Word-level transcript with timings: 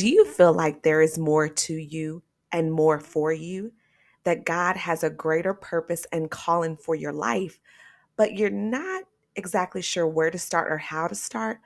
Do 0.00 0.08
you 0.08 0.24
feel 0.24 0.54
like 0.54 0.82
there 0.82 1.02
is 1.02 1.18
more 1.18 1.46
to 1.46 1.74
you 1.74 2.22
and 2.52 2.72
more 2.72 2.98
for 3.00 3.34
you? 3.34 3.70
That 4.24 4.46
God 4.46 4.78
has 4.78 5.04
a 5.04 5.10
greater 5.10 5.52
purpose 5.52 6.06
and 6.10 6.30
calling 6.30 6.78
for 6.78 6.94
your 6.94 7.12
life, 7.12 7.60
but 8.16 8.32
you're 8.32 8.48
not 8.48 9.04
exactly 9.36 9.82
sure 9.82 10.06
where 10.06 10.30
to 10.30 10.38
start 10.38 10.72
or 10.72 10.78
how 10.78 11.06
to 11.06 11.14
start? 11.14 11.58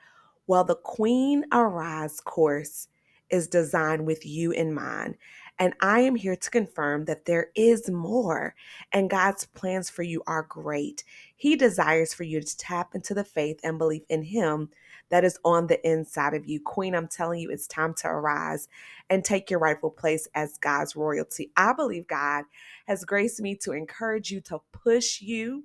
Well, 0.47 0.65
the 0.65 0.75
Queen 0.75 1.45
Arise 1.53 2.19
course 2.19 2.89
is 3.29 3.47
designed 3.47 4.05
with 4.05 4.25
you 4.25 4.51
in 4.51 4.73
mind. 4.73 5.15
And 5.57 5.73
I 5.79 6.01
am 6.01 6.15
here 6.15 6.35
to 6.35 6.49
confirm 6.49 7.05
that 7.05 7.23
there 7.23 7.51
is 7.55 7.89
more, 7.89 8.53
and 8.91 9.09
God's 9.09 9.45
plans 9.45 9.89
for 9.89 10.03
you 10.03 10.21
are 10.27 10.43
great. 10.43 11.05
He 11.37 11.55
desires 11.55 12.13
for 12.13 12.23
you 12.23 12.41
to 12.41 12.57
tap 12.57 12.95
into 12.95 13.13
the 13.13 13.23
faith 13.23 13.61
and 13.63 13.77
belief 13.77 14.03
in 14.09 14.23
Him 14.23 14.71
that 15.15 15.23
is 15.23 15.39
on 15.45 15.67
the 15.67 15.79
inside 15.89 16.33
of 16.33 16.45
you. 16.45 16.59
Queen, 16.59 16.93
I'm 16.93 17.07
telling 17.07 17.39
you, 17.39 17.49
it's 17.49 17.67
time 17.67 17.93
to 17.99 18.09
arise 18.09 18.67
and 19.09 19.23
take 19.23 19.49
your 19.49 19.61
rightful 19.61 19.89
place 19.89 20.27
as 20.35 20.57
God's 20.57 20.93
royalty. 20.93 21.53
I 21.55 21.71
believe 21.71 22.05
God 22.05 22.43
has 22.85 23.05
graced 23.05 23.39
me 23.39 23.55
to 23.61 23.71
encourage 23.71 24.29
you, 24.29 24.41
to 24.41 24.59
push 24.73 25.21
you 25.21 25.63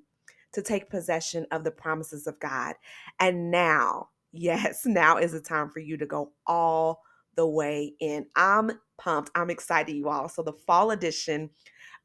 to 0.52 0.62
take 0.62 0.88
possession 0.88 1.46
of 1.50 1.64
the 1.64 1.72
promises 1.72 2.28
of 2.28 2.38
God. 2.38 2.76
And 3.18 3.50
now, 3.50 4.10
yes, 4.32 4.86
now 4.86 5.16
is 5.16 5.32
the 5.32 5.40
time 5.40 5.68
for 5.68 5.80
you 5.80 5.96
to 5.96 6.06
go 6.06 6.30
all 6.46 7.02
the 7.34 7.48
way 7.48 7.94
in. 7.98 8.26
I'm 8.36 8.70
pumped. 8.98 9.32
I'm 9.34 9.50
excited, 9.50 9.96
you 9.96 10.10
all. 10.10 10.28
So, 10.28 10.44
the 10.44 10.52
fall 10.52 10.92
edition 10.92 11.50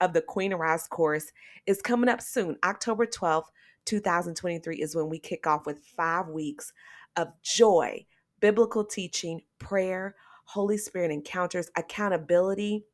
of 0.01 0.13
the 0.13 0.21
Queen 0.21 0.51
Arise 0.51 0.87
course 0.87 1.31
is 1.67 1.79
coming 1.83 2.09
up 2.09 2.21
soon. 2.21 2.57
October 2.63 3.05
12th, 3.05 3.49
2023 3.85 4.77
is 4.77 4.95
when 4.95 5.09
we 5.09 5.19
kick 5.19 5.45
off 5.45 5.67
with 5.67 5.85
five 5.95 6.27
weeks 6.27 6.73
of 7.17 7.29
joy, 7.41 8.05
biblical 8.39 8.83
teaching, 8.83 9.41
prayer, 9.59 10.15
Holy 10.45 10.77
Spirit 10.77 11.11
encounters, 11.11 11.69
accountability, 11.75 12.85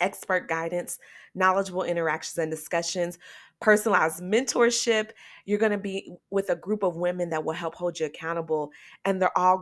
expert 0.00 0.48
guidance, 0.48 0.98
knowledgeable 1.34 1.82
interactions 1.82 2.38
and 2.38 2.50
discussions, 2.50 3.18
personalized 3.60 4.22
mentorship. 4.22 5.10
You're 5.44 5.58
going 5.58 5.72
to 5.72 5.78
be 5.78 6.12
with 6.30 6.50
a 6.50 6.56
group 6.56 6.82
of 6.82 6.96
women 6.96 7.30
that 7.30 7.44
will 7.44 7.54
help 7.54 7.74
hold 7.74 7.98
you 7.98 8.06
accountable, 8.06 8.70
and 9.04 9.20
they're 9.20 9.36
all 9.36 9.58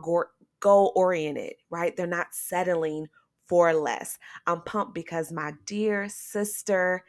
goal 0.59 0.93
oriented, 0.95 1.53
right? 1.69 1.95
They're 1.95 2.07
not 2.07 2.27
settling 2.33 3.07
for 3.47 3.73
less. 3.73 4.17
I'm 4.47 4.61
pumped 4.61 4.95
because 4.95 5.31
my 5.31 5.53
dear 5.65 6.09
sister, 6.09 7.03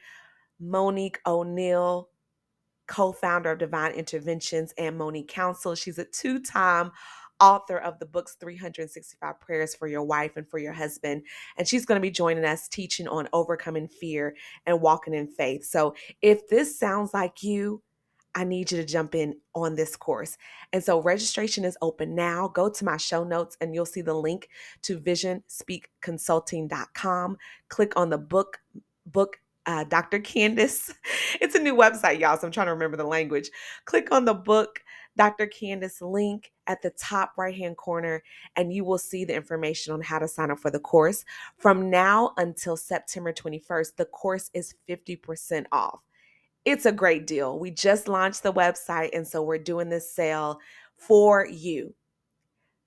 Monique 0.61 1.20
O'Neill, 1.27 2.09
co 2.87 3.12
founder 3.12 3.53
of 3.53 3.59
Divine 3.59 3.92
Interventions 3.92 4.75
and 4.79 4.98
Monique 4.98 5.29
Counsel, 5.29 5.75
she's 5.75 5.98
a 5.98 6.05
two 6.05 6.41
time 6.41 6.92
author 7.41 7.79
of 7.79 7.98
the 7.98 8.06
books 8.06 8.37
365 8.41 9.41
Prayers 9.41 9.75
for 9.75 9.89
Your 9.89 10.03
Wife 10.03 10.37
and 10.37 10.48
for 10.48 10.59
Your 10.59 10.73
Husband. 10.73 11.23
And 11.57 11.69
she's 11.69 11.84
going 11.84 12.01
to 12.01 12.03
be 12.03 12.11
joining 12.11 12.45
us 12.45 12.69
teaching 12.69 13.09
on 13.09 13.29
overcoming 13.33 13.89
fear 13.89 14.37
and 14.64 14.81
walking 14.81 15.14
in 15.14 15.27
faith. 15.29 15.64
So 15.64 15.97
if 16.23 16.47
this 16.48 16.79
sounds 16.79 17.12
like 17.12 17.42
you, 17.42 17.83
I 18.34 18.45
need 18.45 18.70
you 18.70 18.77
to 18.77 18.84
jump 18.84 19.14
in 19.14 19.34
on 19.55 19.77
this 19.77 19.97
course. 19.97 20.37
And 20.73 20.84
so 20.84 21.01
registration 21.01 21.64
is 21.64 21.79
open 21.81 22.14
now. 22.14 22.48
Go 22.48 22.69
to 22.69 22.84
my 22.84 22.98
show 22.98 23.25
notes 23.25 23.57
and 23.62 23.75
you'll 23.75 23.87
see 23.87 24.03
the 24.03 24.12
link 24.12 24.51
to 24.83 25.01
visionspeakconsulting.com. 25.01 27.39
Click 27.69 27.97
on 27.97 28.11
the 28.11 28.19
book 28.19 28.59
book 29.07 29.39
uh, 29.67 29.84
Dr. 29.84 30.19
Candice. 30.19 30.92
It's 31.41 31.55
a 31.55 31.61
new 31.61 31.75
website, 31.75 32.20
y'all, 32.20 32.39
so 32.39 32.47
I'm 32.47 32.53
trying 32.53 32.69
to 32.69 32.72
remember 32.72 32.97
the 32.97 33.05
language. 33.05 33.50
Click 33.84 34.11
on 34.11 34.25
the 34.25 34.34
book 34.34 34.81
Dr. 35.17 35.47
Candice 35.47 36.00
link 36.00 36.53
at 36.67 36.83
the 36.83 36.91
top 36.91 37.33
right 37.36 37.55
hand 37.55 37.77
corner, 37.77 38.23
and 38.56 38.73
you 38.73 38.84
will 38.84 38.98
see 38.98 39.25
the 39.25 39.34
information 39.34 39.92
on 39.92 40.00
how 40.00 40.19
to 40.19 40.28
sign 40.28 40.50
up 40.50 40.58
for 40.58 40.70
the 40.70 40.81
course. 40.81 41.25
From 41.58 41.91
now 41.91 42.33
until 42.39 42.77
September 42.77 43.33
21st, 43.33 43.97
the 43.97 44.06
course 44.06 44.50
is 44.55 44.75
50% 44.89 45.67
off 45.73 46.01
it's 46.67 46.84
a 46.84 46.92
great 46.92 47.27
deal. 47.28 47.58
We 47.58 47.70
just 47.70 48.08
launched 48.08 48.42
the 48.42 48.52
website, 48.52 49.11
and 49.14 49.27
so 49.27 49.41
we're 49.41 49.57
doing 49.57 49.89
this 49.89 50.12
sale 50.12 50.58
for 50.96 51.46
you. 51.46 51.95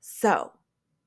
So 0.02 0.52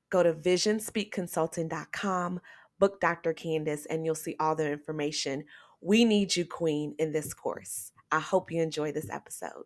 go 0.09 0.23
to 0.23 0.33
visionspeakconsulting.com, 0.33 2.41
book 2.83 2.99
Dr. 2.99 3.33
Candice, 3.33 3.85
and 3.89 4.05
you'll 4.05 4.13
see 4.13 4.35
all 4.41 4.55
the 4.55 4.69
information. 4.69 5.45
We 5.79 6.03
need 6.03 6.35
you, 6.35 6.43
Queen, 6.43 6.95
in 6.99 7.13
this 7.13 7.33
course. 7.33 7.93
I 8.11 8.19
hope 8.19 8.51
you 8.51 8.61
enjoy 8.61 8.91
this 8.91 9.09
episode. 9.09 9.63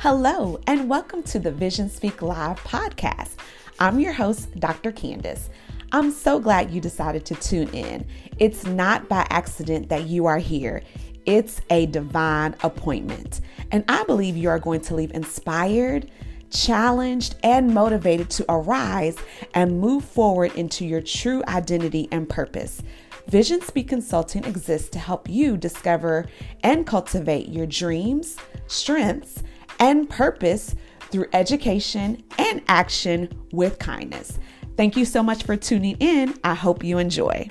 Hello, 0.00 0.60
and 0.66 0.90
welcome 0.90 1.22
to 1.22 1.38
the 1.38 1.50
Vision 1.50 1.88
Speak 1.88 2.20
Live 2.20 2.62
podcast. 2.64 3.36
I'm 3.80 3.98
your 3.98 4.12
host, 4.12 4.54
Dr. 4.60 4.92
Candice. 4.92 5.48
I'm 5.92 6.10
so 6.10 6.38
glad 6.38 6.70
you 6.70 6.82
decided 6.82 7.24
to 7.24 7.34
tune 7.36 7.70
in. 7.70 8.06
It's 8.38 8.66
not 8.66 9.08
by 9.08 9.26
accident 9.30 9.88
that 9.88 10.04
you 10.04 10.26
are 10.26 10.36
here. 10.36 10.82
It's 11.24 11.62
a 11.70 11.86
divine 11.86 12.56
appointment. 12.62 13.40
And 13.70 13.82
I 13.88 14.04
believe 14.04 14.36
you 14.36 14.50
are 14.50 14.58
going 14.58 14.82
to 14.82 14.94
leave 14.94 15.12
inspired, 15.12 16.10
challenged, 16.50 17.36
and 17.42 17.72
motivated 17.72 18.30
to 18.30 18.44
arise 18.48 19.16
and 19.54 19.80
move 19.80 20.04
forward 20.04 20.54
into 20.54 20.84
your 20.84 21.00
true 21.00 21.42
identity 21.48 22.08
and 22.10 22.28
purpose. 22.28 22.82
Vision 23.28 23.60
Speak 23.62 23.88
Consulting 23.88 24.44
exists 24.44 24.88
to 24.90 24.98
help 24.98 25.28
you 25.28 25.56
discover 25.56 26.26
and 26.62 26.86
cultivate 26.86 27.48
your 27.48 27.66
dreams, 27.66 28.36
strengths, 28.66 29.42
and 29.80 30.08
purpose 30.08 30.74
through 31.10 31.26
education 31.32 32.22
and 32.38 32.62
action 32.68 33.28
with 33.52 33.78
kindness. 33.78 34.38
Thank 34.76 34.96
you 34.96 35.04
so 35.04 35.22
much 35.22 35.44
for 35.44 35.56
tuning 35.56 35.96
in. 36.00 36.34
I 36.42 36.54
hope 36.54 36.84
you 36.84 36.98
enjoy. 36.98 37.48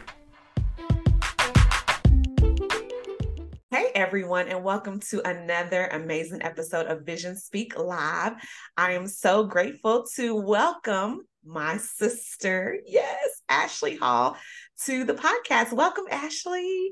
Hey 3.73 3.89
everyone, 3.95 4.49
and 4.49 4.63
welcome 4.63 4.99
to 5.09 5.27
another 5.27 5.87
amazing 5.87 6.43
episode 6.43 6.85
of 6.85 7.07
Vision 7.07 7.35
Speak 7.35 7.75
Live. 7.75 8.33
I 8.77 8.91
am 8.91 9.07
so 9.07 9.45
grateful 9.45 10.05
to 10.13 10.35
welcome 10.35 11.21
my 11.43 11.77
sister, 11.77 12.77
yes, 12.85 13.41
Ashley 13.49 13.95
Hall, 13.95 14.37
to 14.85 15.05
the 15.05 15.15
podcast. 15.15 15.73
Welcome, 15.73 16.03
Ashley. 16.11 16.91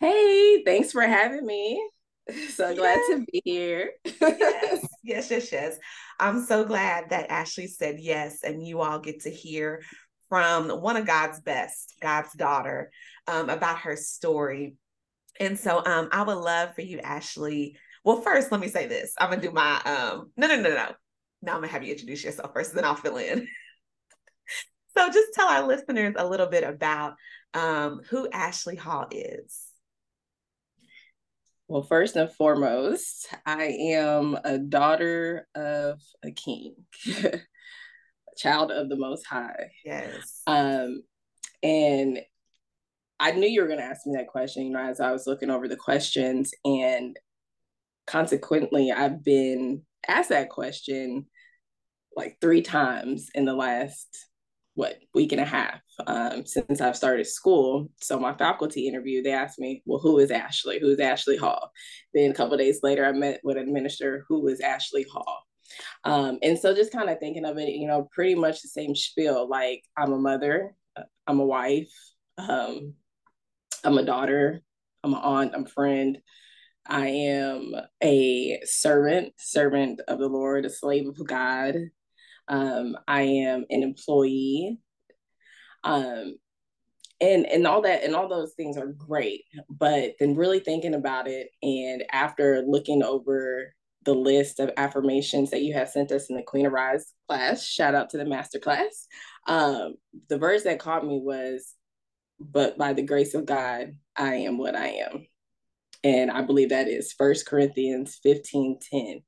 Hey, 0.00 0.62
thanks 0.66 0.92
for 0.92 1.00
having 1.00 1.46
me. 1.46 1.82
So 2.50 2.74
glad 2.74 2.98
to 3.08 3.24
be 3.32 3.40
here. 3.42 3.92
yes, 4.04 4.86
yes, 5.02 5.30
yes, 5.30 5.50
yes. 5.50 5.78
I'm 6.20 6.44
so 6.44 6.66
glad 6.66 7.08
that 7.08 7.30
Ashley 7.30 7.68
said 7.68 7.96
yes, 8.00 8.42
and 8.44 8.62
you 8.62 8.82
all 8.82 8.98
get 8.98 9.22
to 9.22 9.30
hear 9.30 9.80
from 10.28 10.68
one 10.68 10.98
of 10.98 11.06
God's 11.06 11.40
best, 11.40 11.94
God's 12.02 12.34
daughter, 12.34 12.90
um, 13.26 13.48
about 13.48 13.78
her 13.78 13.96
story. 13.96 14.76
And 15.40 15.58
so 15.58 15.82
um, 15.84 16.08
I 16.12 16.22
would 16.22 16.38
love 16.38 16.74
for 16.74 16.82
you, 16.82 16.98
Ashley. 17.00 17.76
Well, 18.04 18.20
first, 18.20 18.52
let 18.52 18.60
me 18.60 18.68
say 18.68 18.86
this. 18.86 19.14
I'm 19.18 19.30
gonna 19.30 19.42
do 19.42 19.50
my 19.50 19.80
um, 19.84 20.30
no, 20.36 20.46
no, 20.46 20.56
no, 20.56 20.70
no. 20.70 20.92
Now 21.42 21.54
I'm 21.54 21.60
gonna 21.60 21.68
have 21.68 21.82
you 21.82 21.92
introduce 21.92 22.24
yourself 22.24 22.52
first, 22.52 22.74
then 22.74 22.84
I'll 22.84 22.94
fill 22.94 23.16
in. 23.16 23.48
so 24.96 25.10
just 25.10 25.34
tell 25.34 25.48
our 25.48 25.66
listeners 25.66 26.14
a 26.16 26.28
little 26.28 26.46
bit 26.46 26.64
about 26.64 27.14
um, 27.54 28.00
who 28.08 28.28
Ashley 28.30 28.76
Hall 28.76 29.06
is. 29.10 29.66
Well, 31.66 31.82
first 31.82 32.16
and 32.16 32.30
foremost, 32.30 33.28
I 33.46 33.64
am 33.64 34.38
a 34.44 34.58
daughter 34.58 35.48
of 35.54 36.00
a 36.22 36.30
king, 36.30 36.74
a 37.22 37.40
child 38.36 38.70
of 38.70 38.90
the 38.90 38.96
Most 38.96 39.24
High. 39.26 39.70
Yes. 39.84 40.42
Um, 40.46 41.02
and 41.62 42.20
I 43.24 43.30
knew 43.30 43.48
you 43.48 43.62
were 43.62 43.68
going 43.68 43.78
to 43.78 43.86
ask 43.86 44.06
me 44.06 44.14
that 44.18 44.28
question, 44.28 44.66
you 44.66 44.72
know, 44.72 44.80
as 44.84 45.00
I 45.00 45.10
was 45.10 45.26
looking 45.26 45.48
over 45.48 45.66
the 45.66 45.76
questions. 45.76 46.52
And 46.62 47.18
consequently, 48.06 48.92
I've 48.92 49.24
been 49.24 49.80
asked 50.06 50.28
that 50.28 50.50
question 50.50 51.24
like 52.14 52.36
three 52.42 52.60
times 52.60 53.30
in 53.34 53.46
the 53.46 53.54
last 53.54 54.08
what 54.74 54.98
week 55.14 55.32
and 55.32 55.40
a 55.40 55.46
half 55.46 55.80
um, 56.06 56.44
since 56.44 56.82
I've 56.82 56.98
started 56.98 57.26
school. 57.26 57.88
So 58.02 58.20
my 58.20 58.34
faculty 58.34 58.86
interview, 58.86 59.22
they 59.22 59.32
asked 59.32 59.58
me, 59.58 59.82
"Well, 59.86 60.00
who 60.00 60.18
is 60.18 60.30
Ashley? 60.30 60.78
Who 60.78 60.88
is 60.88 61.00
Ashley 61.00 61.38
Hall?" 61.38 61.70
Then 62.12 62.30
a 62.30 62.34
couple 62.34 62.58
days 62.58 62.80
later, 62.82 63.06
I 63.06 63.12
met 63.12 63.40
with 63.42 63.56
an 63.56 63.62
administrator 63.62 64.26
who 64.28 64.46
is 64.48 64.60
Ashley 64.60 65.06
Hall. 65.10 65.44
Um, 66.04 66.40
and 66.42 66.58
so 66.58 66.74
just 66.74 66.92
kind 66.92 67.08
of 67.08 67.18
thinking 67.20 67.46
of 67.46 67.56
it, 67.56 67.70
you 67.70 67.86
know, 67.86 68.06
pretty 68.12 68.34
much 68.34 68.60
the 68.60 68.68
same 68.68 68.94
spiel. 68.94 69.48
Like 69.48 69.82
I'm 69.96 70.12
a 70.12 70.18
mother, 70.18 70.74
I'm 71.26 71.40
a 71.40 71.46
wife, 71.46 71.90
um, 72.36 72.92
I'm 73.84 73.98
a 73.98 74.04
daughter, 74.04 74.62
I'm 75.02 75.14
an 75.14 75.20
aunt, 75.22 75.52
I'm 75.54 75.64
a 75.64 75.68
friend. 75.68 76.18
I 76.86 77.06
am 77.08 77.72
a 78.02 78.60
servant, 78.64 79.32
servant 79.38 80.02
of 80.06 80.18
the 80.18 80.28
Lord, 80.28 80.66
a 80.66 80.70
slave 80.70 81.08
of 81.08 81.26
God, 81.26 81.76
um, 82.48 82.96
I 83.08 83.22
am 83.22 83.64
an 83.70 83.82
employee. 83.82 84.78
Um, 85.82 86.36
and 87.20 87.46
and 87.46 87.66
all 87.66 87.82
that 87.82 88.02
and 88.02 88.14
all 88.14 88.28
those 88.28 88.54
things 88.54 88.76
are 88.76 88.88
great 88.88 89.42
but 89.70 90.14
then 90.18 90.34
really 90.34 90.58
thinking 90.58 90.94
about 90.94 91.28
it 91.28 91.48
and 91.62 92.02
after 92.10 92.64
looking 92.66 93.04
over 93.04 93.72
the 94.04 94.14
list 94.14 94.60
of 94.60 94.70
affirmations 94.76 95.50
that 95.50 95.62
you 95.62 95.74
have 95.74 95.88
sent 95.88 96.12
us 96.12 96.28
in 96.28 96.36
the 96.36 96.42
Queen 96.42 96.66
Arise 96.66 97.12
class. 97.28 97.64
Shout 97.64 97.94
out 97.94 98.10
to 98.10 98.18
the 98.18 98.24
master 98.24 98.58
class. 98.58 99.06
Um, 99.46 99.94
the 100.28 100.38
verse 100.38 100.64
that 100.64 100.78
caught 100.78 101.06
me 101.06 101.20
was, 101.22 101.74
"But 102.52 102.78
by 102.78 102.92
the 102.92 103.02
grace 103.02 103.34
of 103.34 103.46
God, 103.46 103.96
I 104.16 104.34
am 104.36 104.58
what 104.58 104.76
I 104.76 104.88
am," 104.88 105.26
and 106.02 106.30
I 106.30 106.42
believe 106.42 106.70
that 106.70 106.88
is 106.88 107.12
First 107.12 107.46
Corinthians 107.46 108.18
fifteen 108.22 108.78
ten. 108.90 109.22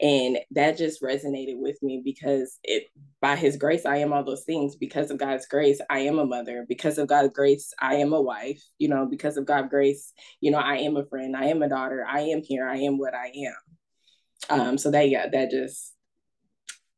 And 0.00 0.38
that 0.50 0.76
just 0.76 1.00
resonated 1.00 1.58
with 1.58 1.80
me 1.80 2.02
because 2.04 2.58
it 2.64 2.86
by 3.20 3.36
his 3.36 3.56
grace 3.56 3.86
i 3.86 3.98
am 3.98 4.12
all 4.12 4.24
those 4.24 4.44
things. 4.44 4.74
Because 4.76 5.10
of 5.10 5.18
god's 5.18 5.46
grace 5.46 5.80
i 5.90 6.00
am 6.00 6.18
a 6.18 6.26
mother. 6.26 6.66
Because 6.68 6.98
of 6.98 7.06
god's 7.08 7.32
grace 7.32 7.72
i 7.80 7.96
am 7.96 8.12
a 8.12 8.20
wife. 8.20 8.60
You 8.78 8.88
know 8.88 9.06
because 9.08 9.36
of 9.36 9.46
god's 9.46 9.68
grace 9.70 10.12
you 10.40 10.50
know 10.50 10.58
i 10.58 10.76
am 10.78 10.96
a 10.96 11.06
friend. 11.06 11.36
I 11.36 11.46
am 11.46 11.62
a 11.62 11.68
daughter. 11.68 12.04
I 12.08 12.20
am 12.22 12.42
here. 12.42 12.68
I 12.68 12.78
am 12.78 12.98
what 12.98 13.14
i 13.14 13.28
am. 13.28 14.60
Um 14.60 14.78
so 14.78 14.90
that 14.90 15.08
yeah 15.08 15.28
that 15.30 15.50
just 15.50 15.94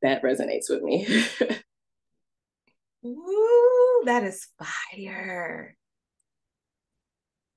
that 0.03 0.23
resonates 0.23 0.71
with 0.71 0.83
me 0.83 1.07
Ooh, 3.05 4.03
that 4.07 4.25
is 4.25 4.49
fire 4.59 5.77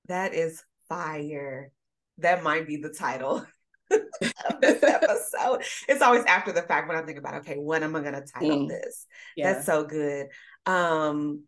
that 0.08 0.34
is 0.34 0.64
fire 0.90 1.72
that 2.20 2.44
might 2.44 2.66
be 2.66 2.78
the 2.78 2.90
title 2.90 3.46
of 3.92 4.62
this 4.62 4.82
episode. 4.84 5.64
It's 5.88 6.02
always 6.02 6.26
after 6.26 6.52
the 6.52 6.64
fact 6.64 6.88
when 6.88 6.98
I 6.98 7.04
think 7.04 7.20
about, 7.20 7.36
okay, 7.36 7.56
what 7.56 7.84
am 7.84 7.96
I 7.96 8.02
going 8.02 8.14
to 8.14 8.22
title 8.22 8.66
mm. 8.66 8.70
this? 8.70 9.06
Yeah. 9.36 9.54
That's 9.54 9.66
so 9.66 9.84
good. 9.84 10.28
Um, 10.66 11.44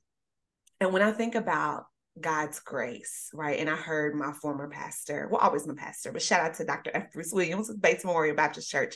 and 0.80 0.94
when 0.94 1.02
I 1.02 1.12
think 1.12 1.34
about 1.34 1.86
God's 2.22 2.60
grace, 2.60 3.30
right? 3.34 3.60
And 3.60 3.70
I 3.70 3.76
heard 3.76 4.16
my 4.16 4.32
former 4.34 4.70
pastor, 4.70 5.28
well, 5.32 5.42
always 5.42 5.68
my 5.68 5.74
pastor, 5.74 6.12
but 6.12 6.22
shout 6.22 6.42
out 6.42 6.54
to 6.56 6.66
Dr. 6.66 6.92
F. 6.94 7.12
Bruce 7.14 7.32
Williams 7.32 7.70
of 7.70 7.82
Bates 7.82 8.06
Memorial 8.06 8.36
Baptist 8.36 8.70
Church. 8.70 8.96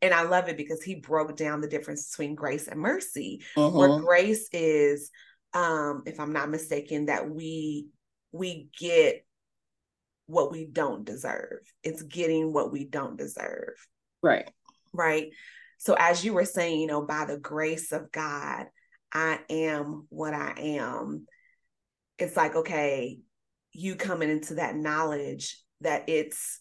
And 0.00 0.12
I 0.12 0.22
love 0.22 0.48
it 0.48 0.56
because 0.56 0.82
he 0.82 0.96
broke 0.96 1.36
down 1.36 1.60
the 1.60 1.68
difference 1.68 2.10
between 2.10 2.34
grace 2.34 2.68
and 2.68 2.80
mercy, 2.80 3.42
uh-huh. 3.56 3.70
where 3.70 4.00
grace 4.00 4.48
is, 4.52 5.10
um, 5.54 6.02
if 6.06 6.18
I'm 6.18 6.32
not 6.32 6.50
mistaken, 6.50 7.06
that 7.06 7.28
we 7.28 7.88
we 8.32 8.68
get 8.78 9.24
what 10.26 10.50
we 10.50 10.64
don't 10.64 11.04
deserve. 11.04 11.60
It's 11.82 12.02
getting 12.02 12.52
what 12.52 12.72
we 12.72 12.84
don't 12.84 13.18
deserve. 13.18 13.74
Right. 14.22 14.50
Right. 14.92 15.30
So, 15.78 15.94
as 15.98 16.24
you 16.24 16.32
were 16.32 16.44
saying, 16.44 16.80
you 16.80 16.86
know, 16.86 17.02
by 17.02 17.24
the 17.24 17.38
grace 17.38 17.92
of 17.92 18.12
God, 18.12 18.66
I 19.12 19.40
am 19.50 20.06
what 20.08 20.32
I 20.32 20.54
am. 20.56 21.26
It's 22.22 22.36
like, 22.36 22.54
okay, 22.54 23.18
you 23.72 23.96
coming 23.96 24.30
into 24.30 24.54
that 24.54 24.76
knowledge 24.76 25.58
that 25.80 26.08
it's 26.08 26.60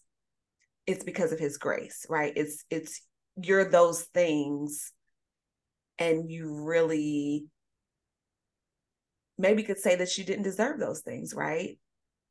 it's 0.87 1.03
because 1.03 1.31
of 1.31 1.37
his 1.37 1.59
grace, 1.59 2.03
right? 2.09 2.33
It's 2.35 2.65
it's 2.71 3.05
you're 3.41 3.69
those 3.69 4.01
things 4.05 4.91
and 5.99 6.31
you 6.31 6.63
really 6.63 7.45
maybe 9.37 9.61
could 9.61 9.77
say 9.77 9.95
that 9.97 10.17
you 10.17 10.23
didn't 10.23 10.43
deserve 10.43 10.79
those 10.79 11.01
things, 11.01 11.35
right? 11.35 11.77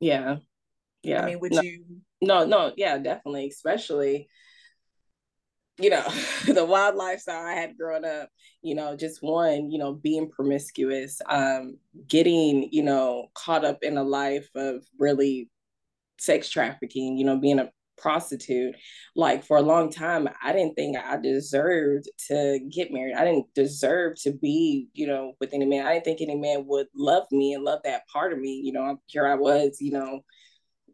Yeah. 0.01 0.37
Yeah. 1.01 1.21
I 1.21 1.25
mean 1.27 1.39
would 1.39 1.53
no, 1.53 1.61
you 1.61 1.85
no 2.21 2.45
no. 2.45 2.73
Yeah 2.75 2.97
definitely. 2.97 3.47
Especially 3.47 4.27
you 5.81 5.89
know 5.89 6.07
the 6.47 6.65
wild 6.65 6.95
lifestyle 6.95 7.45
i 7.45 7.53
had 7.53 7.77
growing 7.77 8.05
up 8.05 8.29
you 8.61 8.75
know 8.75 8.95
just 8.95 9.21
one 9.21 9.71
you 9.71 9.79
know 9.79 9.93
being 9.93 10.29
promiscuous 10.29 11.21
um 11.27 11.77
getting 12.07 12.69
you 12.71 12.83
know 12.83 13.27
caught 13.33 13.65
up 13.65 13.79
in 13.81 13.97
a 13.97 14.03
life 14.03 14.49
of 14.55 14.83
really 14.99 15.49
sex 16.19 16.49
trafficking 16.49 17.17
you 17.17 17.25
know 17.25 17.37
being 17.37 17.59
a 17.59 17.69
prostitute 17.97 18.73
like 19.15 19.45
for 19.45 19.57
a 19.57 19.61
long 19.61 19.91
time 19.91 20.27
i 20.41 20.51
didn't 20.51 20.73
think 20.73 20.97
i 20.97 21.17
deserved 21.17 22.09
to 22.27 22.59
get 22.71 22.91
married. 22.91 23.13
I 23.13 23.23
didn't 23.23 23.53
deserve 23.53 24.19
to 24.23 24.31
be 24.31 24.87
you 24.93 25.05
know 25.05 25.33
with 25.39 25.53
any 25.53 25.65
man. 25.65 25.85
I 25.85 25.93
didn't 25.93 26.05
think 26.05 26.21
any 26.21 26.35
man 26.35 26.65
would 26.65 26.87
love 26.95 27.25
me 27.31 27.53
and 27.53 27.63
love 27.63 27.81
that 27.83 28.07
part 28.07 28.33
of 28.33 28.39
me. 28.39 28.61
You 28.63 28.73
know 28.73 28.97
here 29.05 29.27
i 29.27 29.35
was 29.35 29.77
you 29.79 29.91
know 29.91 30.21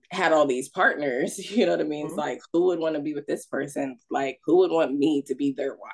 had 0.09 0.31
all 0.31 0.45
these 0.45 0.69
partners, 0.69 1.37
you 1.51 1.65
know 1.65 1.73
what 1.73 1.81
I 1.81 1.83
mean? 1.83 2.05
Mm-hmm. 2.05 2.13
It's 2.13 2.17
like, 2.17 2.39
who 2.53 2.65
would 2.67 2.79
want 2.79 2.95
to 2.95 3.01
be 3.01 3.13
with 3.13 3.27
this 3.27 3.45
person? 3.45 3.97
Like, 4.09 4.39
who 4.45 4.57
would 4.57 4.71
want 4.71 4.97
me 4.97 5.23
to 5.27 5.35
be 5.35 5.53
their 5.53 5.75
wife? 5.75 5.91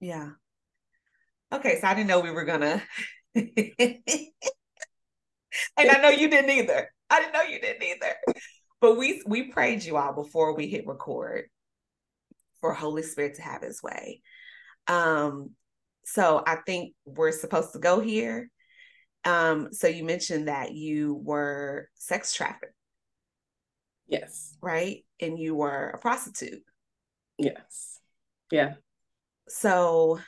Yeah. 0.00 0.30
Okay, 1.52 1.78
so 1.80 1.86
I 1.86 1.94
didn't 1.94 2.08
know 2.08 2.20
we 2.20 2.30
were 2.30 2.44
gonna. 2.44 2.82
and 3.34 3.48
I 5.76 6.00
know 6.00 6.08
you 6.08 6.28
didn't 6.28 6.50
either. 6.50 6.88
I 7.10 7.20
didn't 7.20 7.34
know 7.34 7.42
you 7.42 7.60
didn't 7.60 7.82
either. 7.82 8.14
But 8.80 8.96
we 8.96 9.22
we 9.26 9.44
prayed 9.44 9.84
you 9.84 9.96
all 9.96 10.14
before 10.14 10.56
we 10.56 10.66
hit 10.66 10.86
record 10.86 11.44
for 12.60 12.72
Holy 12.72 13.02
Spirit 13.02 13.34
to 13.34 13.42
have 13.42 13.62
his 13.62 13.82
way. 13.82 14.22
Um, 14.86 15.50
so 16.04 16.42
I 16.46 16.56
think 16.66 16.94
we're 17.04 17.32
supposed 17.32 17.74
to 17.74 17.78
go 17.78 18.00
here. 18.00 18.48
Um, 19.24 19.72
so 19.72 19.86
you 19.86 20.04
mentioned 20.04 20.48
that 20.48 20.72
you 20.72 21.20
were 21.22 21.88
sex 21.94 22.34
trafficked. 22.34 22.74
Yes. 24.08 24.56
Right? 24.60 25.04
And 25.20 25.38
you 25.38 25.54
were 25.54 25.90
a 25.90 25.98
prostitute. 25.98 26.62
Yes. 27.38 27.98
Yeah. 28.50 28.74
So 29.48 30.20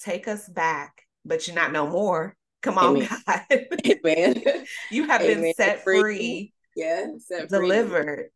take 0.00 0.28
us 0.28 0.48
back, 0.48 1.02
but 1.24 1.46
you're 1.46 1.56
not 1.56 1.72
no 1.72 1.86
more. 1.86 2.36
Come 2.62 2.78
on, 2.78 2.96
Amen. 2.96 3.08
God. 3.26 3.40
Amen. 3.86 4.42
you 4.90 5.06
have 5.06 5.20
Amen. 5.22 5.42
been 5.42 5.54
set 5.54 5.84
free. 5.84 6.00
free 6.00 6.52
yeah. 6.78 7.06
Set 7.18 7.48
delivered, 7.48 8.16
free. 8.16 8.26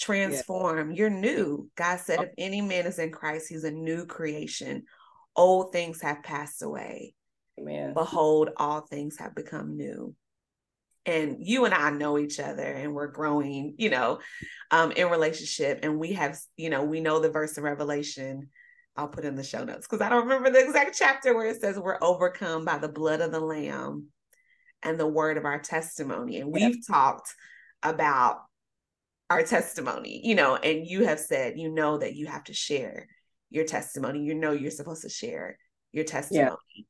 transformed. 0.00 0.96
Yeah. 0.96 0.98
You're 0.98 1.10
new. 1.10 1.70
God 1.76 2.00
said, 2.00 2.18
oh. 2.18 2.22
if 2.22 2.30
any 2.36 2.60
man 2.60 2.86
is 2.86 2.98
in 2.98 3.10
Christ, 3.10 3.48
he's 3.48 3.64
a 3.64 3.70
new 3.70 4.06
creation. 4.06 4.84
Old 5.34 5.72
things 5.72 6.00
have 6.02 6.22
passed 6.22 6.62
away. 6.62 7.14
Amen. 7.58 7.94
Behold, 7.94 8.50
all 8.56 8.80
things 8.80 9.18
have 9.18 9.34
become 9.34 9.76
new. 9.76 10.14
And 11.04 11.36
you 11.40 11.64
and 11.64 11.74
I 11.74 11.90
know 11.90 12.18
each 12.18 12.40
other 12.40 12.64
and 12.64 12.92
we're 12.92 13.06
growing, 13.06 13.74
you 13.78 13.90
know, 13.90 14.18
um, 14.72 14.90
in 14.92 15.08
relationship. 15.08 15.80
And 15.82 15.98
we 15.98 16.14
have, 16.14 16.38
you 16.56 16.68
know, 16.68 16.82
we 16.84 17.00
know 17.00 17.20
the 17.20 17.30
verse 17.30 17.56
in 17.56 17.62
Revelation. 17.62 18.48
I'll 18.96 19.08
put 19.08 19.24
in 19.24 19.36
the 19.36 19.44
show 19.44 19.62
notes 19.62 19.86
because 19.86 20.00
I 20.00 20.08
don't 20.08 20.24
remember 20.24 20.50
the 20.50 20.64
exact 20.64 20.96
chapter 20.98 21.34
where 21.34 21.46
it 21.46 21.60
says 21.60 21.78
we're 21.78 21.98
overcome 22.02 22.64
by 22.64 22.78
the 22.78 22.88
blood 22.88 23.20
of 23.20 23.30
the 23.30 23.40
Lamb 23.40 24.06
and 24.82 24.98
the 24.98 25.06
word 25.06 25.36
of 25.36 25.44
our 25.44 25.60
testimony. 25.60 26.40
And 26.40 26.52
we've 26.52 26.84
talked 26.86 27.32
about 27.82 28.38
our 29.30 29.42
testimony, 29.42 30.20
you 30.24 30.34
know, 30.34 30.56
and 30.56 30.86
you 30.86 31.04
have 31.04 31.20
said, 31.20 31.58
you 31.58 31.70
know, 31.70 31.98
that 31.98 32.14
you 32.14 32.26
have 32.26 32.44
to 32.44 32.54
share 32.54 33.08
your 33.50 33.64
testimony. 33.64 34.20
You 34.20 34.34
know, 34.34 34.52
you're 34.52 34.70
supposed 34.70 35.02
to 35.02 35.08
share 35.08 35.58
your 35.92 36.04
testimony. 36.04 36.56
Yeah. 36.74 36.82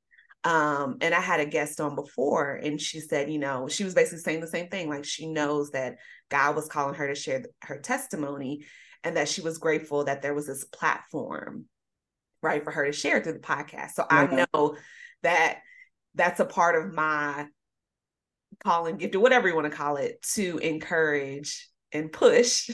Um, 0.47 0.99
and 1.01 1.13
I 1.13 1.21
had 1.21 1.41
a 1.41 1.45
guest 1.45 1.81
on 1.81 1.97
before, 1.97 2.55
and 2.55 2.81
she 2.81 3.01
said, 3.01 3.29
you 3.29 3.41
know, 3.41 3.67
she 3.67 3.83
was 3.83 3.95
basically 3.95 4.21
saying 4.21 4.41
the 4.41 4.47
same 4.47 4.69
thing. 4.69 4.89
Like 4.89 5.05
she 5.05 5.27
knows 5.27 5.73
that 5.73 5.97
God 6.31 6.55
was 6.55 6.69
calling 6.69 6.95
her 6.95 7.09
to 7.09 7.17
share 7.17 7.43
her 7.63 7.81
testimony, 7.81 8.65
and 9.03 9.17
that 9.17 9.29
she 9.29 9.41
was 9.41 9.59
grateful 9.59 10.05
that 10.05 10.23
there 10.23 10.35
was 10.35 10.47
this 10.47 10.63
platform, 10.63 11.65
right, 12.45 12.63
for 12.63 12.71
her 12.71 12.87
to 12.87 12.93
share 12.93 13.21
through 13.21 13.33
the 13.33 13.39
podcast. 13.41 13.95
So 13.95 14.05
mm-hmm. 14.05 14.35
I 14.37 14.47
know 14.55 14.77
that 15.25 15.63
that's 16.15 16.39
a 16.39 16.45
part 16.45 16.81
of 16.81 16.95
my 16.95 17.47
calling, 18.63 18.99
gift, 18.99 19.17
or 19.17 19.21
whatever 19.21 19.49
you 19.49 19.57
want 19.57 19.69
to 19.69 19.77
call 19.77 19.97
it, 19.97 20.23
to 20.35 20.59
encourage 20.59 21.69
and 21.91 22.13
push. 22.13 22.71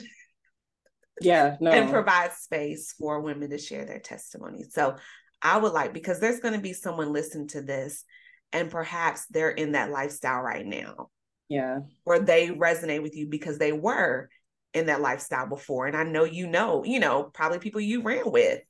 Yeah, 1.19 1.57
no. 1.59 1.71
and 1.71 1.89
provide 1.89 2.33
space 2.33 2.93
for 2.99 3.19
women 3.21 3.49
to 3.49 3.57
share 3.57 3.85
their 3.85 3.99
testimony. 3.99 4.63
So 4.69 4.97
I 5.43 5.57
would 5.57 5.73
like 5.73 5.93
because 5.93 6.19
there's 6.19 6.39
going 6.39 6.53
to 6.53 6.61
be 6.61 6.73
someone 6.73 7.11
listening 7.11 7.49
to 7.49 7.61
this 7.61 8.05
and 8.53 8.71
perhaps 8.71 9.25
they're 9.27 9.51
in 9.51 9.73
that 9.73 9.91
lifestyle 9.91 10.41
right 10.41 10.65
now. 10.65 11.09
Yeah. 11.49 11.79
Or 12.05 12.19
they 12.19 12.47
resonate 12.47 13.03
with 13.03 13.15
you 13.15 13.27
because 13.27 13.57
they 13.57 13.73
were 13.73 14.29
in 14.73 14.85
that 14.87 15.01
lifestyle 15.01 15.47
before 15.47 15.85
and 15.85 15.97
I 15.97 16.03
know 16.03 16.23
you 16.23 16.47
know, 16.47 16.83
you 16.85 16.99
know, 16.99 17.23
probably 17.23 17.59
people 17.59 17.81
you 17.81 18.01
ran 18.01 18.31
with 18.31 18.61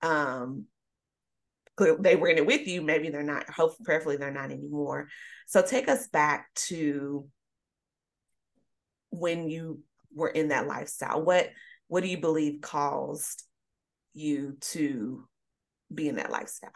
um 0.00 0.66
they 2.00 2.16
were 2.16 2.28
in 2.28 2.38
it 2.38 2.46
with 2.46 2.66
you, 2.66 2.82
maybe 2.82 3.10
they're 3.10 3.22
not 3.22 3.48
hopefully 3.50 3.84
prayerfully 3.84 4.16
they're 4.16 4.30
not 4.30 4.50
anymore. 4.50 5.08
So 5.46 5.62
take 5.62 5.88
us 5.88 6.08
back 6.08 6.48
to 6.66 7.26
when 9.10 9.48
you 9.48 9.80
were 10.14 10.28
in 10.28 10.48
that 10.48 10.66
lifestyle. 10.66 11.22
What 11.22 11.50
what 11.88 12.02
do 12.02 12.08
you 12.08 12.18
believe 12.18 12.60
caused 12.60 13.44
you 14.14 14.56
to 14.60 15.26
be 15.92 16.08
in 16.08 16.16
that 16.16 16.30
lifestyle? 16.30 16.70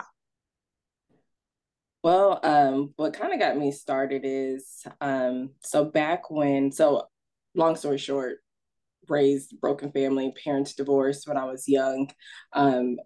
Well, 2.02 2.40
um, 2.42 2.92
what 2.97 3.14
kind 3.14 3.33
of 3.33 3.38
got 3.38 3.57
me 3.57 3.71
started 3.71 4.23
is 4.25 4.85
um, 5.00 5.50
so 5.62 5.85
back 5.85 6.31
when, 6.31 6.73
so 6.73 7.07
long 7.54 7.76
story 7.76 7.99
short, 7.99 8.38
raised 9.09 9.61
broken 9.61 9.92
family, 9.92 10.35
parents 10.42 10.75
divorced 10.75 11.28
when 11.28 11.37
I 11.37 11.45
was 11.45 11.69
young. 11.69 12.11
Um, 12.52 12.97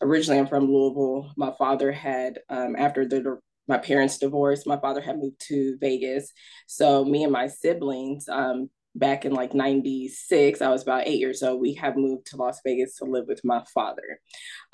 originally, 0.00 0.38
I'm 0.38 0.46
from 0.46 0.66
Louisville. 0.66 1.32
My 1.36 1.52
father 1.58 1.90
had, 1.90 2.38
um, 2.48 2.76
after 2.76 3.06
the 3.06 3.40
my 3.68 3.78
parents 3.78 4.18
divorced, 4.18 4.66
my 4.66 4.78
father 4.80 5.00
had 5.00 5.18
moved 5.18 5.40
to 5.48 5.78
Vegas. 5.80 6.32
So 6.66 7.04
me 7.04 7.22
and 7.22 7.32
my 7.32 7.46
siblings, 7.46 8.28
um, 8.28 8.68
back 8.94 9.24
in 9.24 9.32
like 9.32 9.54
96 9.54 10.60
i 10.60 10.68
was 10.68 10.82
about 10.82 11.06
eight 11.06 11.20
years 11.20 11.42
old 11.42 11.60
we 11.60 11.74
have 11.74 11.96
moved 11.96 12.26
to 12.26 12.36
las 12.36 12.60
vegas 12.66 12.96
to 12.96 13.04
live 13.04 13.26
with 13.28 13.40
my 13.44 13.62
father. 13.72 14.20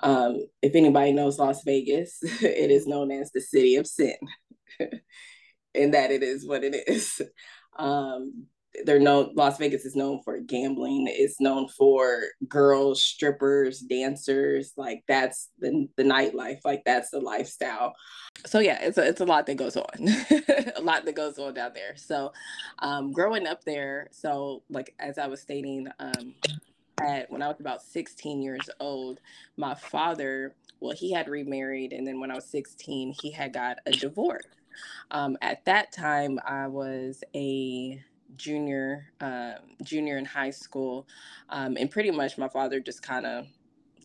Um, 0.03 0.47
if 0.63 0.75
anybody 0.75 1.13
knows 1.13 1.39
las 1.39 1.63
vegas 1.65 2.19
it 2.23 2.71
is 2.71 2.87
known 2.87 3.11
as 3.11 3.31
the 3.33 3.41
city 3.41 3.77
of 3.77 3.87
sin 3.87 4.17
and 5.75 5.95
that 5.95 6.11
it 6.11 6.23
is 6.23 6.47
what 6.47 6.65
it 6.65 6.89
is. 6.89 7.21
Um, 7.79 8.47
they're 8.85 9.01
known 9.01 9.33
las 9.35 9.59
vegas 9.59 9.85
is 9.85 9.97
known 9.97 10.21
for 10.23 10.39
gambling. 10.39 11.07
It's 11.09 11.41
known 11.41 11.69
for 11.69 12.25
girls 12.49 13.03
strippers 13.03 13.81
dancers. 13.81 14.73
Like 14.77 15.05
that's 15.09 15.51
the, 15.59 15.89
the 15.97 16.03
nightlife. 16.03 16.61
Like 16.65 16.83
that's 16.85 17.11
the 17.11 17.21
lifestyle. 17.21 17.95
So 18.45 18.59
yeah 18.59 18.79
it's 18.83 18.99
a, 18.99 19.07
it's 19.07 19.21
a 19.21 19.25
lot 19.25 19.47
that 19.47 19.57
goes 19.57 19.77
on. 19.77 19.87
A 20.77 20.83
lot 20.83 21.05
that 21.07 21.15
goes 21.15 21.39
on 21.39 21.55
down 21.55 21.73
there. 21.75 21.97
So 21.97 22.33
um, 22.81 23.13
growing 23.13 23.47
up 23.47 23.65
there 23.65 24.09
so 24.11 24.63
like 24.71 24.95
as 24.99 25.19
i 25.19 25.27
was 25.27 25.41
stating 25.41 25.89
um, 25.99 26.35
at 27.01 27.31
when 27.31 27.43
i 27.43 27.49
was 27.49 27.61
about 27.61 27.83
16 27.83 28.43
years 28.43 28.69
old 28.81 29.21
my 29.57 29.75
father 29.75 30.55
well 30.81 30.95
he 30.95 31.13
had 31.13 31.29
remarried 31.29 31.93
and 31.93 32.07
then 32.07 32.21
when 32.21 32.31
i 32.31 32.35
was 32.35 32.47
16 32.47 33.15
he 33.21 33.31
had 33.31 33.53
got 33.53 33.79
a 33.87 33.93
divorce. 33.93 34.45
Um, 35.11 35.37
at 35.41 35.65
that 35.65 35.93
time 35.93 36.39
i 36.47 36.67
was 36.67 37.23
a 37.35 38.03
junior 38.37 39.07
um, 39.21 39.55
junior 39.83 40.17
in 40.19 40.25
high 40.25 40.51
school 40.51 41.07
um, 41.49 41.77
and 41.79 41.91
pretty 41.91 42.11
much 42.11 42.39
my 42.39 42.49
father 42.49 42.81
just 42.81 43.03
kind 43.03 43.27
of 43.27 43.47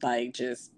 like 0.04 0.34
just 0.34 0.72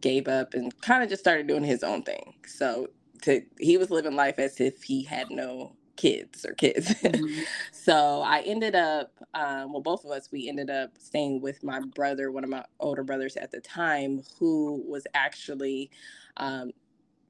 gave 0.00 0.28
up 0.28 0.54
and 0.54 0.78
kind 0.82 1.02
of 1.02 1.08
just 1.08 1.20
started 1.20 1.46
doing 1.46 1.64
his 1.64 1.82
own 1.82 2.02
thing 2.02 2.34
so 2.46 2.88
to 3.22 3.42
he 3.58 3.76
was 3.76 3.90
living 3.90 4.14
life 4.14 4.38
as 4.38 4.60
if 4.60 4.82
he 4.82 5.02
had 5.02 5.30
no 5.30 5.74
kids 5.96 6.44
or 6.44 6.52
kids 6.54 6.88
mm-hmm. 7.02 7.42
so 7.70 8.22
i 8.22 8.40
ended 8.40 8.74
up 8.74 9.12
um, 9.34 9.72
well 9.72 9.82
both 9.82 10.04
of 10.04 10.10
us 10.10 10.30
we 10.32 10.48
ended 10.48 10.70
up 10.70 10.90
staying 10.98 11.40
with 11.40 11.62
my 11.62 11.80
brother 11.94 12.30
one 12.30 12.44
of 12.44 12.50
my 12.50 12.64
older 12.80 13.04
brothers 13.04 13.36
at 13.36 13.50
the 13.50 13.60
time 13.60 14.22
who 14.38 14.82
was 14.86 15.06
actually 15.14 15.90
um, 16.38 16.70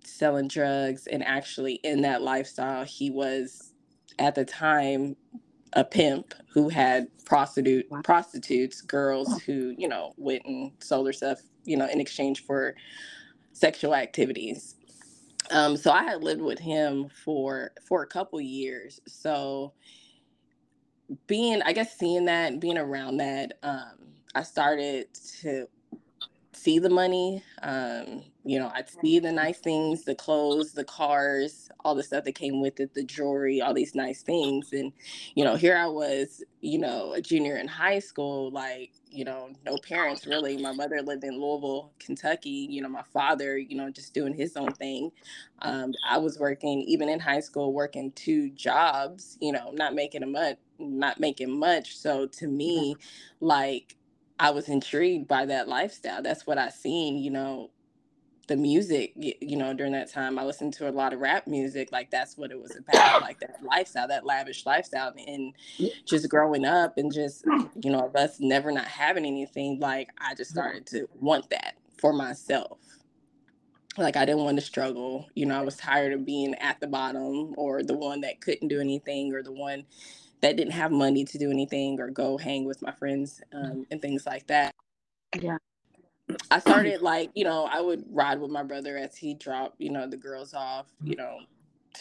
selling 0.04 0.48
drugs 0.48 1.06
and 1.06 1.24
actually 1.24 1.74
in 1.84 2.02
that 2.02 2.22
lifestyle 2.22 2.84
he 2.84 3.10
was 3.10 3.71
at 4.18 4.34
the 4.34 4.44
time 4.44 5.16
a 5.74 5.84
pimp 5.84 6.34
who 6.52 6.68
had 6.68 7.06
prostitute 7.24 7.86
wow. 7.90 8.02
prostitutes, 8.02 8.80
girls 8.82 9.42
who 9.42 9.74
you 9.78 9.88
know 9.88 10.12
went 10.16 10.44
and 10.44 10.72
sold 10.80 11.06
their 11.06 11.12
stuff, 11.12 11.40
you 11.64 11.76
know, 11.76 11.88
in 11.88 12.00
exchange 12.00 12.44
for 12.44 12.74
sexual 13.52 13.94
activities. 13.94 14.76
Um, 15.50 15.76
so 15.76 15.90
I 15.90 16.04
had 16.04 16.22
lived 16.22 16.42
with 16.42 16.58
him 16.58 17.08
for 17.24 17.72
for 17.86 18.02
a 18.02 18.06
couple 18.06 18.40
years. 18.40 19.00
So 19.06 19.72
being, 21.26 21.62
I 21.62 21.72
guess, 21.72 21.98
seeing 21.98 22.26
that, 22.26 22.60
being 22.60 22.78
around 22.78 23.18
that, 23.18 23.58
um, 23.62 23.98
I 24.34 24.42
started 24.42 25.06
to 25.40 25.66
see 26.52 26.78
the 26.78 26.90
money. 26.90 27.42
Um, 27.62 28.24
you 28.44 28.58
know, 28.58 28.72
I'd 28.74 28.90
see 28.90 29.20
the 29.20 29.30
nice 29.30 29.58
things, 29.58 30.04
the 30.04 30.14
clothes, 30.16 30.72
the 30.72 30.84
cars, 30.84 31.68
all 31.84 31.94
the 31.94 32.02
stuff 32.02 32.24
that 32.24 32.34
came 32.34 32.60
with 32.60 32.80
it, 32.80 32.92
the 32.94 33.04
jewelry, 33.04 33.60
all 33.60 33.72
these 33.72 33.94
nice 33.94 34.22
things. 34.22 34.72
And, 34.72 34.92
you 35.34 35.44
know, 35.44 35.54
here 35.54 35.76
I 35.76 35.86
was, 35.86 36.42
you 36.60 36.78
know, 36.78 37.12
a 37.12 37.20
junior 37.20 37.56
in 37.56 37.68
high 37.68 38.00
school, 38.00 38.50
like, 38.50 38.90
you 39.08 39.24
know, 39.24 39.50
no 39.64 39.76
parents 39.78 40.26
really. 40.26 40.56
My 40.56 40.72
mother 40.72 41.02
lived 41.02 41.22
in 41.22 41.40
Louisville, 41.40 41.92
Kentucky. 42.00 42.66
You 42.68 42.82
know, 42.82 42.88
my 42.88 43.04
father, 43.12 43.56
you 43.56 43.76
know, 43.76 43.90
just 43.90 44.12
doing 44.12 44.34
his 44.34 44.56
own 44.56 44.72
thing. 44.72 45.12
Um, 45.60 45.92
I 46.08 46.18
was 46.18 46.38
working, 46.38 46.80
even 46.82 47.08
in 47.08 47.20
high 47.20 47.40
school, 47.40 47.72
working 47.72 48.10
two 48.12 48.50
jobs, 48.50 49.38
you 49.40 49.52
know, 49.52 49.70
not 49.72 49.94
making 49.94 50.24
a 50.24 50.26
much, 50.26 50.56
not 50.80 51.20
making 51.20 51.56
much. 51.56 51.96
So 51.96 52.26
to 52.26 52.48
me, 52.48 52.96
like, 53.40 53.96
I 54.40 54.50
was 54.50 54.68
intrigued 54.68 55.28
by 55.28 55.46
that 55.46 55.68
lifestyle. 55.68 56.22
That's 56.22 56.44
what 56.44 56.58
I 56.58 56.70
seen, 56.70 57.18
you 57.18 57.30
know, 57.30 57.70
the 58.48 58.56
music, 58.56 59.12
you 59.16 59.56
know, 59.56 59.72
during 59.72 59.92
that 59.92 60.10
time. 60.12 60.38
I 60.38 60.44
listened 60.44 60.74
to 60.74 60.88
a 60.88 60.90
lot 60.90 61.12
of 61.12 61.20
rap 61.20 61.46
music. 61.46 61.92
Like 61.92 62.10
that's 62.10 62.36
what 62.36 62.50
it 62.50 62.60
was 62.60 62.76
about, 62.76 63.22
like 63.22 63.40
that 63.40 63.62
lifestyle, 63.62 64.08
that 64.08 64.26
lavish 64.26 64.66
lifestyle. 64.66 65.12
And 65.26 65.54
just 66.04 66.28
growing 66.28 66.64
up 66.64 66.98
and 66.98 67.12
just, 67.12 67.44
you 67.80 67.90
know, 67.90 68.06
of 68.06 68.16
us 68.16 68.40
never 68.40 68.72
not 68.72 68.86
having 68.86 69.24
anything, 69.24 69.78
like 69.80 70.10
I 70.18 70.34
just 70.34 70.50
started 70.50 70.86
to 70.86 71.08
want 71.20 71.50
that 71.50 71.76
for 71.98 72.12
myself. 72.12 72.78
Like 73.96 74.16
I 74.16 74.24
didn't 74.24 74.44
want 74.44 74.58
to 74.58 74.64
struggle. 74.64 75.28
You 75.34 75.46
know, 75.46 75.58
I 75.58 75.62
was 75.62 75.76
tired 75.76 76.12
of 76.12 76.24
being 76.26 76.54
at 76.56 76.80
the 76.80 76.86
bottom 76.86 77.54
or 77.56 77.82
the 77.82 77.96
one 77.96 78.22
that 78.22 78.40
couldn't 78.40 78.68
do 78.68 78.80
anything 78.80 79.34
or 79.34 79.42
the 79.42 79.52
one 79.52 79.84
that 80.40 80.56
didn't 80.56 80.72
have 80.72 80.90
money 80.90 81.24
to 81.24 81.38
do 81.38 81.50
anything 81.50 82.00
or 82.00 82.10
go 82.10 82.36
hang 82.38 82.64
with 82.64 82.82
my 82.82 82.90
friends 82.90 83.40
um, 83.52 83.86
and 83.90 84.02
things 84.02 84.26
like 84.26 84.46
that. 84.48 84.74
Yeah. 85.40 85.58
I 86.50 86.58
started 86.58 87.02
like, 87.02 87.30
you 87.34 87.44
know, 87.44 87.68
I 87.70 87.80
would 87.80 88.04
ride 88.10 88.40
with 88.40 88.50
my 88.50 88.62
brother 88.62 88.96
as 88.96 89.16
he 89.16 89.34
dropped, 89.34 89.80
you 89.80 89.90
know, 89.90 90.06
the 90.06 90.16
girls 90.16 90.54
off, 90.54 90.86
you 91.02 91.16
know, 91.16 91.38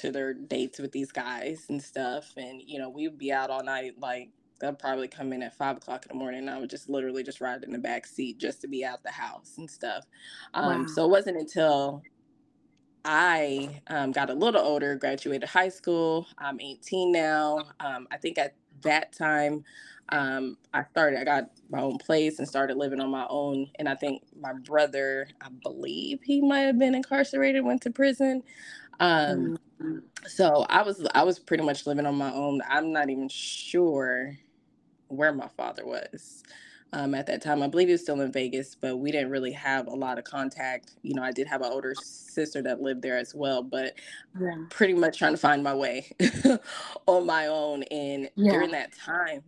to 0.01 0.11
their 0.11 0.33
dates 0.33 0.79
with 0.79 0.91
these 0.91 1.11
guys 1.11 1.65
and 1.69 1.81
stuff. 1.81 2.33
And, 2.37 2.61
you 2.65 2.79
know, 2.79 2.89
we 2.89 3.07
would 3.07 3.17
be 3.17 3.31
out 3.31 3.49
all 3.49 3.63
night. 3.63 3.93
Like, 3.99 4.29
they'll 4.59 4.73
probably 4.73 5.07
come 5.07 5.33
in 5.33 5.43
at 5.43 5.55
five 5.55 5.77
o'clock 5.77 6.05
in 6.05 6.09
the 6.09 6.19
morning. 6.19 6.41
And 6.41 6.49
I 6.49 6.59
would 6.59 6.69
just 6.69 6.89
literally 6.89 7.23
just 7.23 7.41
ride 7.41 7.63
in 7.63 7.71
the 7.71 7.79
back 7.79 8.05
seat 8.05 8.37
just 8.37 8.61
to 8.61 8.67
be 8.67 8.85
out 8.85 9.03
the 9.03 9.11
house 9.11 9.55
and 9.57 9.69
stuff. 9.69 10.05
Um, 10.53 10.81
wow. 10.81 10.87
So 10.87 11.05
it 11.05 11.09
wasn't 11.09 11.37
until 11.37 12.03
I 13.03 13.81
um, 13.87 14.11
got 14.11 14.29
a 14.29 14.33
little 14.33 14.61
older, 14.61 14.95
graduated 14.95 15.49
high 15.49 15.69
school. 15.69 16.27
I'm 16.37 16.59
18 16.59 17.11
now. 17.11 17.65
Um, 17.79 18.07
I 18.11 18.17
think 18.17 18.37
at 18.37 18.55
that 18.83 19.11
time, 19.13 19.63
um, 20.09 20.57
I 20.73 20.83
started, 20.83 21.19
I 21.19 21.23
got 21.23 21.49
my 21.69 21.81
own 21.81 21.97
place 21.97 22.39
and 22.39 22.47
started 22.47 22.77
living 22.77 22.99
on 22.99 23.09
my 23.09 23.25
own. 23.29 23.69
And 23.79 23.87
I 23.87 23.95
think 23.95 24.23
my 24.39 24.53
brother, 24.53 25.27
I 25.41 25.47
believe 25.63 26.19
he 26.23 26.41
might 26.41 26.61
have 26.61 26.77
been 26.77 26.95
incarcerated, 26.95 27.63
went 27.63 27.81
to 27.83 27.91
prison. 27.91 28.43
Um, 28.99 29.57
mm-hmm. 29.81 29.97
So 30.27 30.65
I 30.69 30.81
was, 30.81 31.07
I 31.15 31.23
was 31.23 31.39
pretty 31.39 31.63
much 31.63 31.87
living 31.87 32.05
on 32.05 32.15
my 32.15 32.31
own. 32.33 32.61
I'm 32.69 32.91
not 32.91 33.09
even 33.09 33.29
sure 33.29 34.37
where 35.07 35.33
my 35.33 35.47
father 35.57 35.85
was 35.85 36.43
um, 36.93 37.15
at 37.15 37.25
that 37.27 37.41
time. 37.41 37.63
I 37.63 37.67
believe 37.67 37.87
he 37.87 37.93
was 37.93 38.01
still 38.01 38.19
in 38.21 38.31
Vegas, 38.31 38.75
but 38.75 38.97
we 38.97 39.11
didn't 39.11 39.29
really 39.29 39.51
have 39.53 39.87
a 39.87 39.95
lot 39.95 40.17
of 40.17 40.23
contact. 40.23 40.91
You 41.01 41.15
know, 41.15 41.23
I 41.23 41.31
did 41.31 41.47
have 41.47 41.61
an 41.61 41.71
older 41.71 41.93
sister 41.95 42.61
that 42.63 42.81
lived 42.81 43.01
there 43.01 43.17
as 43.17 43.33
well, 43.33 43.63
but 43.63 43.93
yeah. 44.39 44.55
pretty 44.69 44.93
much 44.93 45.17
trying 45.17 45.33
to 45.33 45.37
find 45.37 45.63
my 45.63 45.73
way 45.73 46.11
on 47.05 47.25
my 47.25 47.47
own. 47.47 47.83
And 47.83 48.29
yeah. 48.35 48.51
during 48.51 48.71
that 48.71 48.93
time, 48.93 49.43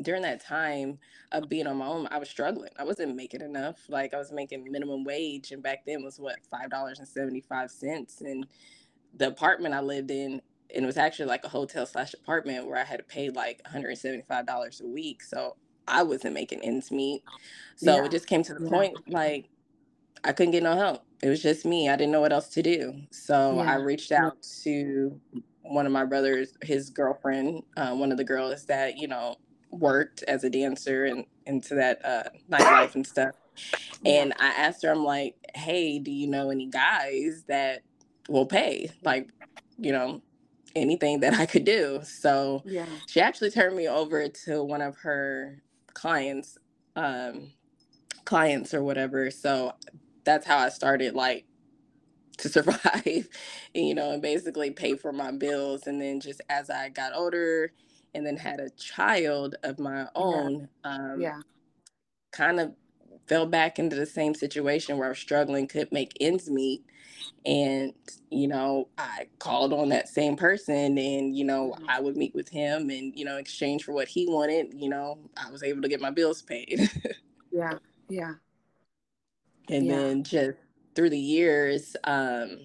during 0.00 0.22
that 0.22 0.44
time 0.44 0.98
of 1.32 1.48
being 1.48 1.66
on 1.66 1.76
my 1.76 1.86
own, 1.86 2.08
I 2.10 2.18
was 2.18 2.28
struggling. 2.28 2.70
I 2.78 2.84
wasn't 2.84 3.14
making 3.14 3.42
enough. 3.42 3.80
Like 3.88 4.14
I 4.14 4.18
was 4.18 4.32
making 4.32 4.64
minimum 4.70 5.04
wage, 5.04 5.52
and 5.52 5.62
back 5.62 5.84
then 5.86 6.02
was 6.02 6.18
what 6.18 6.36
five 6.50 6.70
dollars 6.70 6.98
and 6.98 7.08
seventy 7.08 7.40
five 7.40 7.70
cents. 7.70 8.20
And 8.20 8.46
the 9.14 9.28
apartment 9.28 9.74
I 9.74 9.80
lived 9.80 10.10
in, 10.10 10.40
and 10.74 10.84
it 10.84 10.86
was 10.86 10.96
actually 10.96 11.26
like 11.26 11.44
a 11.44 11.48
hotel 11.48 11.84
slash 11.86 12.14
apartment 12.14 12.66
where 12.66 12.78
I 12.78 12.84
had 12.84 12.98
to 12.98 13.04
pay 13.04 13.30
like 13.30 13.60
one 13.64 13.72
hundred 13.72 13.90
and 13.90 13.98
seventy 13.98 14.24
five 14.28 14.46
dollars 14.46 14.80
a 14.80 14.86
week. 14.86 15.22
So 15.22 15.56
I 15.86 16.02
wasn't 16.02 16.34
making 16.34 16.62
ends 16.62 16.90
meet. 16.90 17.22
So 17.76 17.96
yeah. 17.96 18.04
it 18.04 18.10
just 18.10 18.26
came 18.26 18.42
to 18.44 18.54
the 18.54 18.64
yeah. 18.64 18.70
point 18.70 18.96
like 19.08 19.48
I 20.24 20.32
couldn't 20.32 20.52
get 20.52 20.62
no 20.62 20.76
help. 20.76 21.04
It 21.22 21.28
was 21.28 21.42
just 21.42 21.64
me. 21.64 21.88
I 21.88 21.96
didn't 21.96 22.12
know 22.12 22.20
what 22.20 22.32
else 22.32 22.48
to 22.50 22.62
do. 22.62 22.94
So 23.10 23.56
yeah. 23.56 23.72
I 23.72 23.74
reached 23.76 24.12
out 24.12 24.36
to 24.62 25.20
one 25.62 25.86
of 25.86 25.92
my 25.92 26.04
brothers, 26.04 26.54
his 26.62 26.90
girlfriend, 26.90 27.62
uh, 27.76 27.94
one 27.94 28.10
of 28.10 28.18
the 28.18 28.24
girls 28.24 28.66
that, 28.66 28.96
you 28.96 29.06
know, 29.06 29.36
worked 29.72 30.22
as 30.24 30.44
a 30.44 30.50
dancer 30.50 31.04
and 31.04 31.24
into 31.46 31.74
that 31.74 32.04
uh, 32.04 32.24
nightlife 32.50 32.94
and 32.94 33.06
stuff. 33.06 33.34
And 34.04 34.32
I 34.38 34.48
asked 34.48 34.82
her, 34.82 34.90
I'm 34.90 35.04
like, 35.04 35.34
hey, 35.54 35.98
do 35.98 36.10
you 36.10 36.26
know 36.26 36.50
any 36.50 36.66
guys 36.66 37.44
that 37.48 37.82
will 38.28 38.46
pay? 38.46 38.90
Like, 39.02 39.30
you 39.78 39.92
know, 39.92 40.22
anything 40.74 41.20
that 41.20 41.34
I 41.34 41.46
could 41.46 41.64
do. 41.64 42.00
So 42.04 42.62
yeah. 42.64 42.86
she 43.06 43.20
actually 43.20 43.50
turned 43.50 43.76
me 43.76 43.88
over 43.88 44.28
to 44.28 44.62
one 44.62 44.80
of 44.80 44.96
her 44.98 45.62
clients 45.94 46.58
um 46.96 47.52
clients 48.24 48.74
or 48.74 48.82
whatever 48.82 49.30
so 49.30 49.72
that's 50.24 50.46
how 50.46 50.58
i 50.58 50.68
started 50.68 51.14
like 51.14 51.44
to 52.38 52.48
survive 52.48 53.28
you 53.74 53.94
know 53.94 54.12
and 54.12 54.22
basically 54.22 54.70
pay 54.70 54.94
for 54.94 55.12
my 55.12 55.30
bills 55.30 55.86
and 55.86 56.00
then 56.00 56.20
just 56.20 56.40
as 56.48 56.70
i 56.70 56.88
got 56.88 57.14
older 57.14 57.72
and 58.14 58.26
then 58.26 58.36
had 58.36 58.60
a 58.60 58.70
child 58.70 59.56
of 59.62 59.78
my 59.78 60.06
own 60.14 60.68
yeah. 60.84 60.90
um 60.90 61.20
yeah 61.20 61.40
kind 62.30 62.60
of 62.60 62.72
fell 63.26 63.46
back 63.46 63.78
into 63.78 63.96
the 63.96 64.06
same 64.06 64.34
situation 64.34 64.96
where 64.96 65.06
i 65.06 65.10
was 65.10 65.18
struggling 65.18 65.66
could 65.66 65.90
make 65.92 66.12
ends 66.20 66.50
meet 66.50 66.84
and 67.46 67.92
you 68.30 68.48
know 68.48 68.88
i 68.98 69.26
called 69.38 69.72
on 69.72 69.88
that 69.88 70.08
same 70.08 70.36
person 70.36 70.98
and 70.98 71.36
you 71.36 71.44
know 71.44 71.72
mm-hmm. 71.72 71.88
i 71.88 72.00
would 72.00 72.16
meet 72.16 72.34
with 72.34 72.48
him 72.48 72.90
and 72.90 73.12
you 73.16 73.24
know 73.24 73.36
exchange 73.36 73.84
for 73.84 73.92
what 73.92 74.08
he 74.08 74.26
wanted 74.26 74.72
you 74.74 74.88
know 74.88 75.18
i 75.36 75.50
was 75.50 75.62
able 75.62 75.82
to 75.82 75.88
get 75.88 76.00
my 76.00 76.10
bills 76.10 76.42
paid 76.42 76.90
yeah 77.52 77.74
yeah 78.08 78.34
and 79.68 79.86
yeah. 79.86 79.96
then 79.96 80.24
just 80.24 80.58
through 80.94 81.10
the 81.10 81.18
years 81.18 81.96
um 82.04 82.58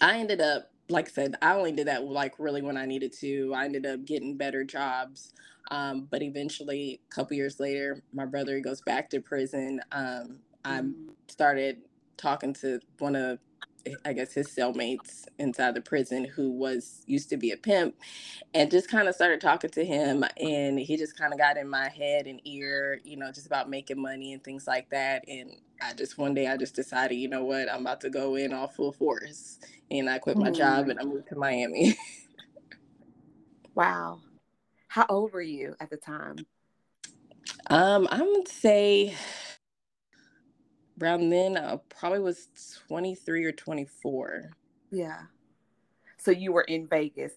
i 0.00 0.18
ended 0.18 0.40
up 0.40 0.69
like 0.90 1.08
I 1.08 1.12
said, 1.12 1.36
I 1.40 1.54
only 1.54 1.72
did 1.72 1.86
that 1.86 2.04
like 2.04 2.34
really 2.38 2.62
when 2.62 2.76
I 2.76 2.86
needed 2.86 3.12
to. 3.20 3.52
I 3.54 3.64
ended 3.64 3.86
up 3.86 4.04
getting 4.04 4.36
better 4.36 4.64
jobs. 4.64 5.32
Um, 5.70 6.08
but 6.10 6.22
eventually, 6.22 7.00
a 7.10 7.14
couple 7.14 7.36
years 7.36 7.60
later, 7.60 8.02
my 8.12 8.26
brother 8.26 8.60
goes 8.60 8.80
back 8.80 9.08
to 9.10 9.20
prison. 9.20 9.80
Um, 9.92 10.40
I 10.64 10.80
mm. 10.80 10.94
started 11.28 11.82
talking 12.16 12.52
to 12.54 12.80
one 12.98 13.16
of 13.16 13.38
I 14.04 14.12
guess 14.12 14.34
his 14.34 14.48
cellmates 14.48 15.24
inside 15.38 15.74
the 15.74 15.80
prison 15.80 16.24
who 16.24 16.50
was 16.50 17.02
used 17.06 17.30
to 17.30 17.36
be 17.36 17.52
a 17.52 17.56
pimp 17.56 17.94
and 18.54 18.70
just 18.70 18.90
kind 18.90 19.08
of 19.08 19.14
started 19.14 19.40
talking 19.40 19.70
to 19.70 19.84
him 19.84 20.24
and 20.38 20.78
he 20.78 20.96
just 20.96 21.18
kind 21.18 21.32
of 21.32 21.38
got 21.38 21.56
in 21.56 21.68
my 21.68 21.88
head 21.88 22.26
and 22.26 22.40
ear, 22.44 23.00
you 23.04 23.16
know, 23.16 23.32
just 23.32 23.46
about 23.46 23.70
making 23.70 24.00
money 24.00 24.32
and 24.32 24.44
things 24.44 24.66
like 24.66 24.90
that 24.90 25.24
and 25.28 25.52
I 25.82 25.94
just 25.94 26.18
one 26.18 26.34
day 26.34 26.46
I 26.46 26.56
just 26.56 26.74
decided, 26.74 27.16
you 27.16 27.28
know 27.28 27.44
what, 27.44 27.72
I'm 27.72 27.80
about 27.82 28.00
to 28.02 28.10
go 28.10 28.36
in 28.36 28.52
all 28.52 28.68
full 28.68 28.92
force 28.92 29.58
and 29.90 30.08
I 30.08 30.18
quit 30.18 30.36
my 30.36 30.50
mm. 30.50 30.56
job 30.56 30.88
and 30.88 30.98
I 30.98 31.04
moved 31.04 31.28
to 31.28 31.36
Miami. 31.36 31.96
wow. 33.74 34.20
How 34.88 35.06
old 35.08 35.32
were 35.32 35.40
you 35.40 35.74
at 35.80 35.90
the 35.90 35.96
time? 35.96 36.36
Um, 37.68 38.08
I 38.10 38.22
would 38.22 38.48
say 38.48 39.14
around 41.00 41.30
then 41.30 41.56
I 41.56 41.78
probably 41.88 42.20
was 42.20 42.48
23 42.88 43.44
or 43.44 43.52
24. 43.52 44.50
Yeah. 44.90 45.22
So 46.18 46.30
you 46.30 46.52
were 46.52 46.62
in 46.62 46.86
Vegas. 46.86 47.32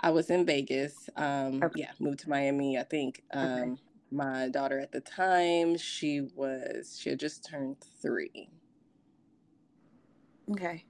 I 0.00 0.10
was 0.10 0.30
in 0.30 0.46
Vegas. 0.46 1.08
Um 1.16 1.62
okay. 1.62 1.80
yeah, 1.80 1.90
moved 1.98 2.20
to 2.20 2.28
Miami, 2.28 2.78
I 2.78 2.84
think. 2.84 3.22
Um 3.32 3.50
okay. 3.50 3.82
My 4.10 4.48
daughter 4.48 4.78
at 4.78 4.92
the 4.92 5.00
time, 5.00 5.76
she 5.76 6.22
was 6.34 6.98
she 7.00 7.10
had 7.10 7.20
just 7.20 7.44
turned 7.48 7.76
3. 8.00 8.50
Okay. 10.50 10.84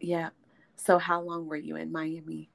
Yeah. 0.00 0.30
So 0.76 0.98
how 0.98 1.22
long 1.22 1.46
were 1.46 1.56
you 1.56 1.76
in 1.76 1.90
Miami? 1.90 2.50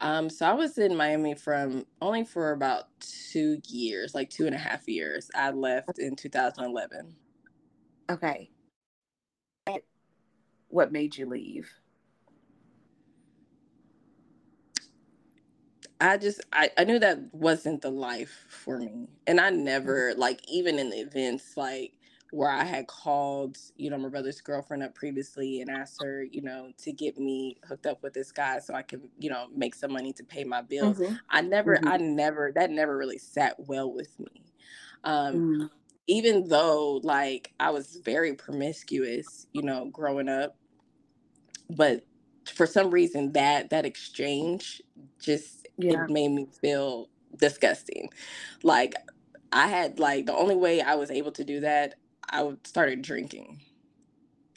Um, 0.00 0.28
so 0.28 0.46
I 0.46 0.52
was 0.52 0.76
in 0.76 0.96
Miami 0.96 1.34
from 1.34 1.86
only 2.02 2.24
for 2.24 2.52
about 2.52 2.84
two 3.00 3.58
years, 3.66 4.14
like 4.14 4.28
two 4.28 4.46
and 4.46 4.54
a 4.54 4.58
half 4.58 4.88
years. 4.88 5.30
I 5.34 5.50
left 5.50 5.98
in 5.98 6.16
2011. 6.16 7.14
Okay. 8.10 8.50
What 10.68 10.92
made 10.92 11.16
you 11.16 11.26
leave? 11.26 11.70
I 16.00 16.16
just 16.18 16.40
I, 16.52 16.70
I 16.76 16.84
knew 16.84 16.98
that 16.98 17.18
wasn't 17.32 17.82
the 17.82 17.90
life 17.90 18.44
for 18.48 18.78
me. 18.78 19.08
And 19.26 19.40
I 19.40 19.50
never 19.50 20.14
like 20.16 20.40
even 20.48 20.78
in 20.78 20.90
the 20.90 20.98
events 20.98 21.56
like 21.56 21.92
where 22.32 22.50
I 22.50 22.64
had 22.64 22.86
called, 22.86 23.56
you 23.76 23.88
know, 23.88 23.96
my 23.96 24.08
brother's 24.08 24.40
girlfriend 24.40 24.82
up 24.82 24.94
previously 24.94 25.60
and 25.60 25.70
asked 25.70 26.02
her, 26.02 26.24
you 26.24 26.42
know, 26.42 26.72
to 26.78 26.92
get 26.92 27.16
me 27.18 27.56
hooked 27.66 27.86
up 27.86 28.02
with 28.02 28.12
this 28.12 28.32
guy 28.32 28.58
so 28.58 28.74
I 28.74 28.82
can, 28.82 29.08
you 29.18 29.30
know, 29.30 29.46
make 29.54 29.74
some 29.74 29.92
money 29.92 30.12
to 30.14 30.24
pay 30.24 30.44
my 30.44 30.60
bills. 30.60 30.98
Mm-hmm. 30.98 31.14
I 31.30 31.40
never, 31.42 31.76
mm-hmm. 31.76 31.88
I 31.88 31.96
never, 31.98 32.52
that 32.54 32.70
never 32.70 32.96
really 32.96 33.18
sat 33.18 33.54
well 33.58 33.92
with 33.92 34.18
me. 34.18 34.42
Um, 35.04 35.34
mm. 35.34 35.70
Even 36.08 36.48
though, 36.48 37.00
like, 37.02 37.52
I 37.58 37.70
was 37.70 38.00
very 38.04 38.34
promiscuous, 38.34 39.46
you 39.52 39.62
know, 39.62 39.86
growing 39.86 40.28
up, 40.28 40.56
but 41.70 42.04
for 42.54 42.66
some 42.66 42.90
reason 42.90 43.32
that 43.32 43.70
that 43.70 43.84
exchange 43.84 44.82
just 45.20 45.66
yeah. 45.78 46.04
it 46.04 46.10
made 46.10 46.28
me 46.28 46.46
feel 46.60 47.08
disgusting. 47.36 48.10
Like 48.62 48.94
I 49.52 49.68
had 49.68 49.98
like 49.98 50.26
the 50.26 50.34
only 50.34 50.56
way 50.56 50.80
I 50.80 50.94
was 50.94 51.10
able 51.10 51.32
to 51.32 51.44
do 51.44 51.60
that 51.60 51.94
I 52.30 52.50
started 52.64 53.02
drinking 53.02 53.60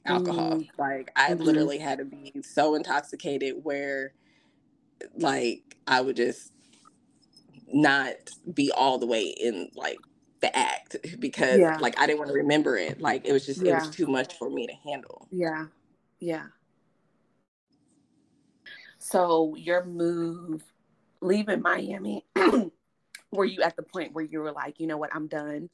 alcohol. 0.05 0.57
Mm. 0.57 0.69
Like 0.77 1.11
I 1.15 1.31
mm-hmm. 1.31 1.43
literally 1.43 1.77
had 1.77 1.99
to 1.99 2.05
be 2.05 2.33
so 2.43 2.75
intoxicated 2.75 3.55
where 3.63 4.13
like 5.15 5.77
I 5.87 6.01
would 6.01 6.15
just 6.15 6.51
not 7.71 8.15
be 8.53 8.71
all 8.71 8.97
the 8.97 9.05
way 9.05 9.23
in 9.23 9.69
like 9.75 9.99
the 10.41 10.55
act 10.57 10.95
because 11.19 11.59
yeah. 11.59 11.77
like 11.77 11.99
I 11.99 12.07
didn't 12.07 12.19
want 12.19 12.29
to 12.29 12.35
remember 12.35 12.77
it. 12.77 13.01
Like 13.01 13.25
it 13.25 13.33
was 13.33 13.45
just 13.45 13.61
yeah. 13.61 13.73
it 13.73 13.81
was 13.81 13.89
too 13.89 14.07
much 14.07 14.37
for 14.37 14.49
me 14.49 14.67
to 14.67 14.73
handle. 14.89 15.27
Yeah. 15.31 15.65
Yeah. 16.19 16.45
So 18.99 19.55
your 19.57 19.85
move 19.85 20.63
leaving 21.21 21.61
Miami, 21.61 22.25
were 23.31 23.45
you 23.45 23.61
at 23.61 23.75
the 23.75 23.83
point 23.83 24.13
where 24.13 24.25
you 24.25 24.39
were 24.39 24.51
like, 24.51 24.79
you 24.79 24.87
know 24.87 24.97
what, 24.97 25.15
I'm 25.15 25.27
done? 25.27 25.69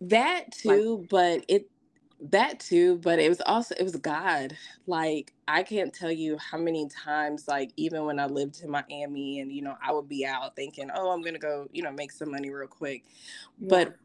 That 0.00 0.52
too, 0.52 0.98
like, 0.98 1.08
but 1.08 1.44
it 1.48 1.70
that 2.30 2.60
too, 2.60 2.98
but 2.98 3.18
it 3.18 3.28
was 3.28 3.40
also 3.46 3.74
it 3.78 3.82
was 3.82 3.96
God. 3.96 4.56
Like 4.86 5.32
I 5.46 5.62
can't 5.62 5.92
tell 5.92 6.10
you 6.10 6.36
how 6.38 6.58
many 6.58 6.88
times, 6.88 7.46
like 7.46 7.70
even 7.76 8.04
when 8.04 8.18
I 8.18 8.26
lived 8.26 8.60
in 8.62 8.70
Miami, 8.70 9.40
and 9.40 9.52
you 9.52 9.62
know 9.62 9.76
I 9.84 9.92
would 9.92 10.08
be 10.08 10.26
out 10.26 10.56
thinking, 10.56 10.90
oh, 10.94 11.10
I'm 11.10 11.22
gonna 11.22 11.38
go, 11.38 11.68
you 11.72 11.82
know, 11.82 11.92
make 11.92 12.10
some 12.10 12.32
money 12.32 12.50
real 12.50 12.66
quick, 12.66 13.04
yeah. 13.58 13.68
but 13.68 13.96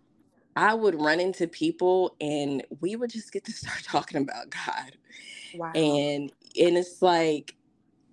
I 0.55 0.73
would 0.73 0.99
run 0.99 1.19
into 1.19 1.47
people 1.47 2.15
and 2.19 2.63
we 2.79 2.95
would 2.95 3.11
just 3.11 3.31
get 3.31 3.45
to 3.45 3.51
start 3.53 3.83
talking 3.83 4.21
about 4.21 4.49
God. 4.49 4.97
Wow. 5.55 5.71
And 5.73 6.31
and 6.59 6.77
it's 6.77 7.01
like 7.01 7.55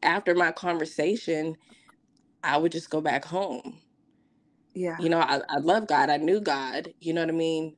after 0.03 0.35
my 0.35 0.53
conversation, 0.53 1.57
I 2.45 2.57
would 2.59 2.73
just 2.73 2.91
go 2.91 3.01
back 3.01 3.25
home 3.25 3.79
yeah. 4.75 4.97
You 5.01 5.09
know, 5.09 5.21
I, 5.21 5.41
I 5.49 5.59
love 5.59 5.87
God. 5.87 6.11
I 6.11 6.17
knew 6.17 6.41
God. 6.41 6.93
You 7.01 7.15
know 7.15 7.23
what 7.23 7.31
I 7.31 7.33
mean? 7.33 7.77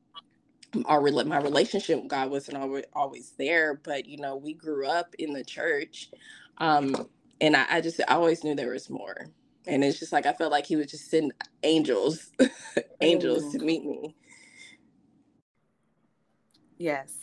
Our 0.86 1.00
my 1.24 1.38
relationship 1.38 2.00
with 2.00 2.08
God 2.08 2.30
wasn't 2.30 2.58
always 2.58 2.84
always 2.94 3.32
there, 3.38 3.74
but 3.74 4.06
you 4.06 4.18
know, 4.18 4.36
we 4.36 4.54
grew 4.54 4.86
up 4.86 5.14
in 5.18 5.32
the 5.32 5.44
church, 5.44 6.10
um, 6.58 7.08
and 7.40 7.56
I, 7.56 7.66
I 7.70 7.80
just 7.80 8.00
I 8.08 8.14
always 8.14 8.44
knew 8.44 8.54
there 8.54 8.72
was 8.72 8.90
more. 8.90 9.28
And 9.66 9.84
it's 9.84 9.98
just 9.98 10.12
like 10.12 10.26
I 10.26 10.32
felt 10.32 10.52
like 10.52 10.66
He 10.66 10.76
would 10.76 10.88
just 10.88 11.10
send 11.10 11.32
angels, 11.62 12.30
angels 13.00 13.44
mm. 13.44 13.52
to 13.52 13.58
meet 13.60 13.84
me. 13.84 14.16
Yes, 16.78 17.14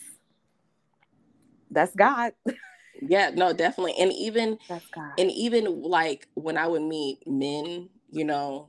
that's 1.70 1.94
God. 1.94 2.32
yeah, 3.00 3.30
no, 3.34 3.52
definitely, 3.52 3.94
and 3.98 4.12
even 4.12 4.58
and 5.18 5.30
even 5.30 5.82
like 5.82 6.28
when 6.34 6.56
I 6.56 6.66
would 6.66 6.82
meet 6.82 7.26
men, 7.26 7.88
you 8.10 8.24
know, 8.24 8.68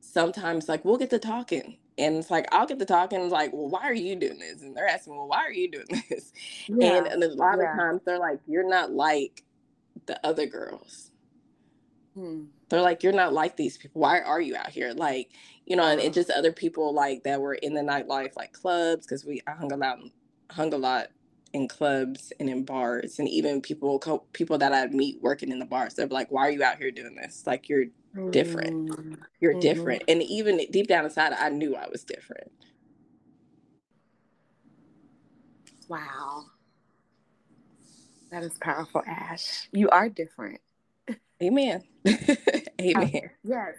sometimes 0.00 0.68
like 0.68 0.84
we'll 0.84 0.98
get 0.98 1.10
to 1.10 1.18
talking 1.18 1.78
and 1.98 2.16
it's 2.16 2.30
like 2.30 2.46
I'll 2.52 2.66
get 2.66 2.78
to 2.78 2.84
talking 2.84 3.20
and 3.20 3.30
like, 3.30 3.52
well, 3.52 3.68
why 3.68 3.82
are 3.82 3.94
you 3.94 4.16
doing 4.16 4.38
this? 4.38 4.62
And 4.62 4.76
they're 4.76 4.88
asking, 4.88 5.16
well, 5.16 5.28
why 5.28 5.38
are 5.38 5.52
you 5.52 5.70
doing 5.70 5.86
this? 6.10 6.32
Yeah. 6.68 6.98
And, 6.98 7.06
and 7.06 7.22
a 7.22 7.28
lot 7.28 7.58
yeah. 7.58 7.70
of 7.70 7.78
times 7.78 8.00
they're 8.04 8.18
like, 8.18 8.40
you're 8.46 8.68
not 8.68 8.90
like 8.90 9.44
the 10.06 10.24
other 10.26 10.46
girls. 10.46 11.10
Hmm. 12.14 12.44
They're 12.68 12.80
like, 12.80 13.02
you're 13.02 13.12
not 13.12 13.32
like 13.32 13.56
these 13.56 13.76
people. 13.76 14.00
Why 14.00 14.20
are 14.20 14.40
you 14.40 14.56
out 14.56 14.70
here? 14.70 14.92
Like, 14.92 15.30
you 15.66 15.76
know, 15.76 15.84
and, 15.84 16.00
and 16.00 16.14
just 16.14 16.30
other 16.30 16.52
people 16.52 16.92
like 16.92 17.24
that 17.24 17.40
were 17.40 17.54
in 17.54 17.74
the 17.74 17.80
nightlife, 17.80 18.36
like 18.36 18.52
clubs, 18.52 19.06
because 19.06 19.24
we 19.24 19.40
I 19.46 19.52
hung 19.52 19.72
a 19.72 19.76
lot, 19.76 19.98
hung 20.50 20.72
a 20.74 20.78
lot 20.78 21.08
in 21.54 21.68
clubs 21.68 22.32
and 22.40 22.50
in 22.50 22.64
bars, 22.64 23.18
and 23.18 23.28
even 23.28 23.62
people 23.62 23.98
people 24.32 24.58
that 24.58 24.72
I'd 24.72 24.92
meet 24.92 25.22
working 25.22 25.52
in 25.52 25.60
the 25.60 25.64
bars. 25.64 25.94
They're 25.94 26.08
like, 26.08 26.30
why 26.30 26.48
are 26.48 26.50
you 26.50 26.62
out 26.62 26.78
here 26.78 26.90
doing 26.90 27.14
this? 27.14 27.44
Like, 27.46 27.68
you're 27.68 27.86
different. 28.30 28.90
Mm-hmm. 28.90 29.14
You're 29.40 29.52
mm-hmm. 29.52 29.60
different. 29.60 30.02
And 30.08 30.22
even 30.22 30.60
deep 30.70 30.88
down 30.88 31.04
inside, 31.04 31.32
I 31.32 31.48
knew 31.50 31.76
I 31.76 31.88
was 31.90 32.02
different. 32.02 32.50
Wow. 35.88 36.46
That 38.32 38.42
is 38.42 38.58
powerful, 38.60 39.02
Ash. 39.06 39.68
You 39.70 39.88
are 39.90 40.08
different. 40.08 40.60
Amen. 41.40 41.84
Amen. 42.80 43.30
yes. 43.44 43.74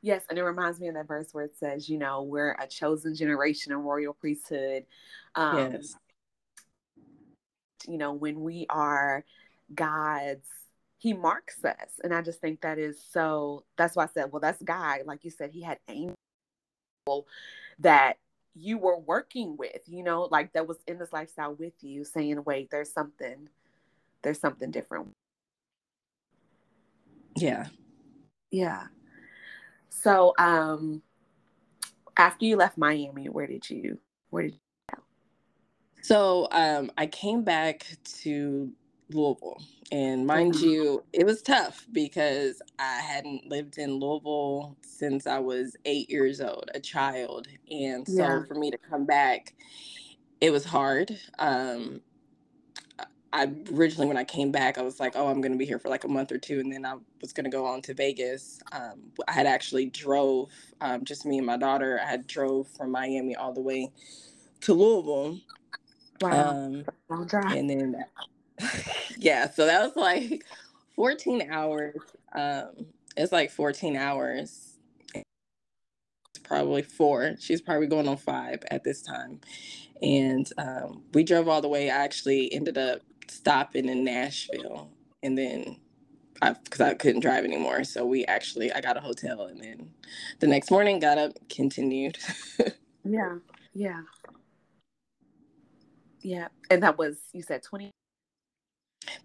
Yes. 0.00 0.22
And 0.30 0.38
it 0.38 0.44
reminds 0.44 0.80
me 0.80 0.88
of 0.88 0.94
that 0.94 1.08
verse 1.08 1.28
where 1.32 1.44
it 1.44 1.58
says, 1.58 1.90
you 1.90 1.98
know, 1.98 2.22
we're 2.22 2.52
a 2.52 2.66
chosen 2.66 3.14
generation, 3.14 3.72
a 3.72 3.76
royal 3.76 4.14
priesthood. 4.14 4.86
Um, 5.34 5.72
yes. 5.72 5.94
You 7.88 7.98
know, 7.98 8.12
when 8.12 8.40
we 8.42 8.66
are 8.68 9.24
God's 9.74 10.48
he 10.98 11.12
marks 11.12 11.64
us. 11.64 12.00
And 12.02 12.12
I 12.12 12.22
just 12.22 12.40
think 12.40 12.60
that 12.60 12.78
is 12.78 13.00
so 13.00 13.64
that's 13.76 13.94
why 13.96 14.04
I 14.04 14.08
said, 14.08 14.32
well, 14.32 14.40
that's 14.40 14.62
God. 14.62 15.00
Like 15.06 15.24
you 15.24 15.30
said, 15.30 15.50
he 15.52 15.62
had 15.62 15.78
angels 15.88 16.16
that 17.78 18.18
you 18.54 18.78
were 18.78 18.98
working 18.98 19.56
with, 19.56 19.82
you 19.86 20.02
know, 20.02 20.28
like 20.30 20.52
that 20.52 20.66
was 20.66 20.78
in 20.88 20.98
this 20.98 21.12
lifestyle 21.12 21.54
with 21.54 21.74
you, 21.80 22.04
saying, 22.04 22.42
wait, 22.44 22.70
there's 22.70 22.92
something, 22.92 23.48
there's 24.22 24.40
something 24.40 24.72
different. 24.72 25.12
Yeah. 27.36 27.66
Yeah. 28.50 28.86
So 29.90 30.34
um 30.38 31.02
after 32.16 32.44
you 32.44 32.56
left 32.56 32.76
Miami, 32.76 33.28
where 33.28 33.46
did 33.46 33.70
you 33.70 33.98
where 34.30 34.44
did 34.44 34.54
you? 34.54 34.67
So 36.08 36.48
um 36.52 36.90
I 36.96 37.06
came 37.06 37.42
back 37.42 37.86
to 38.22 38.72
Louisville. 39.10 39.62
And 39.90 40.26
mind 40.26 40.54
mm-hmm. 40.54 40.66
you, 40.66 41.04
it 41.14 41.24
was 41.24 41.40
tough 41.40 41.86
because 41.92 42.60
I 42.78 43.00
hadn't 43.00 43.46
lived 43.46 43.78
in 43.78 43.94
Louisville 43.94 44.76
since 44.82 45.26
I 45.26 45.38
was 45.38 45.76
eight 45.86 46.10
years 46.10 46.42
old, 46.42 46.70
a 46.74 46.80
child. 46.80 47.48
And 47.70 48.06
so 48.06 48.22
yeah. 48.22 48.42
for 48.46 48.54
me 48.54 48.70
to 48.70 48.76
come 48.76 49.06
back, 49.06 49.54
it 50.42 50.50
was 50.50 50.64
hard. 50.64 51.18
Um, 51.38 52.02
I 53.32 53.50
originally 53.72 54.06
when 54.06 54.16
I 54.18 54.24
came 54.24 54.50
back, 54.50 54.78
I 54.78 54.82
was 54.82 55.00
like, 55.00 55.12
oh, 55.14 55.26
I'm 55.26 55.40
going 55.40 55.52
to 55.52 55.58
be 55.58 55.66
here 55.66 55.78
for 55.78 55.88
like 55.88 56.04
a 56.04 56.08
month 56.08 56.32
or 56.32 56.38
two, 56.38 56.60
and 56.60 56.72
then 56.72 56.86
I 56.86 56.94
was 57.20 57.32
going 57.32 57.44
to 57.44 57.50
go 57.50 57.66
on 57.66 57.82
to 57.82 57.94
Vegas. 57.94 58.60
Um, 58.72 59.12
I 59.26 59.32
had 59.32 59.46
actually 59.46 59.86
drove, 59.86 60.50
um, 60.80 61.04
just 61.04 61.26
me 61.26 61.36
and 61.36 61.46
my 61.46 61.58
daughter. 61.58 62.00
I 62.02 62.08
had 62.08 62.26
drove 62.26 62.68
from 62.68 62.90
Miami 62.90 63.36
all 63.36 63.52
the 63.52 63.60
way 63.60 63.90
to 64.62 64.72
Louisville. 64.72 65.38
Wow, 66.20 66.50
um, 66.50 66.84
long 67.08 67.26
drive. 67.26 67.56
And 67.56 67.70
then, 67.70 68.04
yeah, 69.18 69.50
so 69.50 69.66
that 69.66 69.82
was 69.82 69.96
like 69.96 70.44
14 70.96 71.48
hours. 71.50 71.96
Um, 72.34 72.86
it's 73.16 73.32
like 73.32 73.50
14 73.50 73.96
hours. 73.96 74.76
It's 75.14 75.24
probably 76.42 76.82
four. 76.82 77.34
She's 77.38 77.60
probably 77.60 77.86
going 77.86 78.08
on 78.08 78.16
five 78.16 78.62
at 78.70 78.84
this 78.84 79.02
time. 79.02 79.40
And 80.02 80.50
um, 80.58 81.02
we 81.12 81.24
drove 81.24 81.48
all 81.48 81.60
the 81.60 81.68
way. 81.68 81.90
I 81.90 81.96
actually 81.96 82.52
ended 82.52 82.78
up 82.78 83.00
stopping 83.30 83.88
in 83.88 84.04
Nashville, 84.04 84.90
and 85.22 85.36
then 85.36 85.76
because 86.40 86.80
I, 86.80 86.90
I, 86.90 86.94
couldn't 86.94 87.20
drive 87.20 87.44
anymore, 87.44 87.84
so 87.84 88.06
we 88.06 88.24
actually 88.26 88.72
I 88.72 88.80
got 88.80 88.96
a 88.96 89.00
hotel, 89.00 89.46
and 89.46 89.60
then 89.60 89.90
the 90.38 90.46
next 90.46 90.70
morning 90.70 91.00
got 91.00 91.18
up, 91.18 91.32
continued. 91.48 92.18
yeah, 93.04 93.36
yeah, 93.74 94.02
yeah, 96.22 96.48
and 96.70 96.82
that 96.82 96.98
was 96.98 97.18
you 97.32 97.42
said 97.42 97.62
twenty. 97.62 97.90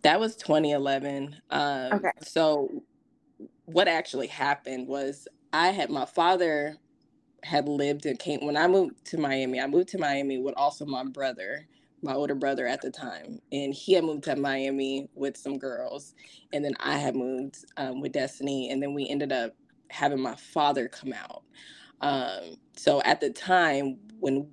That 0.03 0.19
was 0.19 0.35
2011. 0.37 1.35
Um, 1.49 1.93
okay. 1.93 2.11
So 2.21 2.83
what 3.65 3.87
actually 3.87 4.27
happened 4.27 4.87
was 4.87 5.27
I 5.51 5.69
had 5.69 5.89
my 5.89 6.05
father 6.05 6.77
had 7.43 7.67
lived 7.67 8.05
and 8.05 8.17
came 8.17 8.45
when 8.45 8.55
I 8.55 8.67
moved 8.67 9.03
to 9.07 9.17
Miami. 9.17 9.59
I 9.59 9.67
moved 9.67 9.89
to 9.89 9.97
Miami 9.97 10.37
with 10.37 10.53
also 10.55 10.85
my 10.85 11.03
brother 11.03 11.67
my 12.03 12.13
older 12.13 12.35
brother 12.35 12.67
at 12.67 12.81
the 12.81 12.91
time, 12.91 13.39
and 13.51 13.73
he 13.73 13.93
had 13.93 14.03
moved 14.03 14.25
to 14.25 14.35
Miami 14.35 15.07
with 15.15 15.37
some 15.37 15.57
girls, 15.57 16.13
and 16.51 16.63
then 16.63 16.73
I 16.79 16.97
had 16.97 17.15
moved 17.15 17.65
um, 17.77 18.01
with 18.01 18.11
Destiny, 18.11 18.69
and 18.69 18.83
then 18.83 18.93
we 18.93 19.07
ended 19.09 19.31
up 19.31 19.55
having 19.89 20.19
my 20.19 20.35
father 20.35 20.89
come 20.89 21.13
out. 21.13 21.43
Um, 22.01 22.57
so 22.75 23.01
at 23.03 23.21
the 23.21 23.29
time 23.29 23.97
when 24.19 24.51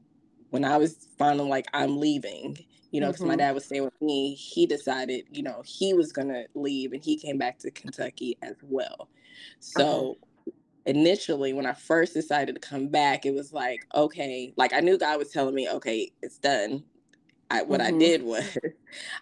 when 0.51 0.65
I 0.65 0.77
was 0.77 1.09
finally 1.19 1.49
like 1.49 1.67
I'm 1.73 1.99
leaving, 1.99 2.59
you 2.91 3.01
know, 3.01 3.09
because 3.09 3.21
mm-hmm. 3.21 3.31
my 3.31 3.37
dad 3.37 3.55
was 3.55 3.65
staying 3.65 3.85
with 3.85 4.01
me, 4.01 4.35
he 4.35 4.67
decided, 4.67 5.25
you 5.31 5.43
know, 5.43 5.63
he 5.65 5.95
was 5.95 6.13
gonna 6.13 6.45
leave, 6.55 6.93
and 6.93 7.03
he 7.03 7.17
came 7.17 7.39
back 7.39 7.59
to 7.61 7.71
Kentucky 7.71 8.37
as 8.43 8.57
well. 8.63 9.09
So. 9.61 10.19
initially 10.87 11.53
when 11.53 11.67
I 11.67 11.75
first 11.75 12.15
decided 12.15 12.55
to 12.55 12.61
come 12.61 12.89
back, 12.89 13.27
it 13.27 13.35
was 13.35 13.53
like, 13.53 13.87
okay, 13.95 14.53
like 14.57 14.73
I 14.73 14.81
knew 14.81 14.97
God 14.97 15.19
was 15.19 15.31
telling 15.31 15.55
me, 15.55 15.69
okay, 15.69 16.11
it's 16.23 16.39
done. 16.39 16.83
I, 17.51 17.63
what 17.63 17.81
mm-hmm. 17.81 17.97
I 17.97 17.99
did 17.99 18.23
was 18.25 18.59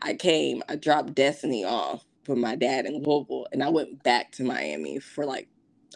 I 0.01 0.15
came, 0.15 0.63
I 0.69 0.77
dropped 0.77 1.15
Destiny 1.17 1.65
off 1.65 2.05
with 2.27 2.39
my 2.39 2.55
dad 2.55 2.87
in 2.87 3.03
Louisville, 3.03 3.47
and 3.53 3.63
I 3.63 3.71
went 3.71 4.03
back 4.03 4.33
to 4.33 4.45
Miami 4.45 4.99
for 4.99 5.25
like 5.25 5.49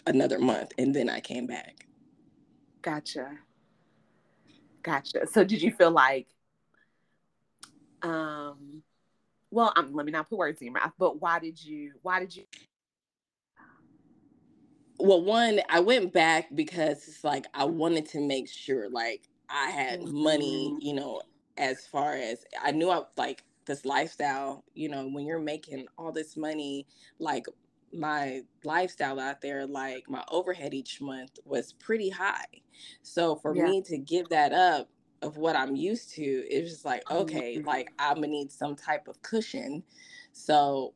another 0.06 0.38
month, 0.38 0.72
and 0.78 0.94
then 0.94 1.08
I 1.08 1.20
came 1.20 1.46
back. 1.46 1.86
Gotcha. 2.80 3.38
Gotcha. 4.82 5.26
So 5.26 5.44
did 5.44 5.62
you 5.62 5.72
feel 5.72 5.90
like, 5.90 6.26
um, 8.02 8.82
well, 9.50 9.72
um, 9.76 9.92
let 9.92 10.06
me 10.06 10.12
not 10.12 10.28
put 10.28 10.38
words 10.38 10.60
in 10.60 10.66
your 10.66 10.74
mouth, 10.74 10.92
but 10.98 11.20
why 11.20 11.38
did 11.38 11.62
you? 11.62 11.92
Why 12.02 12.20
did 12.20 12.34
you? 12.34 12.44
Well, 14.98 15.22
one, 15.22 15.60
I 15.68 15.80
went 15.80 16.12
back 16.12 16.54
because 16.54 17.08
it's 17.08 17.24
like 17.24 17.46
I 17.54 17.64
wanted 17.64 18.06
to 18.10 18.20
make 18.20 18.48
sure, 18.48 18.88
like 18.88 19.28
I 19.48 19.70
had 19.70 20.00
mm-hmm. 20.00 20.22
money, 20.22 20.76
you 20.80 20.94
know, 20.94 21.22
as 21.56 21.86
far 21.86 22.14
as 22.14 22.44
I 22.62 22.72
knew 22.72 22.90
I 22.90 23.02
like 23.16 23.44
this 23.66 23.84
lifestyle, 23.84 24.64
you 24.74 24.88
know, 24.88 25.06
when 25.08 25.26
you're 25.26 25.38
making 25.38 25.86
all 25.98 26.12
this 26.12 26.36
money, 26.36 26.86
like 27.18 27.46
my 27.92 28.42
lifestyle 28.64 29.20
out 29.20 29.40
there, 29.40 29.66
like 29.66 30.08
my 30.08 30.24
overhead 30.30 30.74
each 30.74 31.00
month 31.00 31.38
was 31.44 31.72
pretty 31.74 32.10
high. 32.10 32.46
So 33.02 33.36
for 33.36 33.54
yeah. 33.54 33.64
me 33.64 33.82
to 33.82 33.98
give 33.98 34.28
that 34.30 34.52
up 34.52 34.88
of 35.20 35.36
what 35.36 35.56
I'm 35.56 35.76
used 35.76 36.14
to, 36.14 36.22
it's 36.22 36.70
just 36.70 36.84
like, 36.84 37.08
okay, 37.10 37.56
mm-hmm. 37.56 37.66
like 37.66 37.92
I'm 37.98 38.16
gonna 38.16 38.28
need 38.28 38.50
some 38.50 38.74
type 38.74 39.08
of 39.08 39.20
cushion. 39.22 39.82
So 40.32 40.94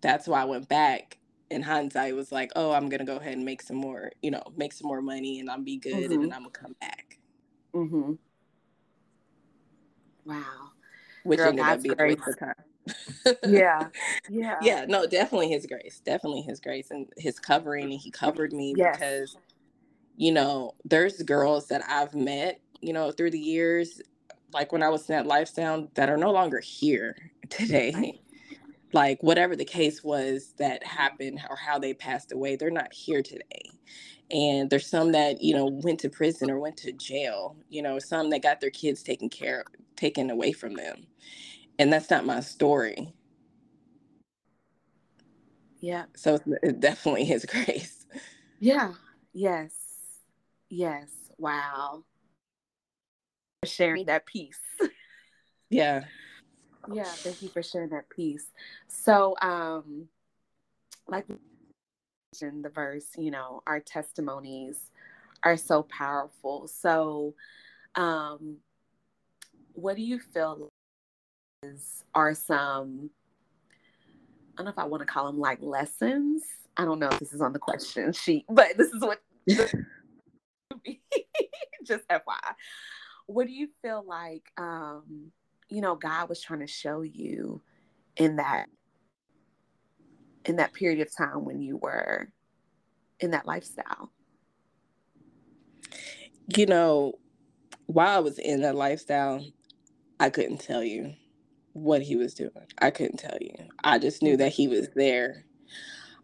that's 0.00 0.26
why 0.26 0.42
I 0.42 0.44
went 0.44 0.68
back. 0.68 1.18
In 1.48 1.62
hindsight, 1.62 2.16
was 2.16 2.32
like, 2.32 2.50
oh, 2.56 2.72
I'm 2.72 2.88
gonna 2.88 3.04
go 3.04 3.18
ahead 3.18 3.34
and 3.34 3.44
make 3.44 3.62
some 3.62 3.76
more, 3.76 4.10
you 4.20 4.32
know, 4.32 4.42
make 4.56 4.72
some 4.72 4.88
more 4.88 5.00
money, 5.00 5.38
and 5.38 5.48
I'll 5.48 5.60
be 5.60 5.76
good, 5.76 5.94
mm-hmm. 5.94 6.12
and 6.12 6.22
then 6.24 6.32
I'm 6.32 6.40
gonna 6.40 6.50
come 6.50 6.74
back. 6.80 7.20
Mm-hmm. 7.72 8.14
Wow. 10.24 10.42
Which 11.22 11.38
Girl, 11.38 11.48
ended 11.50 11.64
up 11.64 11.82
being 11.82 11.94
great. 11.94 12.18
the 12.18 12.34
time. 12.34 12.54
Yeah. 13.46 13.88
Yeah. 14.28 14.56
Yeah. 14.60 14.84
No, 14.88 15.06
definitely 15.06 15.48
his 15.48 15.66
grace. 15.66 16.00
Definitely 16.04 16.42
his 16.42 16.60
grace 16.60 16.90
and 16.90 17.06
his 17.16 17.38
covering. 17.38 17.84
And 17.84 18.00
he 18.00 18.10
covered 18.10 18.52
me 18.52 18.74
yes. 18.76 18.96
because, 18.96 19.36
you 20.16 20.32
know, 20.32 20.74
there's 20.84 21.22
girls 21.22 21.68
that 21.68 21.82
I've 21.88 22.14
met, 22.14 22.60
you 22.80 22.92
know, 22.92 23.12
through 23.12 23.30
the 23.30 23.38
years, 23.38 24.00
like 24.52 24.72
when 24.72 24.82
I 24.82 24.88
was 24.88 25.08
in 25.08 25.14
that 25.14 25.26
lifestyle, 25.26 25.88
that 25.94 26.10
are 26.10 26.16
no 26.16 26.32
longer 26.32 26.60
here 26.60 27.16
today. 27.50 28.20
Like 28.92 29.22
whatever 29.22 29.56
the 29.56 29.64
case 29.64 30.02
was 30.02 30.54
that 30.58 30.84
happened 30.84 31.40
or 31.50 31.56
how 31.56 31.78
they 31.78 31.94
passed 31.94 32.32
away, 32.32 32.56
they're 32.56 32.70
not 32.70 32.92
here 32.92 33.22
today 33.22 33.70
and 34.30 34.70
there's 34.70 34.88
some 34.88 35.12
that 35.12 35.40
you 35.40 35.54
know 35.54 35.66
went 35.66 36.00
to 36.00 36.08
prison 36.08 36.50
or 36.50 36.58
went 36.58 36.76
to 36.76 36.92
jail 36.92 37.56
you 37.68 37.82
know 37.82 37.98
some 37.98 38.30
that 38.30 38.42
got 38.42 38.60
their 38.60 38.70
kids 38.70 39.02
taken 39.02 39.28
care 39.28 39.64
taken 39.96 40.30
away 40.30 40.52
from 40.52 40.74
them 40.74 41.06
and 41.78 41.92
that's 41.92 42.10
not 42.10 42.24
my 42.24 42.40
story. 42.40 43.12
Yeah. 45.80 46.04
So 46.16 46.38
it's 46.62 46.78
definitely 46.78 47.24
his 47.24 47.44
grace. 47.66 48.06
Yeah. 48.58 48.94
Yes. 49.32 49.72
Yes. 50.68 51.10
Wow. 51.38 52.04
Sharing 53.64 54.06
that 54.06 54.26
piece 54.26 54.60
yeah. 55.70 56.04
Yeah. 56.92 57.04
Thank 57.04 57.42
you 57.42 57.48
for 57.48 57.62
sharing 57.62 57.90
that 57.90 58.08
piece 58.08 58.46
so 58.86 59.34
um 59.42 60.08
like 61.08 61.26
in 62.42 62.62
the 62.62 62.68
verse, 62.68 63.06
you 63.16 63.30
know, 63.30 63.62
our 63.66 63.80
testimonies 63.80 64.90
are 65.42 65.56
so 65.56 65.82
powerful. 65.84 66.68
So, 66.68 67.34
um, 67.94 68.56
what 69.74 69.96
do 69.96 70.02
you 70.02 70.18
feel 70.18 70.68
are 72.14 72.34
some, 72.34 73.10
I 74.54 74.58
don't 74.58 74.66
know 74.66 74.72
if 74.72 74.78
I 74.78 74.84
want 74.84 75.02
to 75.02 75.06
call 75.06 75.26
them 75.26 75.38
like 75.38 75.58
lessons. 75.60 76.42
I 76.76 76.84
don't 76.84 76.98
know 76.98 77.08
if 77.08 77.18
this 77.18 77.32
is 77.32 77.40
on 77.40 77.52
the 77.52 77.58
question 77.58 78.12
sheet, 78.12 78.44
but 78.48 78.76
this 78.76 78.88
is 78.88 79.00
what, 79.00 79.20
just 81.84 82.06
FYI. 82.08 82.54
What 83.26 83.46
do 83.46 83.52
you 83.52 83.68
feel 83.82 84.04
like, 84.06 84.50
um, 84.56 85.30
you 85.68 85.80
know, 85.80 85.94
God 85.94 86.28
was 86.28 86.40
trying 86.40 86.60
to 86.60 86.66
show 86.66 87.02
you 87.02 87.60
in 88.16 88.36
that 88.36 88.66
in 90.44 90.56
that 90.56 90.72
period 90.72 91.00
of 91.00 91.14
time 91.14 91.44
when 91.44 91.60
you 91.60 91.76
were 91.76 92.28
in 93.20 93.32
that 93.32 93.46
lifestyle? 93.46 94.10
You 96.56 96.66
know, 96.66 97.14
while 97.86 98.16
I 98.16 98.20
was 98.20 98.38
in 98.38 98.62
that 98.62 98.76
lifestyle, 98.76 99.44
I 100.20 100.30
couldn't 100.30 100.58
tell 100.58 100.84
you 100.84 101.14
what 101.76 102.02
he 102.02 102.16
was 102.16 102.34
doing. 102.34 102.50
I 102.78 102.90
couldn't 102.90 103.18
tell 103.18 103.36
you. 103.40 103.54
I 103.84 103.98
just 103.98 104.22
knew 104.22 104.36
that 104.38 104.52
he 104.52 104.68
was 104.68 104.88
there. 104.94 105.44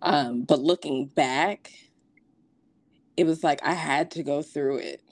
Um, 0.00 0.42
but 0.42 0.60
looking 0.60 1.06
back, 1.06 1.72
it 3.16 3.24
was 3.24 3.44
like 3.44 3.60
I 3.62 3.74
had 3.74 4.10
to 4.12 4.22
go 4.22 4.42
through 4.42 4.78
it. 4.78 5.02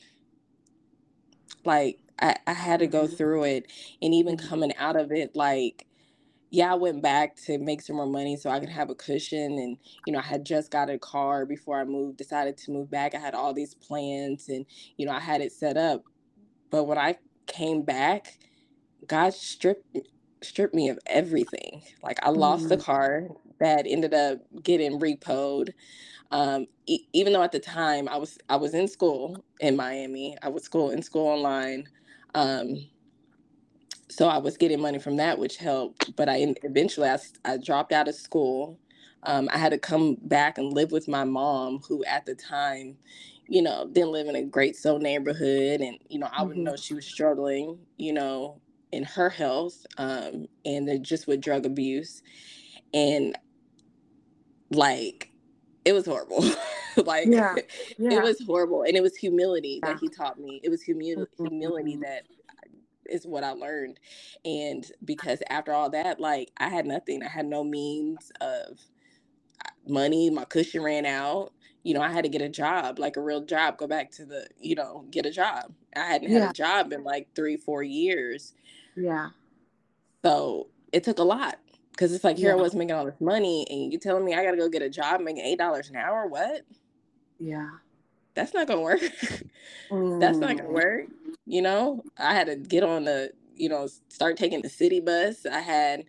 Like 1.64 1.98
I, 2.20 2.36
I 2.46 2.54
had 2.54 2.80
to 2.80 2.86
go 2.86 3.04
mm-hmm. 3.04 3.14
through 3.14 3.44
it. 3.44 3.70
And 4.00 4.14
even 4.14 4.36
mm-hmm. 4.36 4.48
coming 4.48 4.76
out 4.76 4.96
of 4.96 5.12
it, 5.12 5.36
like 5.36 5.86
yeah, 6.52 6.72
I 6.72 6.74
went 6.74 7.00
back 7.00 7.36
to 7.44 7.58
make 7.58 7.80
some 7.80 7.94
more 7.96 8.06
money 8.06 8.36
so 8.36 8.50
I 8.50 8.58
could 8.58 8.68
have 8.70 8.90
a 8.90 8.94
cushion. 8.94 9.52
And, 9.58 9.76
you 10.04 10.12
know, 10.12 10.18
I 10.18 10.22
had 10.22 10.44
just 10.44 10.72
got 10.72 10.90
a 10.90 10.98
car 10.98 11.46
before 11.46 11.80
I 11.80 11.84
moved, 11.84 12.16
decided 12.16 12.56
to 12.58 12.72
move 12.72 12.90
back. 12.90 13.14
I 13.14 13.18
had 13.18 13.36
all 13.36 13.54
these 13.54 13.74
plans 13.74 14.48
and, 14.48 14.66
you 14.96 15.06
know, 15.06 15.12
I 15.12 15.20
had 15.20 15.40
it 15.40 15.52
set 15.52 15.76
up. 15.76 16.02
But 16.70 16.84
when 16.84 16.98
I 16.98 17.18
came 17.46 17.82
back, 17.82 18.36
God 19.06 19.32
stripped 19.32 19.96
stripped 20.42 20.74
me 20.74 20.88
of 20.88 20.98
everything. 21.06 21.82
Like 22.02 22.18
I 22.22 22.30
lost 22.30 22.66
mm. 22.66 22.68
the 22.70 22.76
car 22.76 23.28
that 23.58 23.86
ended 23.86 24.14
up 24.14 24.38
getting 24.62 24.98
repoed. 24.98 25.70
Um, 26.32 26.66
e- 26.86 27.06
even 27.12 27.32
though 27.32 27.42
at 27.42 27.52
the 27.52 27.60
time 27.60 28.08
I 28.08 28.16
was 28.16 28.38
I 28.48 28.56
was 28.56 28.74
in 28.74 28.88
school 28.88 29.44
in 29.60 29.76
Miami, 29.76 30.36
I 30.42 30.48
was 30.48 30.64
school 30.64 30.90
in 30.90 31.02
school 31.02 31.26
online. 31.26 31.88
Um, 32.34 32.86
so 34.08 34.28
I 34.28 34.38
was 34.38 34.56
getting 34.56 34.80
money 34.80 34.98
from 34.98 35.16
that, 35.16 35.38
which 35.38 35.56
helped. 35.56 36.14
But 36.16 36.28
I 36.28 36.54
eventually 36.62 37.08
I, 37.08 37.18
I 37.44 37.56
dropped 37.58 37.92
out 37.92 38.08
of 38.08 38.14
school. 38.14 38.78
Um, 39.22 39.48
I 39.52 39.58
had 39.58 39.72
to 39.72 39.78
come 39.78 40.16
back 40.22 40.56
and 40.56 40.72
live 40.72 40.92
with 40.92 41.06
my 41.06 41.24
mom, 41.24 41.80
who 41.86 42.02
at 42.04 42.24
the 42.24 42.34
time, 42.34 42.96
you 43.46 43.60
know, 43.60 43.88
didn't 43.92 44.12
live 44.12 44.28
in 44.28 44.36
a 44.36 44.42
great 44.42 44.76
soul 44.76 44.98
neighborhood. 44.98 45.80
And, 45.80 45.98
you 46.08 46.18
know, 46.18 46.28
I 46.32 46.42
would 46.42 46.56
mm-hmm. 46.56 46.64
know 46.64 46.76
she 46.76 46.94
was 46.94 47.04
struggling, 47.04 47.78
you 47.98 48.14
know, 48.14 48.60
in 48.92 49.04
her 49.04 49.30
health 49.30 49.86
um, 49.98 50.46
and 50.64 51.04
just 51.04 51.26
with 51.26 51.40
drug 51.40 51.66
abuse. 51.66 52.22
And 52.92 53.36
like, 54.70 55.30
it 55.84 55.92
was 55.92 56.06
horrible. 56.06 56.44
like, 57.04 57.26
yeah. 57.28 57.54
Yeah. 57.98 58.18
it 58.18 58.22
was 58.22 58.42
horrible. 58.44 58.82
And 58.82 58.96
it 58.96 59.02
was 59.02 59.16
humility 59.16 59.80
yeah. 59.82 59.92
that 59.92 60.00
he 60.00 60.08
taught 60.08 60.38
me. 60.38 60.60
It 60.62 60.70
was 60.70 60.82
humility, 60.82 61.30
mm-hmm. 61.38 61.46
humility 61.46 61.96
that 62.02 62.24
is 63.06 63.26
what 63.26 63.44
I 63.44 63.52
learned. 63.52 63.98
And 64.44 64.84
because 65.04 65.42
after 65.50 65.72
all 65.72 65.90
that, 65.90 66.20
like, 66.20 66.50
I 66.58 66.68
had 66.68 66.86
nothing, 66.86 67.22
I 67.22 67.28
had 67.28 67.46
no 67.46 67.64
means 67.64 68.30
of 68.40 68.78
uh, 69.64 69.70
money, 69.88 70.30
my 70.30 70.44
cushion 70.44 70.82
ran 70.82 71.06
out 71.06 71.52
you 71.82 71.94
know, 71.94 72.02
I 72.02 72.10
had 72.10 72.24
to 72.24 72.28
get 72.28 72.42
a 72.42 72.48
job, 72.48 72.98
like 72.98 73.16
a 73.16 73.22
real 73.22 73.44
job, 73.44 73.78
go 73.78 73.86
back 73.86 74.10
to 74.12 74.26
the, 74.26 74.46
you 74.58 74.74
know, 74.74 75.06
get 75.10 75.26
a 75.26 75.30
job. 75.30 75.72
I 75.96 76.00
hadn't 76.00 76.30
yeah. 76.30 76.40
had 76.40 76.50
a 76.50 76.54
job 76.54 76.92
in 76.92 77.04
like 77.04 77.28
three, 77.34 77.56
four 77.56 77.82
years. 77.82 78.54
Yeah. 78.96 79.28
So 80.24 80.68
it 80.92 81.04
took 81.04 81.18
a 81.18 81.24
lot 81.24 81.56
because 81.92 82.12
it's 82.12 82.24
like 82.24 82.36
here 82.36 82.50
yeah. 82.50 82.58
I 82.58 82.62
was 82.62 82.74
making 82.74 82.94
all 82.94 83.04
this 83.04 83.20
money 83.20 83.66
and 83.70 83.92
you 83.92 83.98
telling 83.98 84.24
me 84.24 84.34
I 84.34 84.44
got 84.44 84.52
to 84.52 84.56
go 84.56 84.68
get 84.68 84.82
a 84.82 84.90
job 84.90 85.20
making 85.20 85.44
$8 85.58 85.90
an 85.90 85.96
hour. 85.96 86.26
What? 86.26 86.62
Yeah. 87.38 87.68
That's 88.34 88.54
not 88.54 88.68
to 88.68 88.78
work. 88.78 89.00
mm. 89.90 90.20
That's 90.20 90.38
not 90.38 90.56
to 90.58 90.64
mm. 90.64 90.72
work. 90.72 91.06
You 91.46 91.62
know, 91.62 92.02
I 92.18 92.34
had 92.34 92.46
to 92.46 92.56
get 92.56 92.82
on 92.82 93.04
the, 93.04 93.32
you 93.56 93.68
know, 93.68 93.88
start 94.08 94.36
taking 94.36 94.62
the 94.62 94.68
city 94.68 95.00
bus. 95.00 95.46
I 95.46 95.60
had, 95.60 96.04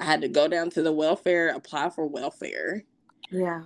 I 0.00 0.04
had 0.04 0.20
to 0.22 0.28
go 0.28 0.48
down 0.48 0.70
to 0.70 0.82
the 0.82 0.92
welfare, 0.92 1.50
apply 1.50 1.90
for 1.90 2.06
welfare. 2.06 2.84
Yeah 3.30 3.62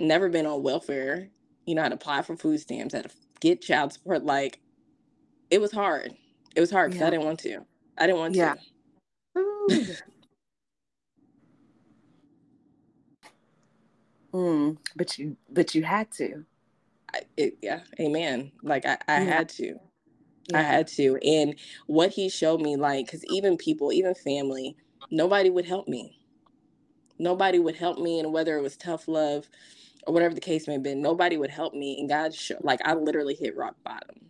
never 0.00 0.28
been 0.28 0.46
on 0.46 0.62
welfare. 0.62 1.28
You 1.66 1.74
know, 1.74 1.82
how 1.82 1.88
to 1.88 1.94
apply 1.94 2.22
for 2.22 2.36
food 2.36 2.58
stamps, 2.58 2.94
how 2.94 3.02
to 3.02 3.10
get 3.40 3.62
child 3.62 3.92
support. 3.92 4.24
Like, 4.24 4.60
it 5.50 5.60
was 5.60 5.72
hard. 5.72 6.14
It 6.54 6.60
was 6.60 6.70
hard 6.70 6.90
because 6.90 7.00
yeah. 7.00 7.06
I 7.06 7.10
didn't 7.10 7.24
want 7.24 7.40
to. 7.40 7.60
I 7.98 8.06
didn't 8.06 8.18
want 8.18 8.34
yeah. 8.34 8.54
to. 9.36 9.40
mm, 14.34 14.76
but 14.96 15.18
you, 15.18 15.36
but 15.50 15.74
you 15.74 15.82
had 15.82 16.10
to. 16.12 16.44
I, 17.14 17.20
it, 17.36 17.58
yeah, 17.62 17.80
amen. 17.98 18.52
Like 18.62 18.86
I, 18.86 18.98
I 19.08 19.20
yeah. 19.22 19.24
had 19.24 19.48
to. 19.50 19.78
I 20.54 20.62
had 20.62 20.88
to. 20.88 21.16
And 21.24 21.54
what 21.86 22.10
he 22.10 22.28
showed 22.28 22.60
me, 22.60 22.76
like, 22.76 23.06
because 23.06 23.24
even 23.26 23.56
people, 23.56 23.92
even 23.92 24.14
family, 24.14 24.76
nobody 25.10 25.50
would 25.50 25.64
help 25.64 25.88
me. 25.88 26.20
Nobody 27.18 27.58
would 27.58 27.76
help 27.76 27.98
me. 27.98 28.18
And 28.18 28.32
whether 28.32 28.56
it 28.56 28.62
was 28.62 28.76
tough 28.76 29.06
love, 29.06 29.48
or 30.06 30.14
whatever 30.14 30.34
the 30.34 30.40
case 30.40 30.66
may 30.66 30.74
have 30.74 30.82
been, 30.82 31.02
nobody 31.02 31.36
would 31.36 31.50
help 31.50 31.74
me. 31.74 31.98
And 32.00 32.08
God, 32.08 32.34
showed, 32.34 32.62
like, 32.62 32.80
I 32.84 32.94
literally 32.94 33.34
hit 33.34 33.56
rock 33.56 33.76
bottom. 33.84 34.29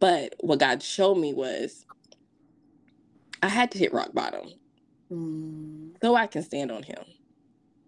But 0.00 0.34
what 0.40 0.60
God 0.60 0.82
showed 0.82 1.16
me 1.16 1.34
was 1.34 1.84
I 3.42 3.48
had 3.48 3.70
to 3.72 3.78
hit 3.78 3.92
rock 3.92 4.12
bottom 4.12 4.48
mm. 5.10 5.90
so 6.00 6.14
I 6.14 6.26
can 6.26 6.42
stand 6.42 6.70
on 6.70 6.82
Him. 6.82 7.04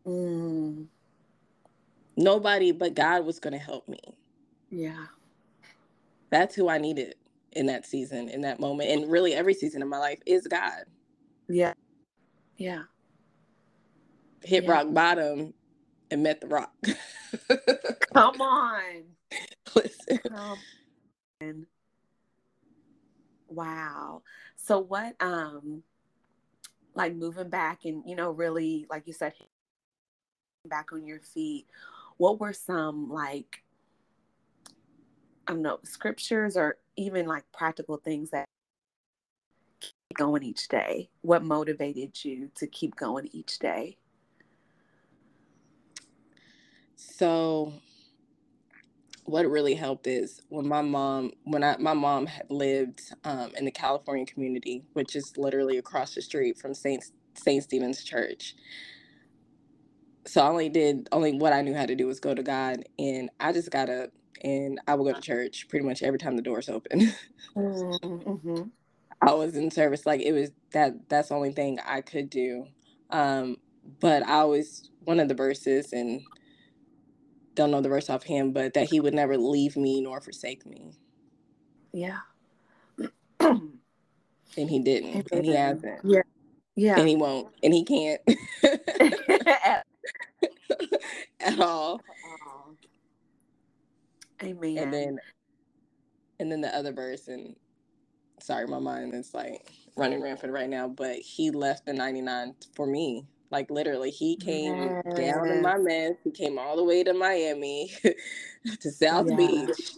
Mm. 0.06 0.86
Nobody 2.16 2.72
but 2.72 2.94
God 2.94 3.24
was 3.24 3.38
going 3.38 3.52
to 3.52 3.58
help 3.58 3.88
me. 3.88 4.00
Yeah. 4.70 5.06
That's 6.30 6.54
who 6.54 6.68
I 6.68 6.78
needed 6.78 7.14
in 7.52 7.66
that 7.66 7.86
season, 7.86 8.28
in 8.28 8.42
that 8.42 8.60
moment. 8.60 8.90
And 8.90 9.10
really, 9.10 9.34
every 9.34 9.54
season 9.54 9.82
of 9.82 9.88
my 9.88 9.98
life 9.98 10.20
is 10.26 10.46
God. 10.46 10.84
Yeah. 11.48 11.74
Yeah. 12.56 12.82
Hit 14.44 14.64
yeah. 14.64 14.70
rock 14.70 14.92
bottom 14.92 15.54
and 16.10 16.22
met 16.22 16.40
the 16.40 16.46
rock. 16.46 16.72
Come 18.12 18.40
on. 18.40 19.02
Listen. 19.74 20.18
Come 20.18 20.58
on. 21.40 21.66
Wow. 23.50 24.22
So 24.56 24.78
what 24.78 25.16
um 25.20 25.82
like 26.94 27.14
moving 27.14 27.48
back 27.48 27.84
and 27.84 28.02
you 28.06 28.16
know 28.16 28.30
really 28.30 28.86
like 28.88 29.06
you 29.06 29.12
said 29.12 29.34
back 30.66 30.92
on 30.92 31.06
your 31.06 31.20
feet, 31.20 31.66
what 32.16 32.38
were 32.38 32.52
some 32.52 33.10
like 33.10 33.62
I 35.48 35.52
don't 35.52 35.62
know, 35.62 35.80
scriptures 35.82 36.56
or 36.56 36.76
even 36.96 37.26
like 37.26 37.44
practical 37.52 37.96
things 37.96 38.30
that 38.30 38.44
keep 39.80 39.94
going 40.14 40.44
each 40.44 40.68
day? 40.68 41.10
What 41.22 41.42
motivated 41.42 42.24
you 42.24 42.50
to 42.54 42.68
keep 42.68 42.94
going 42.94 43.28
each 43.32 43.58
day? 43.58 43.96
So 46.94 47.72
what 49.24 49.48
really 49.48 49.74
helped 49.74 50.06
is 50.06 50.40
when 50.48 50.66
my 50.66 50.82
mom 50.82 51.32
when 51.44 51.62
I 51.62 51.76
my 51.78 51.94
mom 51.94 52.26
had 52.26 52.46
lived 52.50 53.00
um, 53.24 53.52
in 53.56 53.64
the 53.64 53.70
California 53.70 54.26
community, 54.26 54.82
which 54.92 55.14
is 55.14 55.36
literally 55.36 55.78
across 55.78 56.14
the 56.14 56.22
street 56.22 56.58
from 56.58 56.74
Saint 56.74 57.04
Saint 57.34 57.62
Stephen's 57.62 58.02
Church. 58.02 58.54
So 60.26 60.42
I 60.42 60.48
only 60.48 60.68
did 60.68 61.08
only 61.12 61.38
what 61.38 61.52
I 61.52 61.62
knew 61.62 61.74
how 61.74 61.86
to 61.86 61.94
do 61.94 62.06
was 62.06 62.20
go 62.20 62.34
to 62.34 62.42
God, 62.42 62.84
and 62.98 63.30
I 63.38 63.52
just 63.52 63.70
got 63.70 63.88
up 63.88 64.10
and 64.42 64.80
I 64.86 64.94
would 64.94 65.04
go 65.04 65.12
to 65.12 65.20
church 65.20 65.68
pretty 65.68 65.84
much 65.84 66.02
every 66.02 66.18
time 66.18 66.36
the 66.36 66.42
doors 66.42 66.68
open. 66.68 67.12
mm-hmm. 67.56 68.62
I 69.22 69.32
was 69.34 69.54
in 69.54 69.70
service 69.70 70.06
like 70.06 70.22
it 70.22 70.32
was 70.32 70.50
that 70.72 71.08
that's 71.08 71.28
the 71.28 71.34
only 71.34 71.52
thing 71.52 71.78
I 71.86 72.00
could 72.00 72.30
do. 72.30 72.66
Um, 73.10 73.56
but 74.00 74.22
I 74.22 74.44
was 74.44 74.90
one 75.04 75.20
of 75.20 75.28
the 75.28 75.34
verses 75.34 75.92
and 75.92 76.22
don't 77.54 77.70
know 77.70 77.80
the 77.80 77.88
verse 77.88 78.10
off 78.10 78.22
him, 78.22 78.52
but 78.52 78.74
that 78.74 78.90
he 78.90 79.00
would 79.00 79.14
never 79.14 79.36
leave 79.36 79.76
me 79.76 80.00
nor 80.00 80.20
forsake 80.20 80.64
me. 80.66 80.92
Yeah. 81.92 82.18
and 83.38 83.80
he 84.56 84.78
didn't. 84.78 85.26
And 85.32 85.44
he 85.44 85.52
hasn't. 85.52 86.00
Yeah. 86.04 86.22
Yeah. 86.76 86.98
And 86.98 87.08
he 87.08 87.16
won't. 87.16 87.48
And 87.62 87.74
he 87.74 87.84
can't. 87.84 88.20
At 91.40 91.58
all. 91.58 91.94
Uh-uh. 91.94 92.72
Amen. 94.42 94.78
And 94.78 94.94
then 94.94 95.18
and 96.40 96.50
then 96.50 96.62
the 96.62 96.74
other 96.74 96.92
verse, 96.92 97.28
and 97.28 97.54
sorry, 98.40 98.66
my 98.66 98.78
mind 98.78 99.14
is 99.14 99.34
like 99.34 99.70
running 99.96 100.22
rampant 100.22 100.52
right 100.52 100.70
now, 100.70 100.88
but 100.88 101.16
he 101.16 101.50
left 101.50 101.84
the 101.84 101.92
99 101.92 102.54
for 102.74 102.86
me. 102.86 103.26
Like 103.50 103.70
literally, 103.70 104.10
he 104.10 104.36
came 104.36 105.00
yes. 105.04 105.16
down 105.16 105.48
in 105.48 105.62
my 105.62 105.76
mess. 105.76 106.14
He 106.22 106.30
came 106.30 106.58
all 106.58 106.76
the 106.76 106.84
way 106.84 107.02
to 107.02 107.12
Miami, 107.12 107.92
to 108.80 108.90
South 108.90 109.28
yeah. 109.28 109.36
Beach, 109.36 109.92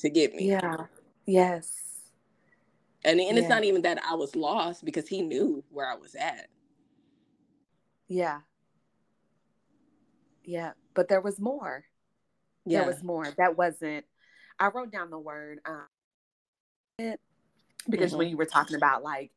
to 0.00 0.10
get 0.10 0.34
me. 0.34 0.48
Yeah. 0.48 0.76
Yes. 1.24 1.70
And 3.04 3.20
and 3.20 3.36
yeah. 3.36 3.40
it's 3.40 3.48
not 3.48 3.64
even 3.64 3.82
that 3.82 4.00
I 4.04 4.14
was 4.14 4.34
lost 4.34 4.84
because 4.84 5.06
he 5.06 5.22
knew 5.22 5.62
where 5.70 5.88
I 5.88 5.94
was 5.94 6.14
at. 6.14 6.48
Yeah. 8.08 8.40
Yeah, 10.44 10.72
but 10.94 11.08
there 11.08 11.20
was 11.20 11.38
more. 11.38 11.84
Yeah. 12.64 12.80
There 12.80 12.88
was 12.88 13.02
more. 13.02 13.26
That 13.38 13.56
wasn't. 13.56 14.04
I 14.58 14.68
wrote 14.68 14.90
down 14.92 15.10
the 15.10 15.18
word 15.18 15.60
um, 15.64 17.16
because 17.88 18.10
mm-hmm. 18.10 18.18
when 18.18 18.28
you 18.28 18.36
were 18.36 18.44
talking 18.44 18.76
about 18.76 19.02
like, 19.02 19.30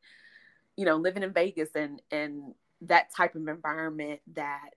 you 0.76 0.84
know, 0.84 0.96
living 0.96 1.22
in 1.22 1.32
Vegas 1.32 1.70
and 1.74 2.02
and 2.10 2.54
that 2.82 3.14
type 3.14 3.34
of 3.34 3.48
environment 3.48 4.20
that 4.34 4.70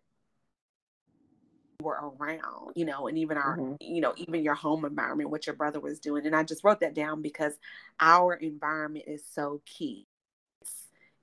we 1.79 1.85
were 1.85 2.11
around, 2.19 2.73
you 2.75 2.85
know, 2.85 3.07
and 3.07 3.17
even 3.17 3.37
our, 3.37 3.57
mm-hmm. 3.57 3.75
you 3.79 4.01
know, 4.01 4.13
even 4.17 4.43
your 4.43 4.55
home 4.55 4.85
environment, 4.85 5.29
what 5.29 5.47
your 5.47 5.55
brother 5.55 5.79
was 5.79 5.99
doing. 5.99 6.25
And 6.25 6.35
I 6.35 6.43
just 6.43 6.63
wrote 6.63 6.79
that 6.81 6.93
down 6.93 7.21
because 7.21 7.53
our 7.99 8.33
environment 8.33 9.05
is 9.07 9.23
so 9.33 9.61
key. 9.65 10.07
It's, 10.61 10.73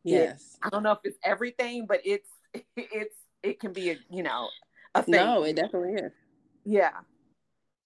yes. 0.04 0.32
It's, 0.34 0.58
I 0.62 0.68
don't 0.70 0.82
know 0.82 0.92
if 0.92 1.00
it's 1.04 1.18
everything, 1.24 1.86
but 1.86 2.00
it's, 2.04 2.28
it's, 2.76 3.16
it 3.42 3.60
can 3.60 3.72
be 3.72 3.90
a, 3.90 3.96
you 4.10 4.22
know, 4.22 4.48
a 4.94 5.02
thing. 5.02 5.14
No, 5.14 5.44
it 5.44 5.56
definitely 5.56 5.94
is. 5.94 6.12
Yeah. 6.64 6.92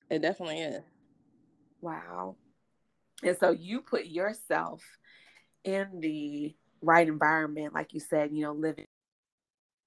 It 0.08 0.22
definitely 0.22 0.60
is. 0.60 0.82
Wow. 1.80 2.36
And 3.22 3.36
so 3.38 3.50
you 3.50 3.80
put 3.80 4.06
yourself 4.06 4.82
in 5.64 6.00
the 6.00 6.54
right 6.82 7.06
environment, 7.06 7.74
like 7.74 7.92
you 7.92 8.00
said, 8.00 8.32
you 8.32 8.42
know, 8.42 8.52
living 8.52 8.86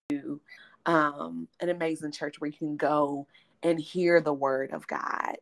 to 0.10 0.42
um, 0.86 1.48
an 1.60 1.70
amazing 1.70 2.12
church 2.12 2.40
where 2.40 2.50
you 2.50 2.58
can 2.58 2.78
go 2.78 3.28
and 3.62 3.80
hear 3.80 4.22
the 4.22 4.34
word 4.34 4.72
of 4.72 4.86
God. 4.88 5.38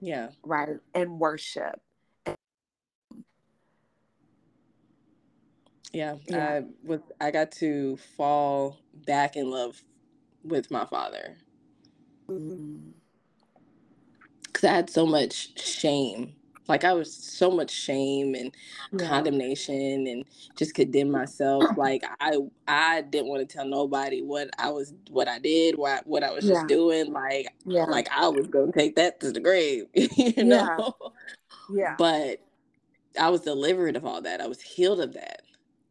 Yeah. 0.00 0.28
Right. 0.42 0.78
And 0.94 1.18
worship. 1.18 1.80
Yeah, 5.92 6.16
yeah. 6.28 6.46
I 6.46 6.64
was 6.84 7.00
I 7.20 7.30
got 7.30 7.52
to 7.52 7.96
fall 8.16 8.78
back 9.06 9.36
in 9.36 9.50
love 9.50 9.80
with 10.44 10.70
my 10.70 10.84
father. 10.84 11.36
Mm-hmm. 12.28 12.90
Cuz 14.52 14.64
I 14.64 14.74
had 14.74 14.90
so 14.90 15.06
much 15.06 15.58
shame 15.58 16.34
like 16.68 16.84
I 16.84 16.92
was 16.92 17.12
so 17.12 17.50
much 17.50 17.70
shame 17.70 18.34
and 18.34 18.54
yeah. 18.92 19.08
condemnation 19.08 20.06
and 20.06 20.24
just 20.56 20.74
condemn 20.74 21.10
myself. 21.10 21.64
Like 21.76 22.04
I 22.20 22.38
I 22.66 23.02
didn't 23.02 23.28
want 23.28 23.46
to 23.46 23.56
tell 23.56 23.66
nobody 23.66 24.22
what 24.22 24.48
I 24.58 24.70
was 24.70 24.94
what 25.10 25.28
I 25.28 25.38
did, 25.38 25.76
what 25.76 26.06
what 26.06 26.24
I 26.24 26.32
was 26.32 26.44
yeah. 26.44 26.54
just 26.54 26.68
doing. 26.68 27.12
Like 27.12 27.48
yeah. 27.64 27.84
like 27.84 28.08
I 28.10 28.28
was 28.28 28.46
gonna 28.46 28.72
take 28.72 28.96
that 28.96 29.20
to 29.20 29.30
the 29.30 29.40
grave, 29.40 29.86
you 29.94 30.44
know. 30.44 30.94
Yeah. 31.70 31.94
But 31.98 32.40
I 33.18 33.28
was 33.28 33.42
delivered 33.42 33.96
of 33.96 34.04
all 34.04 34.22
that. 34.22 34.40
I 34.40 34.46
was 34.46 34.60
healed 34.60 35.00
of 35.00 35.12
that. 35.14 35.42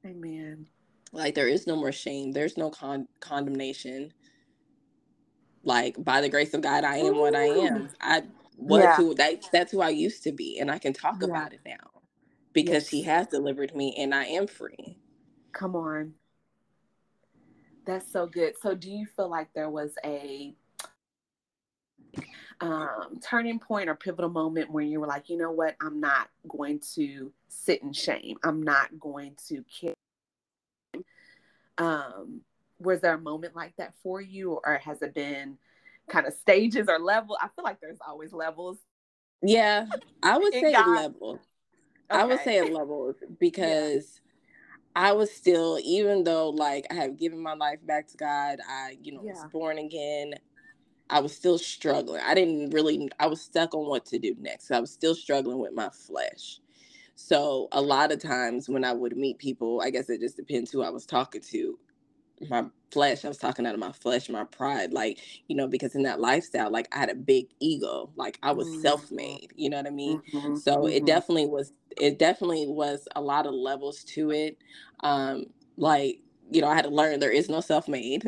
Amen. 0.05 0.67
Like 1.11 1.35
there 1.35 1.47
is 1.47 1.67
no 1.67 1.75
more 1.75 1.91
shame. 1.91 2.31
There's 2.31 2.57
no 2.57 2.69
con- 2.69 3.07
condemnation. 3.19 4.11
Like 5.63 6.03
by 6.03 6.21
the 6.21 6.29
grace 6.29 6.53
of 6.53 6.61
God, 6.61 6.83
I 6.83 6.97
am 6.97 7.15
Ooh. 7.15 7.21
what 7.21 7.35
I 7.35 7.45
am. 7.45 7.89
I 8.01 8.23
was 8.57 8.83
yeah. 8.83 8.95
who 8.95 9.15
that 9.15 9.43
that's 9.51 9.71
who 9.71 9.81
I 9.81 9.89
used 9.89 10.23
to 10.23 10.31
be, 10.31 10.59
and 10.59 10.71
I 10.71 10.79
can 10.79 10.93
talk 10.93 11.17
yeah. 11.21 11.27
about 11.27 11.53
it 11.53 11.61
now 11.65 12.01
because 12.53 12.85
yes. 12.85 12.89
He 12.89 13.01
has 13.03 13.27
delivered 13.27 13.75
me, 13.75 13.95
and 13.97 14.15
I 14.15 14.25
am 14.25 14.47
free. 14.47 14.97
Come 15.51 15.75
on, 15.75 16.13
that's 17.85 18.11
so 18.11 18.25
good. 18.25 18.55
So, 18.61 18.75
do 18.75 18.89
you 18.89 19.05
feel 19.05 19.29
like 19.29 19.49
there 19.53 19.69
was 19.69 19.93
a 20.03 20.55
um, 22.61 23.19
turning 23.21 23.59
point 23.59 23.89
or 23.89 23.95
pivotal 23.95 24.29
moment 24.29 24.71
where 24.71 24.83
you 24.83 24.99
were 24.99 25.07
like, 25.07 25.29
you 25.29 25.37
know 25.37 25.51
what, 25.51 25.75
I'm 25.81 25.99
not 25.99 26.29
going 26.47 26.79
to 26.95 27.31
sit 27.47 27.83
in 27.83 27.91
shame. 27.91 28.37
I'm 28.43 28.63
not 28.63 28.97
going 28.99 29.35
to 29.49 29.63
care. 29.63 29.93
Um, 31.77 32.41
was 32.79 33.01
there 33.01 33.15
a 33.15 33.19
moment 33.19 33.55
like 33.55 33.75
that 33.77 33.93
for 34.01 34.21
you, 34.21 34.59
or 34.65 34.77
has 34.77 35.01
it 35.01 35.13
been 35.13 35.57
kind 36.09 36.25
of 36.25 36.33
stages 36.33 36.87
or 36.87 36.99
level? 36.99 37.37
I 37.41 37.47
feel 37.47 37.63
like 37.63 37.79
there's 37.81 37.99
always 38.05 38.33
levels. 38.33 38.77
Yeah, 39.41 39.87
I 40.23 40.37
would 40.37 40.53
say 40.53 40.71
God. 40.71 40.95
levels. 40.95 41.39
Okay. 42.11 42.21
I 42.21 42.23
would 42.25 42.39
say 42.41 42.61
levels 42.71 43.15
because 43.39 44.21
yeah. 44.95 45.07
I 45.07 45.11
was 45.11 45.31
still, 45.31 45.79
even 45.83 46.23
though 46.23 46.49
like 46.49 46.85
I 46.89 46.95
have 46.95 47.17
given 47.17 47.39
my 47.39 47.53
life 47.53 47.79
back 47.85 48.07
to 48.09 48.17
God, 48.17 48.59
I, 48.67 48.97
you 49.01 49.13
know, 49.13 49.21
yeah. 49.23 49.33
was 49.33 49.45
born 49.51 49.77
again. 49.77 50.35
I 51.09 51.19
was 51.19 51.35
still 51.35 51.59
struggling. 51.59 52.21
I 52.25 52.33
didn't 52.33 52.71
really, 52.71 53.09
I 53.19 53.27
was 53.27 53.41
stuck 53.41 53.75
on 53.75 53.87
what 53.87 54.05
to 54.07 54.17
do 54.17 54.35
next. 54.39 54.71
I 54.71 54.79
was 54.79 54.91
still 54.91 55.13
struggling 55.13 55.59
with 55.59 55.73
my 55.73 55.89
flesh. 55.89 56.59
So 57.15 57.67
a 57.71 57.81
lot 57.81 58.11
of 58.11 58.19
times 58.19 58.67
when 58.67 58.83
I 58.83 58.91
would 58.93 59.15
meet 59.15 59.37
people, 59.37 59.81
I 59.83 59.89
guess 59.89 60.09
it 60.09 60.19
just 60.19 60.35
depends 60.35 60.71
who 60.71 60.81
I 60.81 60.89
was 60.89 61.05
talking 61.05 61.41
to. 61.51 61.77
My 62.49 62.65
flesh, 62.91 63.23
I 63.23 63.27
was 63.27 63.37
talking 63.37 63.65
out 63.65 63.73
of 63.73 63.79
my 63.79 63.91
flesh, 63.91 64.29
my 64.29 64.43
pride, 64.43 64.91
like, 64.91 65.19
you 65.47 65.55
know, 65.55 65.67
because 65.67 65.95
in 65.95 66.03
that 66.03 66.19
lifestyle, 66.19 66.69
like 66.69 66.87
I 66.93 66.99
had 66.99 67.09
a 67.09 67.15
big 67.15 67.47
ego, 67.59 68.09
like 68.15 68.37
I 68.43 68.51
was 68.51 68.67
mm-hmm. 68.67 68.81
self 68.81 69.11
made, 69.11 69.53
you 69.55 69.69
know 69.69 69.77
what 69.77 69.87
I 69.87 69.91
mean? 69.91 70.21
Mm-hmm. 70.33 70.55
So 70.55 70.77
mm-hmm. 70.77 70.93
it 70.93 71.05
definitely 71.05 71.47
was, 71.47 71.73
it 71.97 72.19
definitely 72.19 72.67
was 72.67 73.07
a 73.15 73.21
lot 73.21 73.45
of 73.45 73.53
levels 73.53 74.03
to 74.15 74.31
it. 74.31 74.57
Um, 75.01 75.45
like 75.77 76.19
you 76.51 76.61
know, 76.61 76.67
I 76.67 76.75
had 76.75 76.85
to 76.85 76.91
learn 76.91 77.19
there 77.19 77.31
is 77.31 77.49
no 77.49 77.59
self-made. 77.59 78.23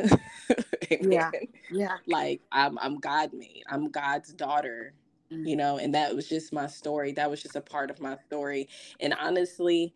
yeah. 0.90 1.30
Yeah. 1.70 1.96
Like 2.06 2.40
I'm 2.52 2.78
I'm 2.78 2.98
God 2.98 3.32
made. 3.32 3.62
I'm 3.68 3.90
God's 3.90 4.32
daughter. 4.32 4.94
Mm-hmm. 5.32 5.46
You 5.46 5.56
know, 5.56 5.78
and 5.78 5.94
that 5.94 6.14
was 6.14 6.28
just 6.28 6.52
my 6.52 6.66
story. 6.66 7.12
That 7.12 7.30
was 7.30 7.42
just 7.42 7.56
a 7.56 7.60
part 7.60 7.90
of 7.90 8.00
my 8.00 8.16
story. 8.26 8.68
And 8.98 9.14
honestly, 9.20 9.94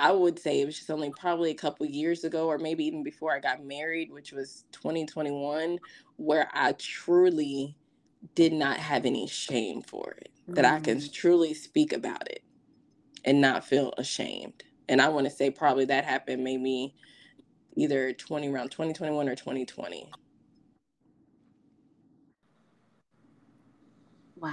I 0.00 0.12
would 0.12 0.38
say 0.38 0.60
it 0.60 0.66
was 0.66 0.76
just 0.76 0.90
only 0.90 1.10
probably 1.10 1.50
a 1.50 1.54
couple 1.54 1.86
years 1.86 2.24
ago, 2.24 2.46
or 2.46 2.58
maybe 2.58 2.84
even 2.84 3.02
before 3.02 3.34
I 3.34 3.40
got 3.40 3.64
married, 3.64 4.10
which 4.12 4.32
was 4.32 4.64
2021, 4.72 5.78
where 6.16 6.48
I 6.52 6.72
truly 6.72 7.76
did 8.34 8.52
not 8.52 8.78
have 8.78 9.06
any 9.06 9.26
shame 9.26 9.82
for 9.82 10.16
it. 10.18 10.30
Mm-hmm. 10.42 10.54
That 10.54 10.64
I 10.64 10.80
can 10.80 10.98
mm. 10.98 11.12
truly 11.12 11.54
speak 11.54 11.92
about 11.92 12.28
it 12.30 12.42
and 13.24 13.40
not 13.40 13.64
feel 13.64 13.92
ashamed 13.98 14.64
and 14.90 15.00
I 15.00 15.08
want 15.08 15.24
to 15.26 15.30
say 15.30 15.50
probably 15.50 15.84
that 15.86 16.04
happened 16.04 16.42
maybe 16.42 16.94
either 17.76 18.12
20 18.12 18.48
around 18.48 18.70
2021 18.72 19.28
or 19.28 19.36
2020. 19.36 20.10
Wow. 24.36 24.50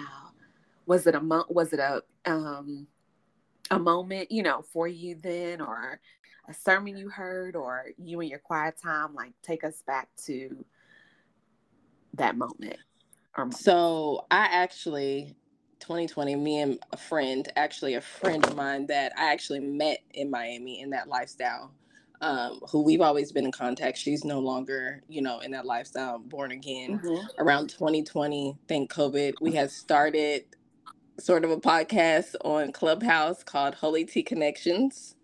Was 0.86 1.08
it 1.08 1.16
a 1.16 1.20
month? 1.20 1.48
was 1.50 1.74
it 1.74 1.80
a 1.80 2.04
um 2.26 2.88
a 3.72 3.80
moment, 3.80 4.32
you 4.32 4.44
know, 4.44 4.62
for 4.74 4.88
you 4.88 5.18
then 5.22 5.62
or 5.62 6.00
a 6.50 6.54
sermon 6.54 6.98
you 6.98 7.10
heard 7.10 7.56
or 7.56 7.86
you 7.98 8.22
in 8.22 8.30
your 8.30 8.40
quiet 8.40 8.76
time 8.82 9.14
like 9.14 9.34
take 9.44 9.64
us 9.64 9.84
back 9.86 10.10
to 10.26 10.66
that 12.14 12.38
moment. 12.38 12.78
Or 13.38 13.52
so 13.52 14.26
I 14.32 14.48
actually 14.52 15.36
2020, 15.80 16.36
me 16.36 16.60
and 16.60 16.80
a 16.92 16.98
friend, 16.98 17.52
actually 17.56 17.96
a 17.96 18.02
friend 18.02 18.46
of 18.46 18.56
mine 18.56 18.88
that 18.88 19.14
I 19.18 19.32
actually 19.32 19.60
met 19.60 20.00
in 20.14 20.30
Miami 20.30 20.82
in 20.82 20.90
that 20.92 21.08
lifestyle, 21.08 21.72
um, 22.22 22.60
who 22.72 22.82
we've 22.82 23.02
always 23.02 23.32
been 23.32 23.46
in 23.46 23.52
contact. 23.52 23.98
She's 23.98 24.26
no 24.26 24.40
longer, 24.40 25.04
you 25.08 25.22
know, 25.22 25.40
in 25.40 25.52
that 25.52 25.66
lifestyle, 25.66 26.20
born 26.20 26.52
again. 26.52 27.00
Mm-hmm. 27.00 27.42
Around 27.42 27.70
2020, 27.70 28.58
thank 28.68 28.92
COVID, 28.92 29.36
we 29.40 29.54
had 29.54 29.70
started 29.70 30.46
sort 31.20 31.46
of 31.46 31.52
a 31.52 31.58
podcast 31.58 32.36
on 32.44 32.72
Clubhouse 32.72 33.44
called 33.44 33.76
Holy 33.76 34.06
Tea 34.06 34.24
Connections. 34.24 35.16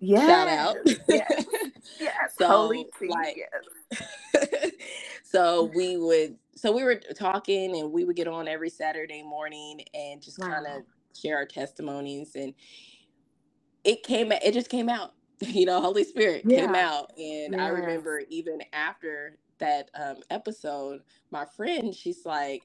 Yes. 0.00 0.26
Shout 0.26 0.48
out. 0.48 0.76
Yes. 1.08 1.46
yes. 2.00 2.34
so, 2.38 2.46
Holy 2.48 2.86
Tea. 2.98 3.08
Like, 3.08 3.36
yes. 3.36 4.70
so 5.24 5.70
we 5.74 5.96
would 5.96 6.36
so 6.56 6.72
we 6.72 6.82
were 6.84 6.96
talking 6.96 7.76
and 7.76 7.92
we 7.92 8.04
would 8.04 8.16
get 8.16 8.28
on 8.28 8.48
every 8.48 8.70
Saturday 8.70 9.22
morning 9.22 9.80
and 9.94 10.22
just 10.22 10.38
wow. 10.38 10.48
kind 10.48 10.66
of 10.66 10.82
share 11.16 11.36
our 11.36 11.46
testimonies 11.46 12.32
and 12.34 12.54
it 13.84 14.02
came 14.02 14.32
it 14.32 14.52
just 14.52 14.68
came 14.70 14.88
out 14.88 15.12
you 15.40 15.66
know 15.66 15.80
holy 15.80 16.04
spirit 16.04 16.42
yeah. 16.46 16.60
came 16.60 16.74
out 16.74 17.12
and 17.16 17.52
yes. 17.54 17.60
i 17.60 17.68
remember 17.68 18.22
even 18.28 18.58
after 18.72 19.38
that 19.58 19.90
um, 19.94 20.16
episode 20.30 21.00
my 21.30 21.44
friend 21.56 21.94
she's 21.94 22.24
like 22.26 22.62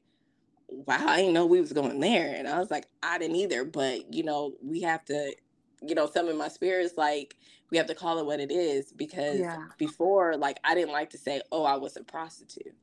wow 0.71 1.07
i 1.07 1.17
didn't 1.17 1.33
know 1.33 1.45
we 1.45 1.59
was 1.59 1.73
going 1.73 1.99
there 1.99 2.33
and 2.35 2.47
i 2.47 2.59
was 2.59 2.69
like 2.69 2.87
i 3.03 3.17
didn't 3.17 3.35
either 3.35 3.63
but 3.63 4.13
you 4.13 4.23
know 4.23 4.53
we 4.63 4.81
have 4.81 5.03
to 5.03 5.33
you 5.81 5.95
know 5.95 6.07
some 6.07 6.27
of 6.27 6.35
my 6.35 6.47
spirits 6.47 6.95
like 6.97 7.35
we 7.71 7.77
have 7.77 7.87
to 7.87 7.95
call 7.95 8.19
it 8.19 8.25
what 8.25 8.39
it 8.39 8.51
is 8.51 8.91
because 8.91 9.39
yeah. 9.39 9.65
before 9.77 10.35
like 10.37 10.59
i 10.63 10.75
didn't 10.75 10.91
like 10.91 11.09
to 11.09 11.17
say 11.17 11.41
oh 11.51 11.63
i 11.63 11.75
was 11.75 11.97
a 11.97 12.03
prostitute 12.03 12.75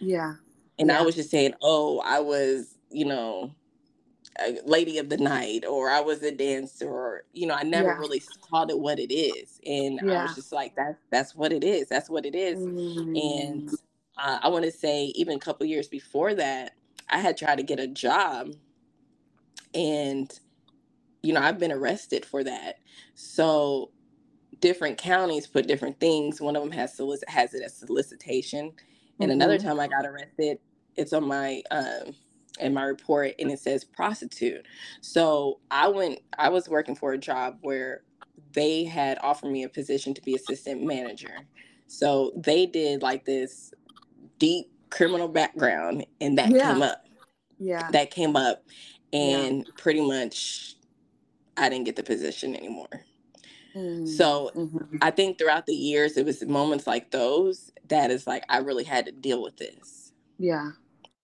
yeah 0.00 0.34
and 0.78 0.88
yeah. 0.88 0.98
I 0.98 1.02
was 1.02 1.14
just 1.14 1.30
saying, 1.30 1.54
oh, 1.62 2.00
I 2.04 2.20
was, 2.20 2.76
you 2.90 3.06
know, 3.06 3.52
a 4.40 4.58
lady 4.66 4.98
of 4.98 5.08
the 5.08 5.16
night 5.16 5.64
or 5.64 5.88
I 5.88 6.00
was 6.00 6.22
a 6.22 6.30
dancer 6.30 6.88
or, 6.88 7.24
you 7.32 7.46
know, 7.46 7.54
I 7.54 7.62
never 7.62 7.88
yeah. 7.88 7.98
really 7.98 8.22
called 8.50 8.70
it 8.70 8.78
what 8.78 8.98
it 8.98 9.12
is. 9.12 9.60
And. 9.64 10.00
I 10.10 10.22
was 10.24 10.34
just 10.34 10.52
like, 10.52 10.74
that, 10.76 10.98
that's 11.10 11.34
what 11.34 11.52
it 11.52 11.64
is. 11.64 11.88
That's 11.88 12.10
what 12.10 12.26
it 12.26 12.34
is. 12.34 12.58
Mm. 12.58 13.18
And 13.40 13.70
uh, 14.18 14.38
I 14.42 14.48
want 14.48 14.64
to 14.64 14.72
say 14.72 15.06
even 15.14 15.36
a 15.36 15.40
couple 15.40 15.66
years 15.66 15.88
before 15.88 16.34
that, 16.34 16.74
I 17.08 17.18
had 17.18 17.36
tried 17.36 17.56
to 17.56 17.62
get 17.62 17.80
a 17.80 17.86
job 17.86 18.52
and, 19.74 20.32
you 21.22 21.32
know, 21.32 21.40
I've 21.40 21.58
been 21.58 21.72
arrested 21.72 22.24
for 22.24 22.42
that. 22.44 22.76
So 23.14 23.90
different 24.60 24.98
counties 24.98 25.46
put 25.46 25.66
different 25.66 26.00
things. 26.00 26.40
One 26.40 26.56
of 26.56 26.62
them 26.62 26.72
has 26.72 26.96
solic- 26.96 27.28
has 27.28 27.54
it 27.54 27.62
as 27.62 27.76
solicitation. 27.76 28.72
And 29.20 29.30
mm-hmm. 29.30 29.30
another 29.30 29.58
time 29.58 29.78
I 29.80 29.88
got 29.88 30.06
arrested, 30.06 30.58
it's 30.96 31.12
on 31.12 31.26
my 31.26 31.62
um 31.70 32.14
in 32.58 32.72
my 32.72 32.84
report 32.84 33.34
and 33.38 33.50
it 33.50 33.58
says 33.58 33.84
prostitute. 33.84 34.66
So 35.00 35.60
I 35.70 35.88
went 35.88 36.20
I 36.38 36.48
was 36.48 36.68
working 36.68 36.94
for 36.94 37.12
a 37.12 37.18
job 37.18 37.58
where 37.60 38.02
they 38.52 38.84
had 38.84 39.18
offered 39.22 39.52
me 39.52 39.64
a 39.64 39.68
position 39.68 40.14
to 40.14 40.22
be 40.22 40.34
assistant 40.34 40.82
manager. 40.82 41.46
So 41.86 42.32
they 42.36 42.66
did 42.66 43.02
like 43.02 43.24
this 43.24 43.72
deep 44.38 44.66
criminal 44.90 45.28
background 45.28 46.06
and 46.20 46.38
that 46.38 46.50
yeah. 46.50 46.72
came 46.72 46.82
up. 46.82 47.04
Yeah. 47.58 47.88
That 47.92 48.10
came 48.10 48.36
up 48.36 48.64
and 49.12 49.58
yeah. 49.58 49.72
pretty 49.76 50.06
much 50.06 50.74
I 51.56 51.68
didn't 51.68 51.84
get 51.84 51.96
the 51.96 52.02
position 52.02 52.54
anymore. 52.54 53.04
Mm, 53.74 54.08
so 54.08 54.50
mm-hmm. 54.54 54.96
I 55.02 55.10
think 55.10 55.38
throughout 55.38 55.66
the 55.66 55.74
years, 55.74 56.16
it 56.16 56.24
was 56.24 56.42
moments 56.44 56.86
like 56.86 57.10
those 57.10 57.70
that 57.88 58.10
is 58.10 58.26
like 58.26 58.44
I 58.48 58.58
really 58.58 58.84
had 58.84 59.06
to 59.06 59.12
deal 59.12 59.42
with 59.42 59.56
this. 59.56 60.12
Yeah. 60.38 60.70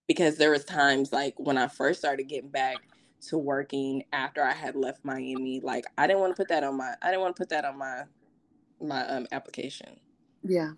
Because 0.06 0.36
there 0.36 0.50
was 0.50 0.64
times 0.64 1.12
like 1.12 1.34
when 1.38 1.56
I 1.56 1.68
first 1.68 2.00
started 2.00 2.24
getting 2.24 2.50
back 2.50 2.76
to 3.28 3.38
working 3.38 4.04
after 4.12 4.42
I 4.42 4.52
had 4.52 4.74
left 4.74 5.04
Miami, 5.04 5.60
like 5.60 5.84
I 5.96 6.06
didn't 6.06 6.20
want 6.20 6.36
to 6.36 6.40
put 6.40 6.48
that 6.48 6.64
on 6.64 6.76
my 6.76 6.94
I 7.00 7.06
didn't 7.06 7.22
want 7.22 7.36
to 7.36 7.40
put 7.40 7.48
that 7.50 7.64
on 7.64 7.78
my 7.78 8.02
my 8.80 9.06
um 9.06 9.26
application. 9.32 9.98
Yeah. 10.42 10.72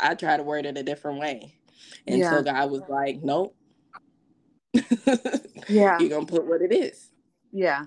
I 0.00 0.14
tried 0.14 0.38
to 0.38 0.42
word 0.42 0.66
it 0.66 0.76
a 0.76 0.82
different 0.82 1.20
way. 1.20 1.54
And 2.06 2.18
yeah. 2.18 2.30
so 2.30 2.42
God 2.42 2.70
was 2.70 2.82
like, 2.88 3.22
Nope. 3.22 3.56
yeah. 5.68 5.98
You're 5.98 6.08
gonna 6.08 6.26
put 6.26 6.46
what 6.46 6.62
it 6.62 6.72
is. 6.72 7.10
Yeah. 7.52 7.84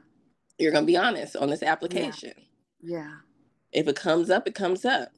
You're 0.58 0.72
gonna 0.72 0.86
be 0.86 0.97
honest 0.97 1.36
on 1.36 1.49
this 1.49 1.64
application. 1.64 2.34
Yeah. 2.82 3.12
If 3.72 3.88
it 3.88 3.95
comes 3.95 4.30
up, 4.30 4.47
it 4.47 4.55
comes 4.55 4.86
up. 4.86 5.10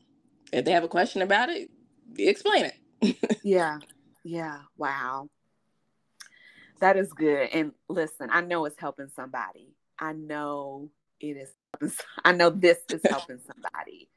If 0.51 0.65
they 0.65 0.71
have 0.71 0.83
a 0.83 0.89
question 0.89 1.21
about 1.21 1.49
it, 1.49 1.69
explain 2.17 2.65
it. 2.65 3.39
yeah. 3.43 3.79
Yeah. 4.23 4.59
Wow. 4.77 5.29
That 6.79 6.97
is 6.97 7.11
good. 7.13 7.49
And 7.53 7.73
listen, 7.87 8.29
I 8.31 8.41
know 8.41 8.65
it's 8.65 8.79
helping 8.79 9.09
somebody. 9.15 9.75
I 9.99 10.13
know 10.13 10.89
it 11.19 11.37
is. 11.81 11.97
I 12.23 12.31
know 12.31 12.49
this 12.49 12.79
is 12.89 13.01
helping 13.09 13.39
somebody. 13.45 14.09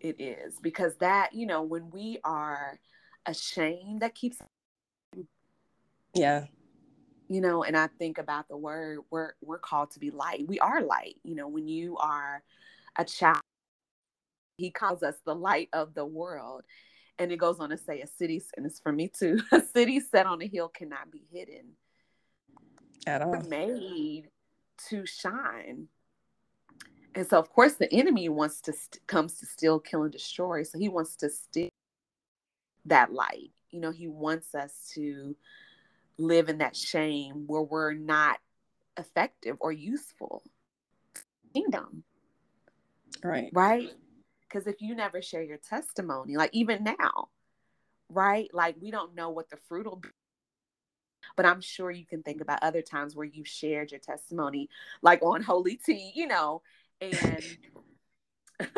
It 0.00 0.20
is 0.20 0.58
because 0.62 0.96
that, 0.96 1.34
you 1.34 1.46
know, 1.46 1.62
when 1.62 1.90
we 1.90 2.18
are 2.24 2.78
ashamed, 3.26 4.00
that 4.00 4.14
keeps. 4.14 4.38
Yeah. 6.14 6.46
You 7.28 7.40
know, 7.40 7.62
and 7.62 7.76
I 7.76 7.88
think 7.98 8.18
about 8.18 8.48
the 8.48 8.56
word 8.56 9.00
we're 9.10 9.34
we're 9.42 9.58
called 9.58 9.92
to 9.92 10.00
be 10.00 10.10
light. 10.10 10.46
We 10.48 10.58
are 10.58 10.82
light. 10.82 11.16
You 11.22 11.36
know, 11.36 11.48
when 11.48 11.68
you 11.68 11.96
are 11.98 12.42
a 12.96 13.04
child, 13.04 13.42
he 14.56 14.70
calls 14.70 15.02
us 15.02 15.16
the 15.24 15.34
light 15.34 15.68
of 15.72 15.94
the 15.94 16.06
world. 16.06 16.62
And 17.18 17.30
it 17.30 17.36
goes 17.36 17.60
on 17.60 17.68
to 17.68 17.76
say, 17.76 18.00
a 18.00 18.06
city, 18.06 18.42
and 18.56 18.64
it's 18.64 18.80
for 18.80 18.92
me 18.92 19.08
too, 19.08 19.40
a 19.52 19.60
city 19.60 20.00
set 20.00 20.26
on 20.26 20.40
a 20.40 20.46
hill 20.46 20.68
cannot 20.68 21.10
be 21.10 21.26
hidden. 21.30 21.72
At 23.06 23.20
all. 23.22 23.32
We're 23.32 23.42
made 23.42 24.28
to 24.88 25.04
shine. 25.04 25.88
And 27.14 27.28
so, 27.28 27.38
of 27.38 27.50
course, 27.50 27.74
the 27.74 27.92
enemy 27.92 28.28
wants 28.28 28.60
to 28.62 28.72
st- 28.72 29.06
comes 29.06 29.34
to 29.40 29.46
steal, 29.46 29.80
kill, 29.80 30.04
and 30.04 30.12
destroy. 30.12 30.62
So 30.62 30.78
he 30.78 30.88
wants 30.88 31.16
to 31.16 31.30
steal 31.30 31.70
that 32.84 33.12
light. 33.12 33.50
You 33.70 33.80
know, 33.80 33.90
he 33.90 34.08
wants 34.08 34.54
us 34.54 34.90
to 34.94 35.36
live 36.18 36.48
in 36.48 36.58
that 36.58 36.76
shame 36.76 37.44
where 37.46 37.62
we're 37.62 37.94
not 37.94 38.38
effective 38.96 39.56
or 39.60 39.72
useful. 39.72 40.42
Kingdom. 41.52 42.04
Right. 43.22 43.50
Right. 43.52 43.90
Because 44.42 44.66
if 44.66 44.80
you 44.80 44.94
never 44.94 45.22
share 45.22 45.42
your 45.42 45.58
testimony, 45.58 46.36
like 46.36 46.50
even 46.52 46.84
now, 46.84 47.28
right? 48.08 48.52
Like 48.52 48.76
we 48.80 48.90
don't 48.90 49.14
know 49.14 49.30
what 49.30 49.50
the 49.50 49.56
fruit 49.56 49.86
will 49.86 49.96
be. 49.96 50.08
But 51.36 51.46
I'm 51.46 51.60
sure 51.60 51.90
you 51.90 52.04
can 52.04 52.22
think 52.22 52.40
about 52.40 52.62
other 52.62 52.82
times 52.82 53.14
where 53.14 53.26
you've 53.26 53.48
shared 53.48 53.92
your 53.92 54.00
testimony, 54.00 54.68
like 55.02 55.22
on 55.22 55.42
Holy 55.42 55.76
Tea, 55.76 56.12
you 56.14 56.26
know, 56.26 56.62
and 57.00 57.44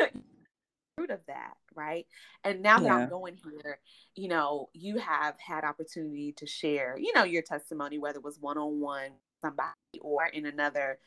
fruit 0.97 1.11
of 1.11 1.19
that, 1.27 1.53
right? 1.75 2.05
And 2.43 2.61
now 2.61 2.79
that 2.79 2.85
yeah. 2.85 2.95
I'm 2.95 3.09
going 3.09 3.37
here, 3.43 3.79
you 4.15 4.27
know, 4.27 4.69
you 4.73 4.97
have 4.97 5.35
had 5.39 5.63
opportunity 5.63 6.33
to 6.37 6.45
share, 6.45 6.97
you 6.97 7.13
know, 7.13 7.23
your 7.23 7.41
testimony, 7.41 7.97
whether 7.97 8.19
it 8.19 8.23
was 8.23 8.39
one 8.39 8.57
on 8.57 8.79
one, 8.79 9.11
somebody, 9.41 9.73
or 10.01 10.25
in 10.25 10.45
another 10.45 10.99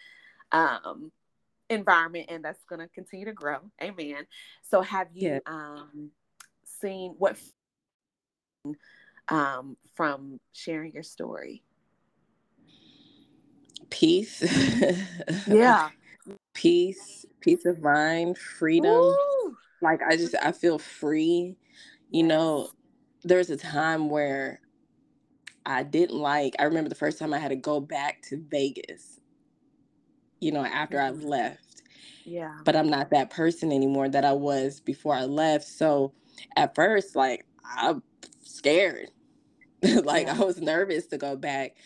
um 0.52 1.10
environment 1.68 2.26
and 2.28 2.44
that's 2.44 2.64
going 2.64 2.80
to 2.80 2.88
continue 2.88 3.24
to 3.24 3.32
grow 3.32 3.58
amen 3.82 4.24
so 4.62 4.80
have 4.80 5.08
you 5.12 5.30
yeah. 5.30 5.38
um 5.46 6.10
seen 6.64 7.14
what 7.18 7.36
um 9.28 9.76
from 9.94 10.38
sharing 10.52 10.92
your 10.92 11.02
story 11.02 11.64
peace 13.90 14.42
yeah 15.48 15.88
peace 16.56 17.26
peace 17.40 17.64
of 17.66 17.80
mind 17.80 18.36
freedom 18.38 18.90
Woo! 18.92 19.56
like 19.82 20.00
i 20.02 20.16
just 20.16 20.34
i 20.42 20.52
feel 20.52 20.78
free 20.78 21.56
you 22.10 22.22
yes. 22.22 22.28
know 22.28 22.70
there's 23.24 23.50
a 23.50 23.56
time 23.56 24.08
where 24.08 24.60
i 25.64 25.82
didn't 25.82 26.18
like 26.18 26.54
i 26.58 26.64
remember 26.64 26.88
the 26.88 26.94
first 26.94 27.18
time 27.18 27.34
i 27.34 27.38
had 27.38 27.48
to 27.48 27.56
go 27.56 27.80
back 27.80 28.22
to 28.22 28.42
vegas 28.50 29.20
you 30.40 30.52
know, 30.52 30.64
after 30.64 30.98
mm-hmm. 30.98 31.18
I've 31.18 31.24
left. 31.24 31.82
Yeah. 32.24 32.56
But 32.64 32.76
I'm 32.76 32.88
not 32.88 33.10
that 33.10 33.30
person 33.30 33.72
anymore 33.72 34.08
that 34.08 34.24
I 34.24 34.32
was 34.32 34.80
before 34.80 35.14
I 35.14 35.24
left. 35.24 35.64
So 35.64 36.12
at 36.56 36.74
first, 36.74 37.16
like, 37.16 37.46
I'm 37.64 38.02
scared. 38.42 39.10
like, 39.82 40.26
yeah. 40.26 40.36
I 40.38 40.44
was 40.44 40.60
nervous 40.60 41.06
to 41.08 41.18
go 41.18 41.36
back. 41.36 41.76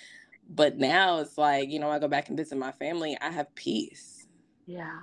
But 0.49 0.79
now 0.79 1.19
it's 1.19 1.39
like, 1.39 1.71
you 1.71 1.79
know, 1.79 1.91
I 1.91 1.99
go 1.99 2.09
back 2.09 2.29
and 2.29 2.37
visit 2.37 2.59
my 2.59 2.73
family, 2.73 3.17
I 3.21 3.31
have 3.31 3.55
peace. 3.55 4.20
Yeah. 4.71 5.01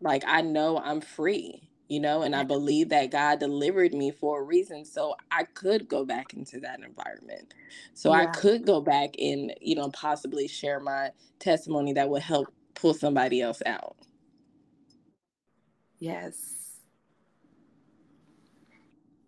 Like, 0.00 0.24
I 0.26 0.42
know 0.42 0.78
I'm 0.78 1.00
free 1.00 1.66
you 1.88 2.00
know, 2.00 2.22
and 2.22 2.34
I 2.34 2.42
believe 2.42 2.88
that 2.88 3.10
God 3.10 3.38
delivered 3.38 3.94
me 3.94 4.10
for 4.10 4.40
a 4.40 4.42
reason. 4.42 4.84
So 4.84 5.14
I 5.30 5.44
could 5.44 5.88
go 5.88 6.04
back 6.04 6.34
into 6.34 6.58
that 6.60 6.80
environment. 6.80 7.54
So 7.94 8.10
yeah. 8.12 8.22
I 8.22 8.26
could 8.26 8.66
go 8.66 8.80
back 8.80 9.14
and, 9.18 9.54
you 9.60 9.76
know, 9.76 9.90
possibly 9.90 10.48
share 10.48 10.80
my 10.80 11.10
testimony 11.38 11.92
that 11.92 12.08
would 12.08 12.22
help 12.22 12.52
pull 12.74 12.94
somebody 12.94 13.40
else 13.40 13.62
out. 13.66 13.96
Yes. 15.98 16.54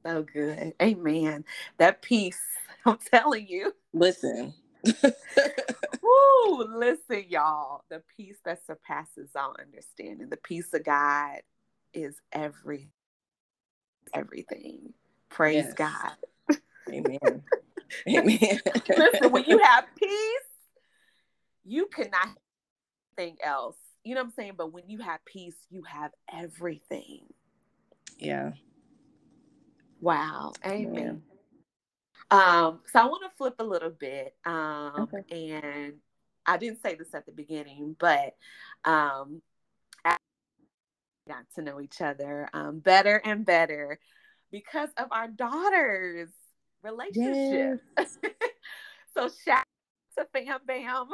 So 0.05 0.23
good. 0.23 0.75
Amen. 0.83 1.45
That 1.77 2.03
peace, 2.03 2.41
I'm 2.87 2.99
telling 3.13 3.47
you. 3.47 3.73
Listen. 3.93 4.55
Woo, 6.03 6.65
listen, 6.77 7.25
y'all. 7.29 7.85
The 7.91 8.03
peace 8.17 8.39
that 8.45 8.65
surpasses 8.67 9.31
all 9.37 9.57
understanding, 9.59 10.29
the 10.29 10.37
peace 10.37 10.73
of 10.73 10.85
God 10.85 11.41
is 11.93 12.17
every 12.33 12.91
everything. 14.15 14.95
Praise 15.29 15.65
yes. 15.67 15.75
God. 15.75 16.59
Amen. 16.91 17.43
Amen. 18.09 18.61
Listen, 18.97 19.31
when 19.31 19.45
you 19.45 19.59
have 19.63 19.85
peace, 19.97 20.49
you 21.65 21.87
cannot 21.87 22.29
think 23.17 23.39
else. 23.45 23.77
You 24.05 24.15
know 24.15 24.23
what 24.23 24.27
I'm 24.27 24.33
saying? 24.33 24.53
But 24.57 24.73
when 24.73 24.89
you 24.89 24.99
have 25.01 25.25
peace, 25.25 25.57
you 25.71 25.83
have 25.83 26.13
everything. 26.33 27.27
Yeah. 28.19 28.53
Wow. 30.01 30.53
Amen. 30.65 30.95
Yeah. 31.28 31.28
Um, 32.31 32.81
so 32.93 33.01
I 33.01 33.05
want 33.07 33.23
to 33.25 33.37
flip 33.37 33.55
a 33.59 33.65
little 33.65 33.91
bit. 33.91 34.35
Um, 34.45 35.09
okay. 35.15 35.51
and 35.51 35.95
I 36.47 36.57
didn't 36.57 36.83
say 36.83 36.95
this 36.95 37.15
at 37.15 37.27
the 37.27 37.33
beginning, 37.33 37.97
but 37.99 38.35
um, 38.85 39.43
got 41.29 41.45
to 41.55 41.63
know 41.63 41.81
each 41.81 42.01
other 42.01 42.49
um, 42.53 42.81
better 42.81 43.21
and 43.25 43.45
better 43.45 44.01
because 44.51 44.89
of 44.97 45.09
our 45.13 45.29
daughter's 45.29 46.31
relationship. 46.83 47.81
Yes. 47.97 48.19
so 49.15 49.29
shout 49.45 49.59
out 49.59 49.65
to 50.17 50.27
Fam 50.33 50.61
Bam. 50.67 51.09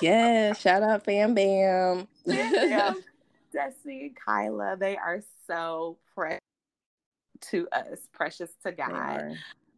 yeah, 0.00 0.52
shout 0.54 0.82
out 0.82 1.04
Fam 1.04 1.34
Bam. 1.34 2.08
yeah, 2.24 2.94
Destiny 3.52 4.06
and 4.06 4.16
Kyla, 4.16 4.76
they 4.78 4.96
are 4.96 5.20
so 5.46 5.98
precious 6.14 6.40
to 7.50 7.68
us, 7.72 7.98
precious 8.12 8.50
to 8.64 8.72
God. 8.72 9.36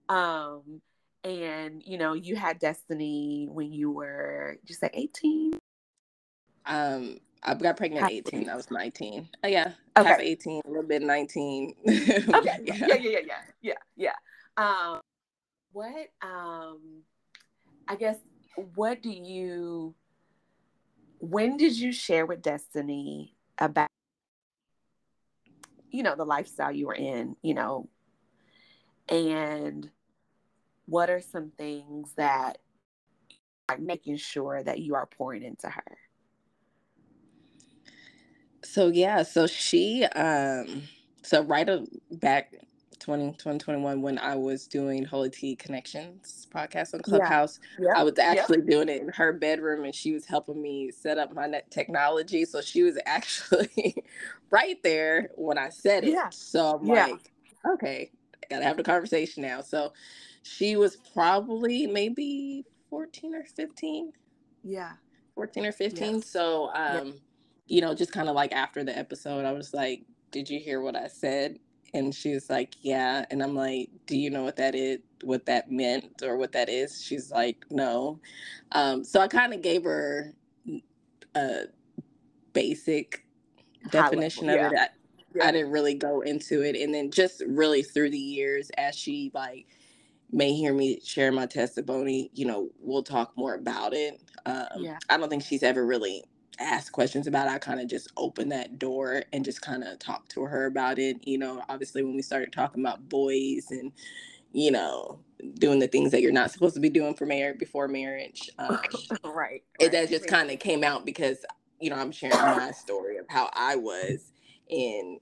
Um, 0.08 0.80
and 1.24 1.82
you 1.84 1.98
know, 1.98 2.14
you 2.14 2.36
had 2.36 2.58
Destiny 2.58 3.46
when 3.50 3.72
you 3.72 3.90
were, 3.90 4.58
you 4.64 4.74
say 4.74 4.90
18? 4.92 5.58
Um, 6.66 7.18
I 7.42 7.54
got 7.54 7.76
pregnant 7.76 8.04
at 8.04 8.12
18. 8.12 8.48
I 8.48 8.56
was 8.56 8.70
19. 8.70 9.28
Oh, 9.42 9.48
yeah. 9.48 9.72
Okay. 9.96 10.08
Half 10.08 10.20
18, 10.20 10.62
a 10.64 10.68
little 10.68 10.84
bit 10.84 11.02
19. 11.02 11.74
okay. 11.88 12.28
Yeah. 12.34 12.56
yeah, 12.64 12.86
yeah, 12.86 12.94
yeah, 12.94 13.18
yeah. 13.26 13.38
Yeah, 13.60 13.74
yeah. 13.96 14.12
Um, 14.56 15.00
what, 15.72 16.08
um, 16.22 17.02
I 17.88 17.96
guess, 17.96 18.16
what 18.74 19.02
do 19.02 19.10
you, 19.10 19.94
when 21.18 21.56
did 21.56 21.76
you 21.76 21.92
share 21.92 22.26
with 22.26 22.42
Destiny 22.42 23.34
about, 23.58 23.88
you 25.90 26.02
know, 26.02 26.14
the 26.14 26.24
lifestyle 26.24 26.72
you 26.72 26.86
were 26.86 26.94
in, 26.94 27.36
you 27.42 27.54
know, 27.54 27.88
and 29.08 29.90
what 30.86 31.10
are 31.10 31.20
some 31.20 31.50
things 31.56 32.12
that 32.16 32.58
are 33.68 33.78
making 33.78 34.16
sure 34.16 34.62
that 34.62 34.80
you 34.80 34.94
are 34.94 35.06
pouring 35.06 35.42
into 35.42 35.68
her? 35.68 35.98
So 38.64 38.88
yeah, 38.88 39.22
so 39.22 39.46
she 39.46 40.04
um 40.04 40.82
so 41.22 41.42
right 41.42 41.68
back 42.10 42.54
20, 43.02 43.32
2021 43.32 44.00
when 44.00 44.18
I 44.18 44.36
was 44.36 44.68
doing 44.68 45.04
Holy 45.04 45.28
Tea 45.28 45.56
Connections 45.56 46.46
podcast 46.54 46.94
on 46.94 47.00
Clubhouse. 47.00 47.58
Yeah. 47.80 47.94
I 47.96 48.04
was 48.04 48.16
actually 48.18 48.62
doing 48.62 48.88
it 48.88 49.02
in 49.02 49.08
her 49.08 49.32
bedroom 49.32 49.84
and 49.84 49.94
she 49.94 50.12
was 50.12 50.24
helping 50.24 50.62
me 50.62 50.92
set 50.92 51.18
up 51.18 51.34
my 51.34 51.46
net 51.46 51.68
technology. 51.70 52.44
So 52.44 52.60
she 52.60 52.84
was 52.84 52.96
actually 53.06 54.04
right 54.50 54.80
there 54.84 55.30
when 55.34 55.58
I 55.58 55.70
said 55.70 56.04
it. 56.04 56.10
Yeah. 56.10 56.28
So 56.30 56.78
I'm 56.78 56.86
yeah. 56.86 57.06
like, 57.06 57.32
okay, 57.74 58.12
I 58.42 58.54
gotta 58.54 58.64
have 58.64 58.76
the 58.76 58.82
conversation 58.82 59.42
now. 59.42 59.60
So 59.60 59.92
she 60.42 60.76
was 60.76 60.96
probably 61.14 61.86
maybe 61.86 62.64
14 62.90 63.34
or 63.34 63.44
15. 63.44 64.12
Yeah. 64.64 64.92
14 65.34 65.66
or 65.66 65.72
15. 65.72 66.14
Yes. 66.14 66.26
So 66.26 66.70
um 66.74 67.14
you 67.66 67.80
know, 67.80 67.94
just 67.94 68.12
kind 68.12 68.28
of 68.28 68.34
like 68.34 68.52
after 68.52 68.84
the 68.84 68.96
episode, 68.96 69.44
I 69.44 69.52
was 69.52 69.72
like, 69.72 70.02
Did 70.30 70.50
you 70.50 70.58
hear 70.58 70.80
what 70.80 70.96
I 70.96 71.08
said? 71.08 71.58
And 71.94 72.14
she 72.14 72.34
was 72.34 72.50
like, 72.50 72.74
Yeah. 72.80 73.24
And 73.30 73.42
I'm 73.42 73.54
like, 73.54 73.88
Do 74.06 74.16
you 74.16 74.30
know 74.30 74.42
what 74.42 74.56
that 74.56 74.74
is, 74.74 74.98
what 75.22 75.46
that 75.46 75.70
meant 75.70 76.22
or 76.22 76.36
what 76.36 76.52
that 76.52 76.68
is? 76.68 77.02
She's 77.02 77.30
like, 77.30 77.64
No. 77.70 78.20
Um, 78.72 79.04
so 79.04 79.20
I 79.20 79.28
kind 79.28 79.54
of 79.54 79.62
gave 79.62 79.84
her 79.84 80.34
a 81.34 81.64
basic 82.52 83.24
definition 83.90 84.48
of 84.48 84.56
yeah. 84.56 84.84
it. 84.84 84.90
I, 85.34 85.38
yeah. 85.38 85.48
I 85.48 85.52
didn't 85.52 85.70
really 85.70 85.94
go 85.94 86.20
into 86.20 86.62
it. 86.62 86.76
And 86.76 86.94
then 86.94 87.10
just 87.10 87.42
really 87.46 87.82
through 87.82 88.10
the 88.10 88.18
years, 88.18 88.70
as 88.78 88.96
she 88.96 89.30
like 89.34 89.66
may 90.30 90.52
hear 90.54 90.72
me 90.72 91.00
share 91.04 91.30
my 91.30 91.46
testimony, 91.46 92.30
you 92.34 92.46
know, 92.46 92.70
we'll 92.80 93.02
talk 93.02 93.36
more 93.36 93.54
about 93.54 93.92
it. 93.92 94.22
Um, 94.46 94.66
yeah. 94.78 94.98
I 95.10 95.16
don't 95.16 95.28
think 95.28 95.44
she's 95.44 95.62
ever 95.62 95.84
really 95.84 96.24
asked 96.58 96.92
questions 96.92 97.26
about 97.26 97.48
it. 97.48 97.52
I 97.52 97.58
kind 97.58 97.80
of 97.80 97.88
just 97.88 98.10
opened 98.16 98.52
that 98.52 98.78
door 98.78 99.22
and 99.32 99.44
just 99.44 99.60
kind 99.62 99.84
of 99.84 99.98
talked 99.98 100.30
to 100.32 100.42
her 100.42 100.66
about 100.66 100.98
it. 100.98 101.26
You 101.26 101.38
know, 101.38 101.62
obviously 101.68 102.02
when 102.02 102.14
we 102.16 102.22
started 102.22 102.52
talking 102.52 102.82
about 102.82 103.08
boys 103.08 103.66
and, 103.70 103.92
you 104.52 104.70
know, 104.70 105.20
doing 105.54 105.78
the 105.78 105.88
things 105.88 106.12
that 106.12 106.22
you're 106.22 106.32
not 106.32 106.50
supposed 106.50 106.74
to 106.74 106.80
be 106.80 106.90
doing 106.90 107.14
for 107.14 107.26
marriage 107.26 107.58
before 107.58 107.88
marriage. 107.88 108.50
Um, 108.58 108.76
right, 108.76 109.24
right. 109.34 109.62
It 109.78 109.92
that 109.92 110.08
just 110.08 110.26
kind 110.28 110.50
of 110.50 110.58
came 110.58 110.84
out 110.84 111.04
because, 111.04 111.44
you 111.80 111.90
know, 111.90 111.96
I'm 111.96 112.12
sharing 112.12 112.36
my 112.36 112.70
story 112.70 113.18
of 113.18 113.26
how 113.28 113.50
I 113.54 113.76
was 113.76 114.32
and 114.72 115.20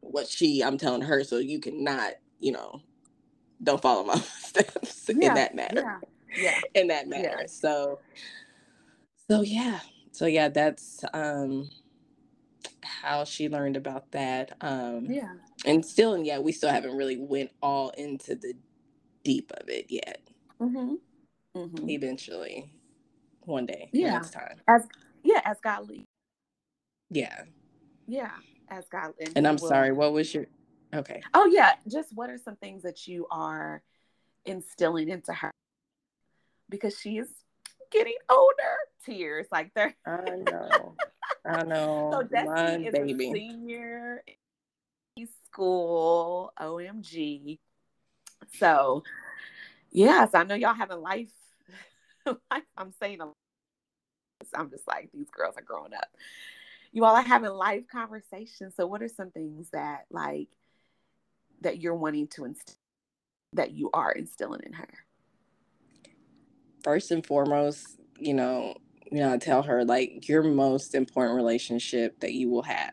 what 0.00 0.28
she 0.28 0.62
I'm 0.62 0.78
telling 0.78 1.02
her 1.02 1.24
so 1.24 1.38
you 1.38 1.60
cannot, 1.60 2.14
you 2.40 2.52
know, 2.52 2.82
don't 3.62 3.82
follow 3.82 4.04
my 4.04 4.16
steps 4.40 5.08
yeah, 5.08 5.28
in 5.28 5.34
that 5.34 5.54
matter. 5.54 5.82
Yeah. 6.36 6.60
yeah. 6.74 6.80
In 6.80 6.88
that 6.88 7.08
matter. 7.08 7.38
Yeah. 7.40 7.46
So 7.46 8.00
so 9.28 9.42
yeah. 9.42 9.80
So 10.12 10.26
yeah, 10.26 10.48
that's 10.48 11.04
um 11.12 11.70
how 12.82 13.24
she 13.24 13.48
learned 13.48 13.76
about 13.76 14.12
that. 14.12 14.56
Um 14.60 15.06
yeah. 15.06 15.34
And 15.66 15.84
still 15.84 16.14
and 16.14 16.26
yeah, 16.26 16.38
we 16.38 16.52
still 16.52 16.70
haven't 16.70 16.96
really 16.96 17.18
went 17.18 17.50
all 17.62 17.90
into 17.90 18.34
the 18.34 18.54
deep 19.24 19.52
of 19.60 19.68
it 19.68 19.86
yet. 19.88 20.22
Mm-hmm. 20.60 20.94
Mm-hmm. 21.56 21.90
Eventually. 21.90 22.70
One 23.42 23.66
day. 23.66 23.90
Yeah. 23.92 24.12
Next 24.12 24.32
time. 24.32 24.60
As 24.68 24.86
yeah, 25.24 25.40
as 25.44 25.58
God 25.62 25.88
leads. 25.88 26.06
Yeah. 27.10 27.44
Yeah. 28.06 28.32
As 28.70 28.86
God 28.88 29.14
and, 29.20 29.32
and 29.36 29.48
I'm 29.48 29.56
will. 29.56 29.68
sorry, 29.68 29.92
what 29.92 30.12
was 30.12 30.32
your 30.34 30.46
Okay. 30.94 31.22
Oh 31.34 31.46
yeah, 31.46 31.72
just 31.86 32.14
what 32.14 32.30
are 32.30 32.38
some 32.38 32.56
things 32.56 32.82
that 32.82 33.06
you 33.06 33.26
are 33.30 33.82
instilling 34.46 35.08
into 35.08 35.32
her 35.32 35.50
because 36.68 36.98
she's 36.98 37.28
getting 37.90 38.16
older. 38.28 38.54
Tears 39.04 39.46
like 39.50 39.72
they're. 39.74 39.94
I 40.06 40.36
know. 40.36 40.96
I 41.46 41.62
know. 41.64 42.10
so 42.12 42.22
Destiny 42.22 42.86
is 42.86 42.92
baby. 42.92 43.30
a 43.30 43.34
senior 43.34 44.22
in 45.16 45.28
school. 45.46 46.52
OMG. 46.60 47.58
So, 48.58 49.02
yes, 49.90 50.30
I 50.34 50.44
know 50.44 50.54
y'all 50.54 50.74
having 50.74 51.00
life. 51.00 51.32
I'm 52.76 52.92
saying, 53.00 53.20
I'm 54.54 54.70
just 54.70 54.86
like 54.86 55.10
these 55.12 55.30
girls 55.30 55.54
are 55.56 55.62
growing 55.62 55.94
up. 55.94 56.08
You 56.92 57.04
all 57.04 57.14
are 57.14 57.22
having 57.22 57.50
life 57.50 57.84
conversations. 57.90 58.74
So, 58.76 58.86
what 58.86 59.02
are 59.02 59.08
some 59.08 59.30
things 59.30 59.70
that 59.70 60.04
like 60.10 60.48
that 61.60 61.80
you're 61.80 61.94
wanting 61.94 62.28
to 62.28 62.44
instill 62.44 62.76
that 63.54 63.72
you 63.72 63.90
are 63.92 64.12
instilling 64.12 64.60
in 64.64 64.72
her? 64.74 64.88
First 66.82 67.10
and 67.10 67.24
foremost, 67.24 67.98
you 68.18 68.34
know, 68.34 68.76
you 69.10 69.20
know, 69.20 69.32
I 69.32 69.38
tell 69.38 69.62
her 69.62 69.84
like 69.84 70.28
your 70.28 70.42
most 70.42 70.94
important 70.94 71.36
relationship 71.36 72.20
that 72.20 72.32
you 72.32 72.50
will 72.50 72.62
have, 72.62 72.92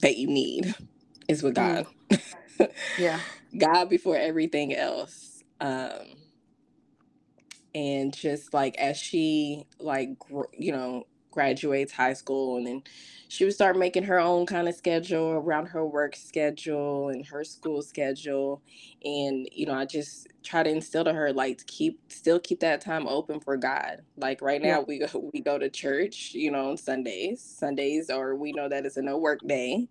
that 0.00 0.16
you 0.16 0.26
need, 0.26 0.74
is 1.28 1.42
with 1.42 1.54
God. 1.54 1.86
Mm. 2.10 2.70
yeah. 2.98 3.20
God 3.56 3.88
before 3.88 4.16
everything 4.16 4.74
else. 4.74 5.42
Um 5.60 6.16
and 7.74 8.14
just 8.14 8.52
like 8.52 8.76
as 8.76 8.98
she 8.98 9.64
like 9.78 10.18
gr- 10.18 10.42
you 10.52 10.72
know 10.72 11.06
graduates 11.32 11.92
high 11.92 12.12
school 12.12 12.56
and 12.56 12.66
then 12.66 12.82
she 13.32 13.44
would 13.44 13.54
start 13.54 13.78
making 13.78 14.02
her 14.02 14.20
own 14.20 14.44
kind 14.44 14.68
of 14.68 14.74
schedule 14.74 15.30
around 15.30 15.64
her 15.64 15.86
work 15.86 16.14
schedule 16.14 17.08
and 17.08 17.24
her 17.24 17.44
school 17.44 17.80
schedule. 17.80 18.60
And 19.02 19.48
you 19.50 19.64
know 19.64 19.72
i 19.72 19.86
just 19.86 20.28
try 20.42 20.62
to 20.62 20.68
instill 20.68 21.04
to 21.04 21.14
her 21.14 21.32
like 21.32 21.56
to 21.56 21.64
keep 21.64 21.98
still 22.12 22.38
keep 22.38 22.60
that 22.60 22.82
time 22.82 23.08
open 23.08 23.40
for 23.40 23.56
god. 23.56 24.02
Like 24.18 24.42
right 24.42 24.60
now 24.60 24.68
yeah. 24.68 24.84
we 24.86 24.98
go 24.98 25.30
we 25.32 25.40
go 25.40 25.56
to 25.56 25.70
church 25.70 26.32
you 26.34 26.50
know 26.50 26.72
on 26.72 26.76
sundays. 26.76 27.40
Sundays 27.40 28.10
or 28.10 28.36
we 28.36 28.52
know 28.52 28.68
that 28.68 28.84
it's 28.84 28.98
a 28.98 29.02
no 29.02 29.16
work 29.16 29.40
day. 29.46 29.88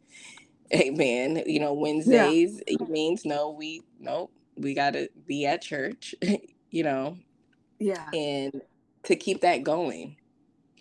Amen. 0.71 1.41
You 1.47 1.61
know 1.61 1.73
wednesdays 1.73 2.61
yeah. 2.67 2.75
it 2.75 2.89
means 2.89 3.25
no 3.25 3.49
we 3.49 3.81
no 3.99 4.29
we 4.55 4.75
gotta 4.75 5.09
be 5.25 5.47
at 5.47 5.63
church 5.63 6.13
you 6.69 6.83
know. 6.83 7.17
Yeah. 7.79 8.07
And 8.13 8.61
to 9.05 9.15
keep 9.15 9.41
that 9.41 9.63
going 9.63 10.15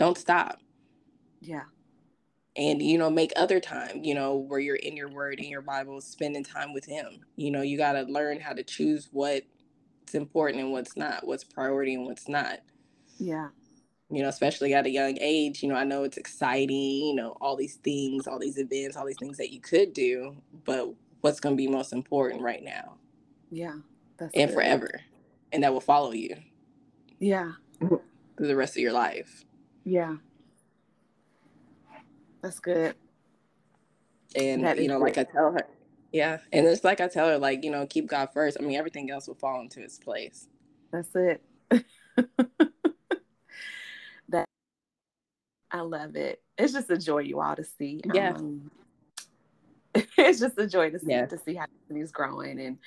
don't 0.01 0.17
stop. 0.17 0.59
Yeah. 1.43 1.65
And 2.57 2.81
you 2.81 2.97
know, 2.97 3.11
make 3.11 3.33
other 3.37 3.61
time, 3.61 4.03
you 4.03 4.15
know, 4.15 4.35
where 4.35 4.59
you're 4.59 4.77
in 4.77 4.97
your 4.97 5.11
word 5.11 5.39
in 5.39 5.51
your 5.51 5.61
Bible, 5.61 6.01
spending 6.01 6.43
time 6.43 6.73
with 6.73 6.87
him. 6.87 7.21
You 7.37 7.51
know, 7.51 7.61
you 7.61 7.77
gotta 7.77 8.03
learn 8.03 8.41
how 8.41 8.55
to 8.55 8.63
choose 8.63 9.11
what's 9.13 9.45
important 10.15 10.63
and 10.63 10.73
what's 10.73 10.97
not, 10.97 11.27
what's 11.27 11.45
priority 11.45 11.95
and 11.95 12.07
what's 12.07 12.29
not. 12.31 12.61
Yeah. 13.19 13.49
You 14.09 14.23
know, 14.23 14.31
especially 14.31 14.73
at 14.73 14.87
a 14.87 14.91
young 14.91 15.19
age, 15.21 15.63
you 15.63 15.69
know, 15.69 15.77
I 15.77 15.85
know 15.85 16.03
it's 16.03 16.17
exciting, 16.17 17.07
you 17.07 17.15
know, 17.15 17.37
all 17.39 17.55
these 17.55 17.77
things, 17.77 18.27
all 18.27 18.39
these 18.39 18.57
events, 18.57 18.97
all 18.97 19.07
these 19.07 19.19
things 19.21 19.37
that 19.37 19.53
you 19.53 19.61
could 19.61 19.93
do, 19.93 20.35
but 20.65 20.89
what's 21.21 21.41
gonna 21.41 21.57
be 21.57 21.69
most 21.69 21.93
important 21.93 22.41
right 22.41 22.65
now? 22.65 22.97
Yeah. 23.51 23.77
and 24.19 24.33
good. 24.33 24.51
forever. 24.51 25.03
And 25.53 25.63
that 25.63 25.75
will 25.75 25.81
follow 25.81 26.13
you. 26.13 26.37
Yeah. 27.19 27.53
Through 27.81 28.01
the 28.39 28.57
rest 28.57 28.77
of 28.77 28.83
your 28.83 28.93
life. 28.93 29.45
Yeah. 29.85 30.17
That's 32.43 32.59
good. 32.59 32.95
And 34.35 34.65
that 34.65 34.79
you 34.81 34.89
know, 34.89 34.99
like 34.99 35.19
I 35.19 35.25
tell 35.25 35.53
her, 35.53 35.67
yeah. 36.13 36.39
And 36.53 36.67
it's 36.67 36.85
like 36.85 37.01
I 37.01 37.09
tell 37.09 37.29
her, 37.29 37.39
like, 37.39 37.65
you 37.65 37.71
know, 37.71 37.87
keep 37.87 38.07
God 38.07 38.31
first. 38.33 38.57
I 38.59 38.63
mean, 38.63 38.77
everything 38.77 39.11
else 39.11 39.27
will 39.27 39.35
fall 39.35 39.61
into 39.61 39.83
its 39.83 39.99
place. 39.99 40.49
That's 40.93 41.15
it. 41.15 41.43
that 44.29 44.45
I 45.71 45.81
love 45.81 46.17
it. 46.17 46.43
It's 46.59 46.73
just 46.73 46.91
a 46.91 46.99
joy 46.99 47.21
you 47.21 47.41
all 47.41 47.57
to 47.57 47.65
see. 47.65 48.01
Yeah. 48.13 48.35
Um, 48.35 48.71
it's 49.95 50.41
just 50.41 50.59
a 50.59 50.67
joy 50.67 50.91
to 50.91 50.99
see 50.99 51.07
yeah. 51.11 51.27
to 51.27 51.39
see 51.39 51.57
how 51.57 51.67
he's 51.93 52.13
growing 52.13 52.61
and 52.61 52.79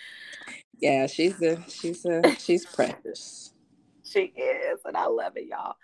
yeah, 0.80 1.06
she's 1.06 1.42
a 1.42 1.62
she's 1.68 2.06
a 2.06 2.36
she's 2.38 2.66
precious. 2.66 3.50
She 4.06 4.34
is, 4.36 4.82
and 4.86 4.98
I 4.98 5.06
love 5.08 5.38
it, 5.38 5.48
y'all 5.48 5.76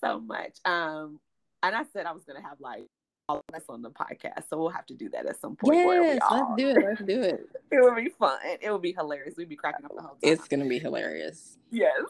so 0.00 0.20
much. 0.20 0.58
Um, 0.64 1.20
and 1.62 1.74
I 1.74 1.84
said 1.92 2.06
I 2.06 2.12
was 2.12 2.24
gonna 2.24 2.42
have 2.42 2.60
like 2.60 2.86
all 3.28 3.42
of 3.48 3.54
us 3.54 3.64
on 3.68 3.82
the 3.82 3.90
podcast, 3.90 4.48
so 4.48 4.56
we'll 4.56 4.70
have 4.70 4.86
to 4.86 4.94
do 4.94 5.08
that 5.10 5.26
at 5.26 5.40
some 5.40 5.56
point. 5.56 5.78
Yes, 5.78 6.20
let's 6.30 6.50
do 6.56 6.68
it. 6.68 6.84
Let's 6.84 7.02
do 7.02 7.22
it. 7.22 7.48
it 7.70 7.82
would 7.82 7.96
be 7.96 8.10
fun. 8.10 8.38
It 8.60 8.70
would 8.70 8.82
be 8.82 8.92
hilarious. 8.92 9.34
We'd 9.36 9.48
be 9.48 9.56
cracking 9.56 9.84
up 9.84 9.94
the 9.94 10.02
whole 10.02 10.10
time. 10.10 10.18
It's 10.22 10.46
gonna 10.48 10.66
be 10.66 10.78
hilarious. 10.78 11.58
Yes. 11.70 12.04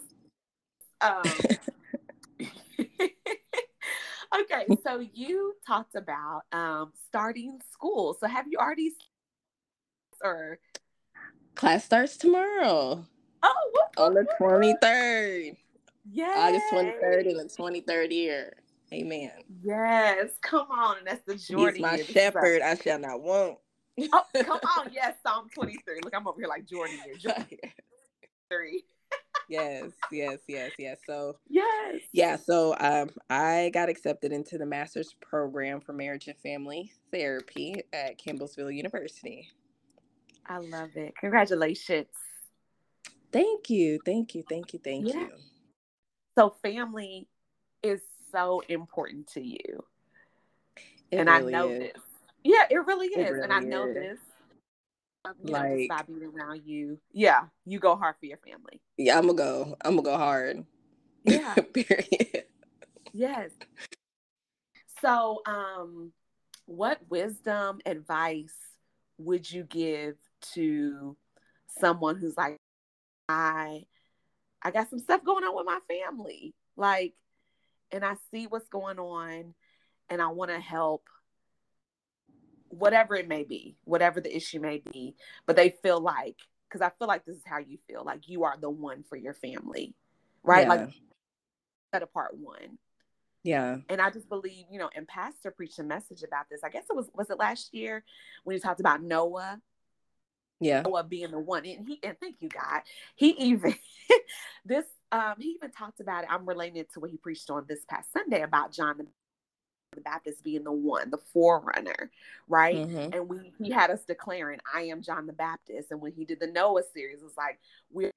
Um, 1.01 1.22
okay, 4.41 4.66
so 4.84 5.07
you 5.14 5.55
talked 5.66 5.95
about 5.95 6.43
um, 6.53 6.93
starting 7.09 7.61
school. 7.72 8.16
So 8.18 8.26
have 8.26 8.47
you 8.51 8.59
already 8.59 8.93
or 10.22 10.59
class 11.55 11.84
starts 11.84 12.16
tomorrow? 12.16 13.05
Oh, 13.43 13.80
on 13.99 14.14
the 14.14 14.26
twenty 14.39 14.74
third. 14.80 15.57
Yes. 16.11 16.38
August 16.38 16.66
23rd 16.72 17.26
in 17.26 17.36
the 17.36 17.44
23rd 17.44 18.12
year. 18.12 18.54
Amen. 18.92 19.32
Yes. 19.62 20.30
Come 20.42 20.70
on. 20.70 20.98
And 20.98 21.07
that's 21.07 21.22
the 21.26 21.34
Jordan. 21.36 21.74
He's 21.74 21.82
my 21.82 22.02
shepherd. 22.02 22.62
I 22.62 22.76
shall 22.76 22.98
not 22.98 23.20
want. 23.20 23.59
oh, 24.12 24.22
come 24.34 24.61
on. 24.78 24.90
Yes. 24.92 25.16
Psalm 25.22 25.48
23. 25.54 26.00
Look, 26.04 26.14
I'm 26.14 26.26
over 26.26 26.38
here 26.40 26.48
like 26.48 26.66
Jordan 26.66 26.98
here. 27.04 27.16
Jordan. 27.16 27.46
Three. 28.50 28.84
yes, 29.48 29.90
yes, 30.12 30.38
yes, 30.48 30.70
yes. 30.78 30.98
So 31.04 31.36
yes, 31.48 32.00
yeah. 32.12 32.36
So 32.36 32.76
um, 32.78 33.11
I 33.28 33.72
got 33.74 33.88
accepted 33.88 34.30
into 34.32 34.57
the 34.57 34.66
master's 34.66 35.14
program 35.20 35.80
for 35.80 35.92
marriage 35.92 36.28
and 36.28 36.36
family 36.38 36.92
therapy 37.12 37.82
at 37.92 38.20
Campbellsville 38.20 38.74
University. 38.74 39.48
I 40.48 40.59
love 40.59 40.90
it. 40.94 41.14
Congratulations. 41.18 42.07
Thank 43.32 43.68
you, 43.68 43.98
thank 44.07 44.34
you, 44.34 44.44
thank 44.48 44.72
you, 44.72 44.80
thank 44.82 45.09
yeah. 45.09 45.20
you. 45.20 45.28
So 46.39 46.55
family 46.62 47.28
is 47.82 48.01
so 48.30 48.62
important 48.68 49.28
to 49.28 49.41
you. 49.41 49.84
It 51.11 51.18
and 51.18 51.28
really 51.28 51.55
I 51.55 51.59
know 51.59 51.70
is. 51.70 51.78
this. 51.78 52.03
Yeah, 52.45 52.64
it 52.70 52.87
really 52.87 53.07
is. 53.07 53.30
It 53.30 53.32
really 53.32 53.45
and 53.45 53.53
I 53.53 53.61
know 53.61 53.87
is. 53.87 53.95
this. 53.95 54.18
You 55.43 55.53
like, 55.53 55.70
know, 55.70 55.87
just 55.89 56.07
being 56.07 56.22
around 56.22 56.62
you. 56.64 56.99
Yeah, 57.12 57.43
you 57.64 57.78
go 57.80 57.97
hard 57.97 58.16
for 58.20 58.26
your 58.26 58.39
family. 58.39 58.80
Yeah, 58.97 59.18
I'm 59.18 59.26
gonna 59.26 59.34
go. 59.39 59.76
I'm 59.84 59.97
gonna 59.97 60.03
go 60.03 60.16
hard. 60.16 60.64
Yeah. 61.24 61.55
Period. 61.72 62.45
Yes. 63.12 63.51
So, 65.01 65.41
um, 65.47 66.12
what 66.66 67.01
wisdom 67.09 67.80
advice 67.87 68.55
would 69.18 69.51
you 69.51 69.64
give 69.64 70.16
to 70.55 71.16
someone 71.78 72.16
who's 72.16 72.37
like, 72.37 72.57
I 73.28 73.87
I 74.67 74.73
got 74.73 74.91
some 74.91 74.99
stuff 74.99 75.23
going 75.25 75.45
on 75.45 75.55
with 75.55 75.64
my 75.64 75.79
family. 75.87 76.53
Like, 76.77 77.14
and 77.93 78.05
I 78.05 78.14
see 78.33 78.49
what's 78.49 78.69
going 78.69 78.99
on 78.99 79.55
and 80.11 80.21
I 80.21 80.27
want 80.27 80.51
to 80.51 80.59
help 80.59 81.05
whatever 82.69 83.14
it 83.14 83.29
may 83.29 83.45
be, 83.45 83.77
whatever 83.85 84.21
the 84.21 84.35
issue 84.35 84.59
may 84.59 84.83
be, 84.93 85.14
but 85.47 85.55
they 85.55 85.77
feel 85.85 86.01
like 86.01 86.35
because 86.69 86.81
I 86.81 86.91
feel 86.99 87.07
like 87.07 87.25
this 87.25 87.37
is 87.37 87.45
how 87.47 87.59
you 87.59 87.79
feel. 87.87 88.03
Like 88.05 88.29
you 88.29 88.43
are 88.43 88.57
the 88.61 88.69
one 88.69 89.05
for 89.09 89.14
your 89.14 89.35
family, 89.35 89.95
right? 90.43 90.67
Yeah. 90.67 90.75
Like 90.75 90.89
set 91.95 92.03
apart 92.03 92.37
one. 92.37 92.79
Yeah. 93.45 93.77
And 93.89 94.01
I 94.01 94.11
just 94.11 94.29
believe, 94.29 94.64
you 94.69 94.81
know, 94.81 94.91
and 94.97 95.07
Pastor 95.07 95.53
preached 95.53 95.79
a 95.79 95.85
message 95.85 96.25
about 96.25 96.47
this. 96.51 96.64
I 96.64 96.71
guess 96.71 96.87
it 96.91 96.97
was 96.97 97.09
was 97.14 97.31
it 97.31 97.39
last 97.39 97.73
year 97.73 98.03
when 98.43 98.57
he 98.57 98.61
talked 98.61 98.81
about 98.81 99.01
Noah. 99.01 99.61
Yeah. 100.61 100.82
Noah 100.82 101.04
being 101.04 101.30
the 101.30 101.38
one. 101.38 101.66
And 101.66 101.86
he 101.86 101.98
and 102.02 102.16
thank 102.20 102.36
you, 102.40 102.48
God. 102.48 102.82
He 103.14 103.30
even 103.30 103.74
this 104.64 104.84
um 105.12 105.34
he 105.38 105.50
even 105.50 105.70
talked 105.70 106.00
about 106.00 106.24
it. 106.24 106.30
I'm 106.30 106.46
relating 106.46 106.78
it 106.78 106.92
to 106.94 107.00
what 107.00 107.11
he 107.11 107.16
preached 107.16 107.50
on 107.50 107.64
this 107.68 107.84
past 107.88 108.12
Sunday 108.12 108.42
about 108.42 108.72
John 108.72 108.98
the 108.98 109.07
the 109.94 110.02
Baptist 110.02 110.44
being 110.44 110.64
the 110.64 110.72
one, 110.72 111.11
the 111.11 111.18
forerunner, 111.18 112.11
right? 112.48 112.76
Mm-hmm. 112.76 113.14
And 113.14 113.28
we 113.28 113.52
he 113.59 113.70
had 113.70 113.90
us 113.90 114.04
declaring, 114.04 114.61
I 114.72 114.82
am 114.82 115.02
John 115.02 115.26
the 115.26 115.32
Baptist. 115.32 115.90
And 115.90 116.00
when 116.00 116.12
he 116.12 116.24
did 116.24 116.40
the 116.40 116.46
Noah 116.46 116.82
series, 116.94 117.22
it's 117.22 117.36
like 117.36 117.59
we're 117.90 118.12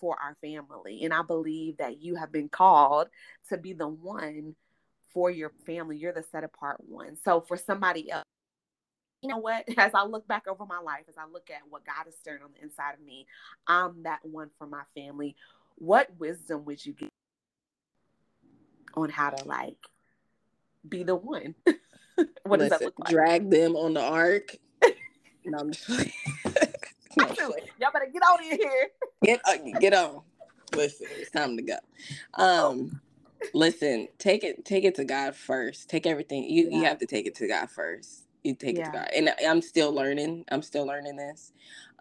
for 0.00 0.16
our 0.22 0.36
family. 0.40 1.04
And 1.04 1.14
I 1.14 1.22
believe 1.22 1.78
that 1.78 2.00
you 2.00 2.16
have 2.16 2.32
been 2.32 2.48
called 2.48 3.08
to 3.48 3.56
be 3.56 3.72
the 3.72 3.88
one 3.88 4.54
for 5.12 5.30
your 5.30 5.52
family. 5.64 5.96
You're 5.96 6.12
the 6.12 6.24
set 6.30 6.44
apart 6.44 6.76
one. 6.86 7.16
So 7.24 7.40
for 7.40 7.56
somebody 7.56 8.10
else, 8.10 8.24
you 9.24 9.30
know 9.30 9.38
what? 9.38 9.64
As 9.78 9.92
I 9.94 10.04
look 10.04 10.28
back 10.28 10.46
over 10.46 10.66
my 10.66 10.78
life, 10.78 11.04
as 11.08 11.14
I 11.16 11.24
look 11.32 11.48
at 11.50 11.62
what 11.70 11.84
God 11.86 12.04
has 12.04 12.14
stirred 12.14 12.42
on 12.42 12.50
the 12.54 12.62
inside 12.62 12.92
of 12.92 13.00
me, 13.00 13.26
I'm 13.66 14.02
that 14.02 14.20
one 14.22 14.50
for 14.58 14.66
my 14.66 14.82
family. 14.94 15.34
What 15.76 16.10
wisdom 16.18 16.66
would 16.66 16.84
you 16.84 16.92
give 16.92 17.08
on 18.94 19.08
how 19.08 19.30
to 19.30 19.48
like 19.48 19.78
be 20.86 21.02
the 21.02 21.16
one? 21.16 21.54
what 21.64 21.78
Listen, 22.46 22.58
does 22.58 22.70
that 22.70 22.82
look 22.82 22.98
like? 22.98 23.08
Drag 23.08 23.50
them 23.50 23.74
on 23.76 23.94
the 23.94 24.02
ark. 24.02 24.56
no, 25.44 25.58
I'm 25.58 25.72
just 25.72 25.88
no, 25.88 27.26
Y'all 27.80 27.90
better 27.92 28.10
get 28.12 28.22
on 28.22 28.44
in 28.44 28.58
here. 28.58 28.88
Get 29.24 29.40
uh, 29.46 29.78
get 29.80 29.94
on. 29.94 30.20
Listen, 30.76 31.06
it's 31.18 31.30
time 31.30 31.56
to 31.56 31.62
go. 31.62 31.76
Um, 32.34 33.00
listen, 33.54 34.08
take 34.18 34.44
it 34.44 34.64
take 34.64 34.84
it 34.84 34.96
to 34.96 35.04
God 35.04 35.34
first. 35.34 35.88
Take 35.88 36.06
everything. 36.06 36.44
You 36.44 36.68
yeah. 36.70 36.76
you 36.76 36.84
have 36.84 36.98
to 36.98 37.06
take 37.06 37.26
it 37.26 37.34
to 37.36 37.48
God 37.48 37.70
first. 37.70 38.23
You 38.44 38.54
take 38.54 38.76
yeah. 38.76 38.82
it 38.82 38.84
to 38.84 38.90
God, 38.92 39.08
and 39.16 39.34
I'm 39.46 39.62
still 39.62 39.92
learning. 39.92 40.44
I'm 40.50 40.62
still 40.62 40.86
learning 40.86 41.16
this. 41.16 41.52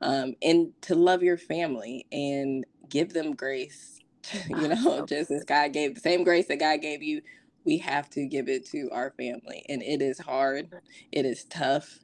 Um, 0.02 0.36
and 0.42 0.72
to 0.82 0.96
love 0.96 1.24
your 1.24 1.38
family 1.38 2.06
and 2.12 2.66
give 2.90 3.14
them 3.14 3.34
grace. 3.34 4.00
you 4.50 4.68
know, 4.70 5.06
just 5.06 5.32
as 5.32 5.44
God 5.44 5.74
gave 5.74 5.96
the 5.96 6.02
same 6.02 6.24
grace 6.24 6.48
that 6.48 6.60
God 6.60 6.82
gave 6.82 7.04
you, 7.04 7.22
we 7.66 7.78
have 7.80 8.10
to 8.12 8.26
give 8.26 8.48
it 8.50 8.66
to 8.68 8.90
our 8.92 9.12
family, 9.12 9.66
and 9.70 9.82
it 9.82 10.02
is 10.02 10.20
hard. 10.20 10.70
It 11.12 11.26
is 11.26 11.46
tough, 11.46 12.00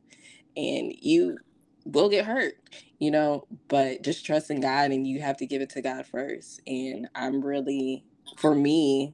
and 0.56 0.94
you 1.00 1.38
will 1.86 2.10
get 2.10 2.26
hurt, 2.26 2.56
you 3.00 3.12
know, 3.12 3.46
but 3.68 4.04
just 4.04 4.26
trust 4.26 4.52
in 4.52 4.62
God 4.62 4.92
and 4.92 5.08
you 5.08 5.22
have 5.22 5.38
to 5.38 5.46
give 5.46 5.62
it 5.62 5.70
to 5.72 5.82
God 5.82 6.06
first. 6.06 6.62
And 6.68 7.08
I'm 7.16 7.42
really, 7.42 8.04
for 8.38 8.54
me, 8.54 9.14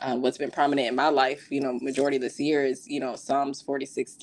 uh, 0.00 0.16
what's 0.16 0.38
been 0.38 0.50
prominent 0.50 0.88
in 0.88 0.94
my 0.94 1.08
life, 1.08 1.48
you 1.50 1.60
know, 1.60 1.78
majority 1.80 2.16
of 2.16 2.22
this 2.22 2.38
year 2.38 2.64
is, 2.64 2.86
you 2.88 3.00
know, 3.00 3.16
Psalms 3.16 3.60
46, 3.62 4.14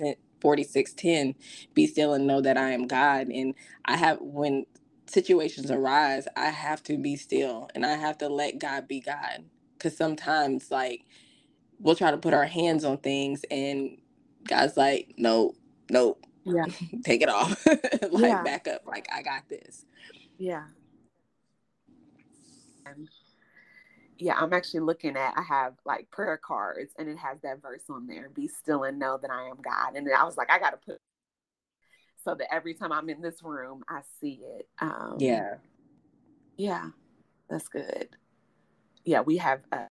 10, 0.41 0.41
46, 0.41 0.93
10, 0.93 1.35
be 1.73 1.87
still 1.87 2.13
and 2.13 2.27
know 2.27 2.41
that 2.41 2.57
I 2.57 2.71
am 2.71 2.87
God. 2.87 3.27
And 3.29 3.55
I 3.85 3.97
have, 3.97 4.19
when 4.21 4.65
situations 5.07 5.71
arise, 5.71 6.27
I 6.37 6.47
have 6.49 6.83
to 6.83 6.97
be 6.97 7.15
still 7.15 7.69
and 7.75 7.85
I 7.85 7.95
have 7.95 8.17
to 8.19 8.29
let 8.29 8.59
God 8.59 8.87
be 8.87 9.01
God. 9.01 9.45
Cause 9.79 9.97
sometimes 9.97 10.71
like 10.71 11.05
we'll 11.79 11.95
try 11.95 12.11
to 12.11 12.17
put 12.17 12.33
our 12.33 12.45
hands 12.45 12.85
on 12.85 12.97
things 12.97 13.43
and 13.51 13.97
God's 14.47 14.77
like, 14.77 15.13
no, 15.17 15.55
no, 15.91 16.17
yeah 16.45 16.65
take 17.03 17.21
it 17.21 17.29
off 17.29 17.65
like 18.11 18.21
yeah. 18.21 18.43
back 18.43 18.67
up 18.67 18.81
like 18.85 19.07
i 19.13 19.21
got 19.21 19.47
this 19.49 19.85
yeah 20.37 20.65
yeah 24.19 24.35
i'm 24.37 24.53
actually 24.53 24.79
looking 24.79 25.15
at 25.15 25.33
i 25.37 25.41
have 25.41 25.73
like 25.85 26.09
prayer 26.11 26.37
cards 26.37 26.93
and 26.97 27.07
it 27.07 27.17
has 27.17 27.39
that 27.41 27.61
verse 27.61 27.83
on 27.89 28.07
there 28.07 28.29
be 28.33 28.47
still 28.47 28.83
and 28.83 28.99
know 28.99 29.17
that 29.21 29.31
i 29.31 29.47
am 29.47 29.57
god 29.61 29.95
and 29.95 30.07
i 30.17 30.23
was 30.23 30.37
like 30.37 30.51
i 30.51 30.59
gotta 30.59 30.77
put 30.77 30.99
so 32.23 32.35
that 32.35 32.53
every 32.53 32.73
time 32.73 32.91
i'm 32.91 33.09
in 33.09 33.21
this 33.21 33.41
room 33.43 33.83
i 33.89 34.01
see 34.19 34.41
it 34.43 34.67
um 34.79 35.15
yeah 35.19 35.55
yeah 36.57 36.87
that's 37.49 37.67
good 37.67 38.09
yeah 39.05 39.21
we 39.21 39.37
have 39.37 39.61
uh 39.71 39.85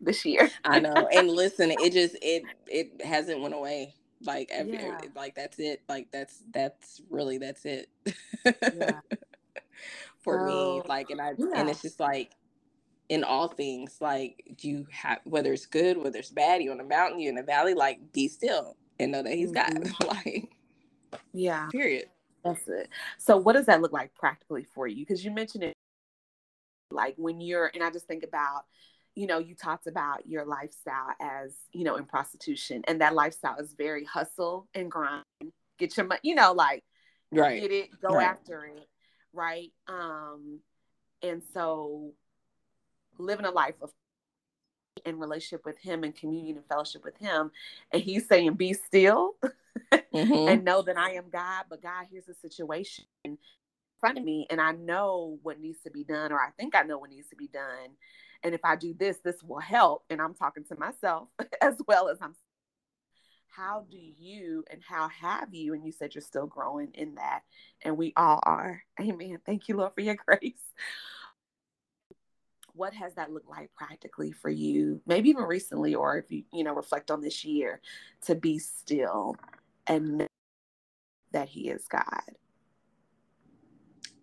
this 0.00 0.24
year 0.24 0.48
i 0.64 0.78
know 0.78 1.08
and 1.12 1.28
listen 1.28 1.70
it 1.70 1.92
just 1.92 2.16
it 2.22 2.42
it 2.66 3.04
hasn't 3.04 3.40
went 3.40 3.54
away 3.54 3.94
like 4.22 4.48
every 4.50 4.72
yeah. 4.72 4.98
like 5.14 5.34
that's 5.34 5.58
it 5.58 5.82
like 5.88 6.08
that's 6.10 6.42
that's 6.52 7.00
really 7.10 7.38
that's 7.38 7.64
it 7.64 7.88
yeah. 8.44 9.00
for 10.18 10.46
me 10.46 10.82
like 10.88 11.10
and 11.10 11.20
i 11.20 11.32
yeah. 11.36 11.46
and 11.54 11.68
it's 11.68 11.82
just 11.82 12.00
like 12.00 12.32
in 13.08 13.24
all 13.24 13.48
things 13.48 13.96
like 14.00 14.56
you 14.60 14.86
have 14.90 15.18
whether 15.24 15.52
it's 15.52 15.66
good 15.66 15.96
whether 15.96 16.18
it's 16.18 16.30
bad 16.30 16.62
you're 16.62 16.72
on 16.72 16.80
a 16.80 16.84
mountain 16.84 17.20
you're 17.20 17.32
in 17.32 17.38
a 17.38 17.42
valley 17.42 17.74
like 17.74 17.98
be 18.12 18.28
still 18.28 18.76
and 18.98 19.12
know 19.12 19.22
that 19.22 19.32
he's 19.32 19.50
mm-hmm. 19.52 19.82
got 19.82 20.08
like 20.26 20.50
yeah 21.32 21.68
period 21.70 22.06
that's 22.44 22.68
it 22.68 22.88
so 23.16 23.36
what 23.36 23.54
does 23.54 23.66
that 23.66 23.80
look 23.80 23.92
like 23.92 24.14
practically 24.14 24.66
for 24.74 24.86
you 24.86 25.04
because 25.04 25.24
you 25.24 25.30
mentioned 25.30 25.64
it 25.64 25.74
like 26.90 27.14
when 27.16 27.40
you're 27.40 27.70
and 27.74 27.82
i 27.82 27.90
just 27.90 28.06
think 28.06 28.22
about 28.22 28.64
you 29.18 29.26
know, 29.26 29.38
you 29.40 29.56
talked 29.56 29.88
about 29.88 30.28
your 30.28 30.44
lifestyle 30.44 31.08
as, 31.20 31.52
you 31.72 31.82
know, 31.82 31.96
in 31.96 32.04
prostitution, 32.04 32.82
and 32.86 33.00
that 33.00 33.14
lifestyle 33.14 33.56
is 33.58 33.74
very 33.76 34.04
hustle 34.04 34.68
and 34.74 34.88
grind. 34.88 35.24
Get 35.76 35.96
your 35.96 36.06
money, 36.06 36.20
you 36.22 36.36
know, 36.36 36.52
like 36.52 36.84
right. 37.32 37.60
get 37.60 37.72
it, 37.72 37.88
go 38.00 38.14
right. 38.14 38.28
after 38.28 38.64
it, 38.66 38.86
right? 39.32 39.72
Um, 39.88 40.60
and 41.20 41.42
so 41.52 42.12
living 43.18 43.46
a 43.46 43.50
life 43.50 43.74
of 43.82 43.90
in 45.04 45.18
relationship 45.18 45.64
with 45.64 45.78
him 45.78 46.02
and 46.02 46.16
communion 46.16 46.56
and 46.56 46.66
fellowship 46.66 47.04
with 47.04 47.16
him 47.18 47.52
and 47.92 48.02
he's 48.02 48.26
saying 48.26 48.54
be 48.54 48.72
still 48.72 49.36
mm-hmm. 49.92 50.48
and 50.48 50.64
know 50.64 50.82
that 50.82 50.98
i 50.98 51.12
am 51.12 51.26
god 51.30 51.64
but 51.70 51.80
god 51.80 52.04
here's 52.10 52.26
the 52.26 52.34
situation 52.34 53.04
in 53.24 53.38
front 54.00 54.18
of 54.18 54.24
me 54.24 54.44
and 54.50 54.60
i 54.60 54.72
know 54.72 55.38
what 55.44 55.60
needs 55.60 55.78
to 55.84 55.90
be 55.90 56.02
done 56.02 56.32
or 56.32 56.40
i 56.40 56.50
think 56.58 56.74
i 56.74 56.82
know 56.82 56.98
what 56.98 57.10
needs 57.10 57.28
to 57.28 57.36
be 57.36 57.46
done 57.46 57.90
and 58.42 58.54
if 58.54 58.64
I 58.64 58.76
do 58.76 58.94
this, 58.94 59.18
this 59.18 59.42
will 59.42 59.58
help. 59.58 60.04
And 60.10 60.20
I'm 60.20 60.34
talking 60.34 60.64
to 60.64 60.78
myself 60.78 61.28
as 61.60 61.76
well 61.86 62.08
as 62.08 62.18
I'm. 62.20 62.34
How 63.48 63.86
do 63.90 63.98
you 63.98 64.62
and 64.70 64.80
how 64.86 65.08
have 65.08 65.52
you? 65.52 65.74
And 65.74 65.84
you 65.84 65.90
said 65.90 66.14
you're 66.14 66.22
still 66.22 66.46
growing 66.46 66.90
in 66.94 67.16
that. 67.16 67.40
And 67.82 67.96
we 67.96 68.12
all 68.16 68.38
are. 68.44 68.82
Amen. 69.00 69.40
Thank 69.44 69.68
you, 69.68 69.76
Lord, 69.76 69.94
for 69.94 70.00
your 70.00 70.16
grace. 70.26 70.62
What 72.78 72.94
has 72.94 73.16
that 73.16 73.32
looked 73.32 73.50
like 73.50 73.74
practically 73.74 74.30
for 74.30 74.50
you? 74.50 75.00
Maybe 75.04 75.30
even 75.30 75.42
recently, 75.42 75.96
or 75.96 76.16
if 76.16 76.30
you, 76.30 76.44
you 76.52 76.62
know, 76.62 76.72
reflect 76.72 77.10
on 77.10 77.20
this 77.20 77.44
year 77.44 77.80
to 78.26 78.36
be 78.36 78.60
still 78.60 79.34
and 79.88 80.18
know 80.18 80.26
that 81.32 81.48
He 81.48 81.70
is 81.70 81.88
God. 81.88 82.22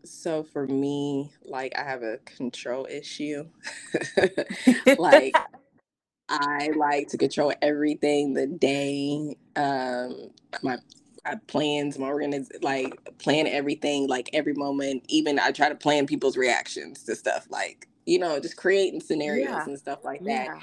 So 0.06 0.41
for 0.41 0.66
me, 0.68 1.34
like 1.43 1.78
I 1.78 1.84
have 1.84 2.01
a 2.01 2.20
control 2.20 2.88
issue. 2.89 3.43
like 4.97 5.36
I 6.30 6.70
like 6.78 7.10
to 7.10 7.18
control 7.18 7.51
everything 7.62 8.34
the 8.34 8.47
day. 8.47 9.36
Um 9.58 10.30
my 10.64 10.78
my 11.26 11.36
plans, 11.48 12.00
my 12.00 12.08
organiz 12.08 12.48
like 12.62 12.94
plan 13.20 13.48
everything, 13.48 14.08
like 14.08 14.30
every 14.34 14.54
moment. 14.54 15.04
Even 15.10 15.40
I 15.40 15.52
try 15.52 15.70
to 15.70 15.76
plan 15.76 16.08
people's 16.08 16.38
reactions 16.38 17.04
to 17.04 17.16
stuff, 17.16 17.48
like 17.50 17.88
you 18.06 18.20
know, 18.20 18.40
just 18.40 18.58
creating 18.58 19.02
scenarios 19.02 19.50
yeah. 19.50 19.64
and 19.66 19.80
stuff 19.80 20.04
like 20.04 20.24
that. 20.26 20.46
Yeah. 20.48 20.60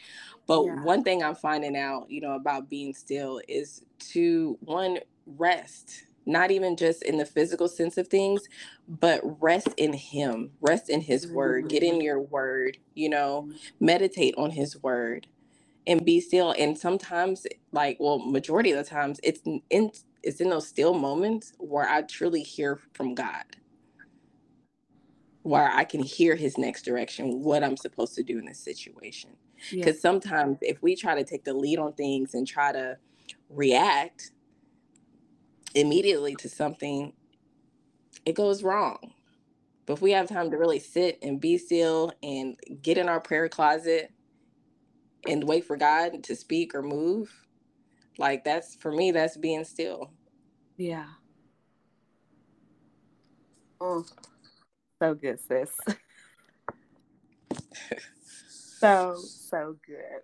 But 0.47 0.65
yeah. 0.65 0.83
one 0.85 1.03
thing 1.05 1.23
I'm 1.23 1.35
finding 1.35 1.77
out, 1.77 2.11
you 2.11 2.21
know, 2.21 2.33
about 2.33 2.69
being 2.71 2.95
still 2.95 3.41
is 3.49 3.83
to 4.13 4.59
one 4.61 4.99
rest 5.27 6.05
not 6.27 6.51
even 6.51 6.77
just 6.77 7.03
in 7.03 7.19
the 7.19 7.27
physical 7.27 7.69
sense 7.69 7.99
of 7.99 8.09
things, 8.09 8.43
but 8.89 9.21
rest 9.43 9.69
in 9.77 9.93
Him, 9.93 10.53
rest 10.61 10.89
in 10.89 11.01
His 11.01 11.27
word, 11.27 11.69
get 11.69 11.83
in 11.83 11.95
mm-hmm. 11.95 12.03
your 12.03 12.21
word, 12.21 12.79
you 12.95 13.09
know, 13.09 13.51
meditate 13.81 14.35
on 14.37 14.51
His 14.51 14.81
word 14.83 15.27
and 15.87 16.05
be 16.05 16.21
still. 16.21 16.55
And 16.59 16.79
sometimes, 16.79 17.47
like, 17.73 17.97
well, 18.01 18.19
majority 18.19 18.71
of 18.73 18.79
the 18.79 18.89
times, 18.89 19.19
it's 19.23 19.41
in 19.71 19.91
it's 20.23 20.41
in 20.41 20.51
those 20.51 20.69
still 20.69 20.95
moments 20.95 21.53
where 21.59 21.89
I 21.89 22.03
truly 22.03 22.43
hear 22.43 22.79
from 22.95 23.15
God, 23.15 23.45
where 25.43 25.71
I 25.71 25.85
can 25.85 26.03
hear 26.03 26.37
His 26.37 26.59
next 26.59 26.85
direction, 26.85 27.43
what 27.43 27.65
I'm 27.65 27.77
supposed 27.77 28.15
to 28.17 28.23
do 28.23 28.39
in 28.39 28.47
this 28.47 28.61
situation. 28.61 29.31
Because 29.71 29.97
yeah. 29.97 30.01
sometimes, 30.01 30.59
if 30.61 30.83
we 30.83 30.97
try 30.97 31.15
to 31.15 31.25
take 31.25 31.45
the 31.45 31.55
lead 31.55 31.79
on 31.79 31.93
things 31.93 32.35
and 32.35 32.47
try 32.47 32.73
to 32.73 32.99
react, 33.49 34.33
immediately 35.75 36.35
to 36.37 36.49
something, 36.49 37.13
it 38.25 38.35
goes 38.35 38.63
wrong. 38.63 39.13
But 39.87 39.95
if 39.95 40.03
we 40.03 40.13
have 40.13 40.29
time 40.29 40.51
to 40.51 40.57
really 40.57 40.79
sit 40.79 41.19
and 41.23 41.41
be 41.41 41.59
still 41.59 42.13
and 42.23 42.57
get 42.83 42.99
in 42.99 43.09
our 43.09 43.21
prayer 43.21 43.49
closet 43.49 44.13
and 45.27 45.45
wait 45.45 45.65
for 45.65 45.77
God 45.77 46.23
to 46.25 46.37
speak 46.37 46.75
or 46.75 46.83
move, 46.83 47.42
like 48.19 48.45
that's 48.45 48.77
for 48.77 48.93
me, 48.93 49.11
that's 49.11 49.37
being 49.37 49.65
still. 49.65 50.13
Yeah. 50.77 51.07
Oh, 53.81 54.05
so 55.01 55.15
good, 55.15 55.41
sis. 55.41 55.71
so, 58.79 59.17
so 59.17 59.77
good. 59.87 60.21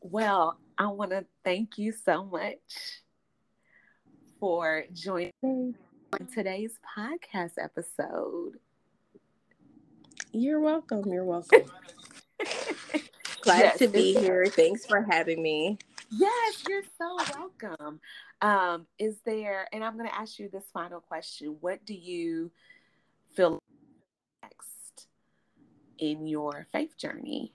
Well, 0.00 0.58
I 0.78 0.86
want 0.86 1.10
to 1.10 1.26
thank 1.44 1.76
you 1.76 1.92
so 1.92 2.24
much 2.24 3.02
for 4.40 4.84
joining 4.92 5.32
on 5.42 5.74
today's 6.32 6.78
podcast 6.96 7.52
episode. 7.62 8.52
You're 10.32 10.60
welcome. 10.60 11.04
You're 11.06 11.24
welcome. 11.24 11.62
Glad 13.42 13.60
yes, 13.60 13.78
to 13.78 13.88
be 13.88 14.14
here. 14.14 14.46
Thanks 14.46 14.86
for 14.86 15.02
having 15.02 15.42
me. 15.42 15.78
Yes, 16.10 16.64
you're 16.68 16.82
so 16.96 17.18
welcome. 17.34 18.00
Um, 18.40 18.86
is 18.98 19.16
there, 19.26 19.68
and 19.72 19.84
I'm 19.84 19.96
going 19.96 20.08
to 20.08 20.14
ask 20.14 20.38
you 20.38 20.48
this 20.48 20.64
final 20.72 21.00
question 21.00 21.56
What 21.60 21.84
do 21.84 21.94
you 21.94 22.50
feel 23.34 23.58
next 24.42 25.08
in 25.98 26.26
your 26.26 26.66
faith 26.72 26.96
journey? 26.96 27.52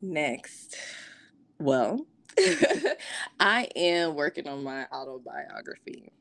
Next. 0.00 0.76
Well, 1.58 2.06
I 3.40 3.68
am 3.76 4.14
working 4.14 4.48
on 4.48 4.64
my 4.64 4.86
autobiography. 4.86 6.12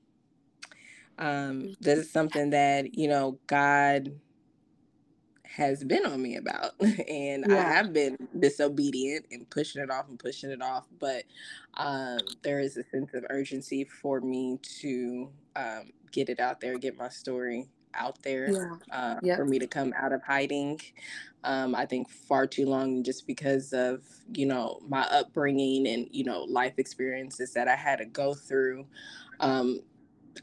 Um, 1.17 1.75
this 1.79 1.99
is 1.99 2.11
something 2.11 2.49
that, 2.49 2.97
you 2.97 3.07
know, 3.07 3.39
God 3.47 4.11
has 5.55 5.83
been 5.83 6.05
on 6.05 6.21
me 6.21 6.35
about 6.35 6.73
and 6.79 7.45
yeah. 7.47 7.57
i 7.57 7.61
have 7.61 7.91
been 7.91 8.17
disobedient 8.37 9.25
and 9.31 9.49
pushing 9.49 9.81
it 9.81 9.89
off 9.89 10.07
and 10.07 10.19
pushing 10.19 10.51
it 10.51 10.61
off 10.61 10.85
but 10.99 11.23
um, 11.75 12.19
there 12.43 12.59
is 12.59 12.77
a 12.77 12.83
sense 12.83 13.13
of 13.13 13.25
urgency 13.29 13.83
for 13.83 14.21
me 14.21 14.59
to 14.61 15.29
um, 15.55 15.91
get 16.11 16.29
it 16.29 16.39
out 16.39 16.59
there 16.59 16.77
get 16.77 16.97
my 16.97 17.09
story 17.09 17.67
out 17.95 18.21
there 18.21 18.51
yeah. 18.51 18.75
uh, 18.91 19.15
yep. 19.23 19.37
for 19.37 19.45
me 19.45 19.57
to 19.57 19.65
come 19.65 19.93
out 19.97 20.11
of 20.11 20.21
hiding 20.21 20.79
um, 21.43 21.73
i 21.73 21.85
think 21.85 22.09
far 22.09 22.45
too 22.45 22.65
long 22.65 23.03
just 23.03 23.25
because 23.25 23.73
of 23.73 24.03
you 24.33 24.45
know 24.45 24.79
my 24.87 25.01
upbringing 25.11 25.87
and 25.87 26.07
you 26.11 26.23
know 26.23 26.43
life 26.43 26.73
experiences 26.77 27.53
that 27.53 27.67
i 27.67 27.75
had 27.75 27.97
to 27.97 28.05
go 28.05 28.35
through 28.35 28.85
um, 29.39 29.79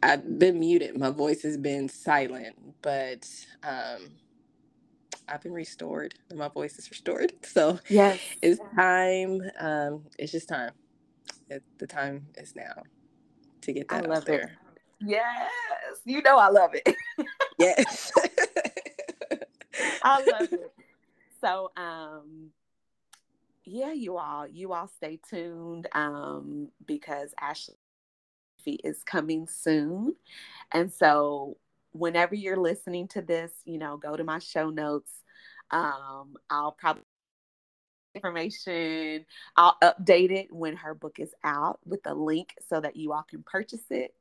i've 0.03 0.39
been 0.39 0.59
muted 0.59 0.99
my 0.99 1.11
voice 1.11 1.43
has 1.43 1.57
been 1.57 1.89
silent 1.89 2.57
but 2.83 3.29
um, 3.63 4.11
I've 5.29 5.43
been 5.43 5.53
restored 5.53 6.14
and 6.31 6.39
my 6.39 6.49
voice 6.49 6.79
is 6.79 6.91
restored. 6.91 7.33
So 7.47 7.79
yes, 7.89 8.18
it's 8.43 8.61
time. 8.77 9.41
Um, 9.59 10.05
it's 10.18 10.33
just 10.33 10.49
time. 10.49 10.72
It, 11.49 11.62
the 11.79 11.87
time 11.87 12.27
is 12.37 12.55
now 12.55 12.83
to 13.62 13.72
get 13.72 13.89
that 13.89 14.05
I 14.05 14.09
love 14.09 14.24
there. 14.24 14.59
It. 14.70 14.81
Yes, 15.01 16.01
you 16.05 16.22
know 16.22 16.39
I 16.39 16.49
love 16.49 16.72
it. 16.74 16.95
yes, 17.59 18.12
I 20.03 20.24
love 20.24 20.49
it. 20.53 20.72
So, 21.41 21.70
um, 21.77 22.51
yeah, 23.64 23.93
you 23.93 24.16
all, 24.16 24.47
you 24.47 24.72
all 24.72 24.89
stay 24.89 25.18
tuned 25.29 25.89
um, 25.93 26.68
because 26.87 27.35
Ashley 27.41 27.77
is 28.66 29.03
coming 29.03 29.47
soon, 29.47 30.14
and 30.72 30.93
so 30.93 31.57
whenever 31.99 32.35
you're 32.35 32.57
listening 32.57 33.09
to 33.09 33.23
this, 33.23 33.53
you 33.65 33.79
know, 33.79 33.97
go 33.97 34.17
to 34.17 34.25
my 34.25 34.39
show 34.39 34.71
notes. 34.71 35.11
Um, 35.71 36.37
I'll 36.51 36.73
probably 36.73 37.03
information. 38.15 39.27
I'll 39.57 39.77
update 39.83 40.31
it 40.31 40.51
when 40.51 40.77
her 40.77 40.95
book 40.95 41.19
is 41.19 41.35
out 41.45 41.79
with 41.85 42.01
a 42.07 42.15
link 42.15 42.55
so 42.69 42.81
that 42.81 42.97
you 42.97 43.13
all 43.13 43.25
can 43.29 43.43
purchase 43.43 43.85
it. 43.91 44.15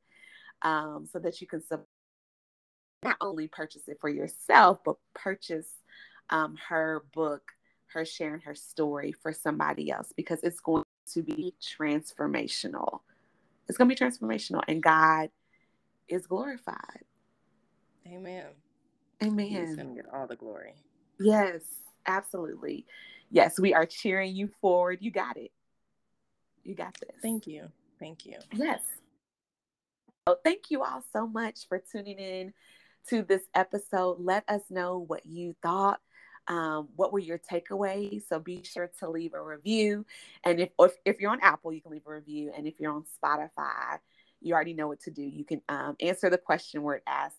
Um, 0.62 1.06
so 1.10 1.18
that 1.18 1.40
you 1.40 1.46
can 1.46 1.62
not 3.02 3.16
only 3.20 3.46
purchase 3.46 3.88
it 3.88 3.98
for 4.00 4.08
yourself, 4.08 4.78
but 4.84 4.96
purchase 5.14 5.68
um, 6.30 6.56
her 6.68 7.04
book, 7.14 7.42
her 7.88 8.04
sharing 8.04 8.40
her 8.40 8.54
story 8.54 9.12
for 9.12 9.32
somebody 9.32 9.90
else 9.90 10.12
because 10.16 10.40
it's 10.42 10.60
going 10.60 10.84
to 11.12 11.22
be 11.22 11.54
transformational. 11.60 13.00
It's 13.68 13.78
going 13.78 13.88
to 13.88 13.94
be 13.94 13.98
transformational, 13.98 14.62
and 14.68 14.82
God 14.82 15.30
is 16.08 16.26
glorified. 16.26 17.05
Amen. 18.06 18.46
Amen. 19.22 19.46
He's 19.46 19.76
going 19.76 19.88
to 19.88 19.94
get 19.94 20.06
all 20.12 20.26
the 20.26 20.36
glory. 20.36 20.74
Yes, 21.18 21.62
absolutely. 22.06 22.86
Yes, 23.30 23.58
we 23.58 23.74
are 23.74 23.86
cheering 23.86 24.36
you 24.36 24.48
forward. 24.60 24.98
You 25.00 25.10
got 25.10 25.36
it. 25.36 25.50
You 26.62 26.74
got 26.74 26.94
this. 27.00 27.16
Thank 27.22 27.46
you. 27.46 27.68
Thank 27.98 28.26
you. 28.26 28.38
Yes. 28.52 28.80
Oh, 30.26 30.36
thank 30.44 30.70
you 30.70 30.82
all 30.82 31.02
so 31.12 31.26
much 31.26 31.68
for 31.68 31.82
tuning 31.92 32.18
in 32.18 32.52
to 33.08 33.22
this 33.22 33.42
episode. 33.54 34.18
Let 34.20 34.44
us 34.48 34.62
know 34.70 34.98
what 34.98 35.24
you 35.24 35.54
thought. 35.62 36.00
Um, 36.48 36.88
what 36.94 37.12
were 37.12 37.18
your 37.18 37.38
takeaways? 37.38 38.22
So 38.28 38.38
be 38.38 38.62
sure 38.62 38.90
to 39.00 39.08
leave 39.10 39.34
a 39.34 39.42
review. 39.42 40.04
And 40.44 40.60
if, 40.60 40.70
if, 40.78 40.92
if 41.04 41.20
you're 41.20 41.30
on 41.30 41.40
Apple, 41.40 41.72
you 41.72 41.80
can 41.80 41.92
leave 41.92 42.06
a 42.06 42.12
review. 42.12 42.52
And 42.56 42.66
if 42.66 42.78
you're 42.78 42.92
on 42.92 43.04
Spotify, 43.22 43.98
you 44.40 44.54
already 44.54 44.74
know 44.74 44.88
what 44.88 45.00
to 45.02 45.10
do. 45.10 45.22
You 45.22 45.44
can 45.44 45.62
um, 45.68 45.96
answer 46.00 46.30
the 46.30 46.38
question 46.38 46.82
where 46.82 46.96
it 46.96 47.02
asks 47.06 47.38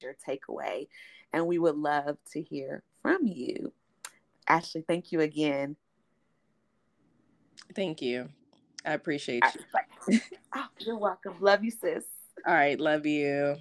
your 0.00 0.14
takeaway. 0.14 0.88
And 1.32 1.46
we 1.46 1.58
would 1.58 1.76
love 1.76 2.18
to 2.32 2.42
hear 2.42 2.82
from 3.02 3.26
you. 3.26 3.72
Ashley, 4.48 4.84
thank 4.86 5.12
you 5.12 5.20
again. 5.20 5.76
Thank 7.74 8.00
you. 8.00 8.28
I 8.84 8.92
appreciate 8.94 9.42
you. 10.08 10.20
oh, 10.54 10.66
you're 10.78 10.98
welcome. 10.98 11.34
Love 11.40 11.64
you, 11.64 11.70
sis. 11.70 12.04
All 12.46 12.54
right. 12.54 12.78
Love 12.78 13.06
you. 13.06 13.56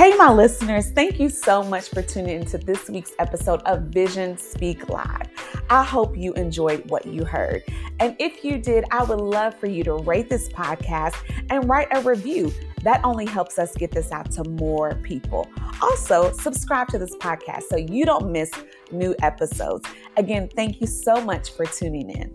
Hey, 0.00 0.16
my 0.16 0.32
listeners, 0.32 0.90
thank 0.92 1.20
you 1.20 1.28
so 1.28 1.62
much 1.62 1.90
for 1.90 2.00
tuning 2.00 2.40
into 2.40 2.56
this 2.56 2.88
week's 2.88 3.12
episode 3.18 3.60
of 3.64 3.82
Vision 3.92 4.38
Speak 4.38 4.88
Live. 4.88 5.28
I 5.68 5.84
hope 5.84 6.16
you 6.16 6.32
enjoyed 6.32 6.88
what 6.88 7.04
you 7.04 7.26
heard. 7.26 7.64
And 7.98 8.16
if 8.18 8.42
you 8.42 8.56
did, 8.56 8.86
I 8.92 9.04
would 9.04 9.20
love 9.20 9.54
for 9.60 9.66
you 9.66 9.84
to 9.84 9.96
rate 9.96 10.30
this 10.30 10.48
podcast 10.48 11.16
and 11.50 11.68
write 11.68 11.88
a 11.90 12.00
review. 12.00 12.50
That 12.82 13.04
only 13.04 13.26
helps 13.26 13.58
us 13.58 13.76
get 13.76 13.90
this 13.90 14.10
out 14.10 14.30
to 14.30 14.44
more 14.44 14.94
people. 15.02 15.46
Also, 15.82 16.32
subscribe 16.32 16.88
to 16.88 16.98
this 16.98 17.14
podcast 17.16 17.64
so 17.64 17.76
you 17.76 18.06
don't 18.06 18.32
miss 18.32 18.50
new 18.90 19.14
episodes. 19.20 19.86
Again, 20.16 20.48
thank 20.56 20.80
you 20.80 20.86
so 20.86 21.22
much 21.22 21.50
for 21.50 21.66
tuning 21.66 22.08
in. 22.08 22.32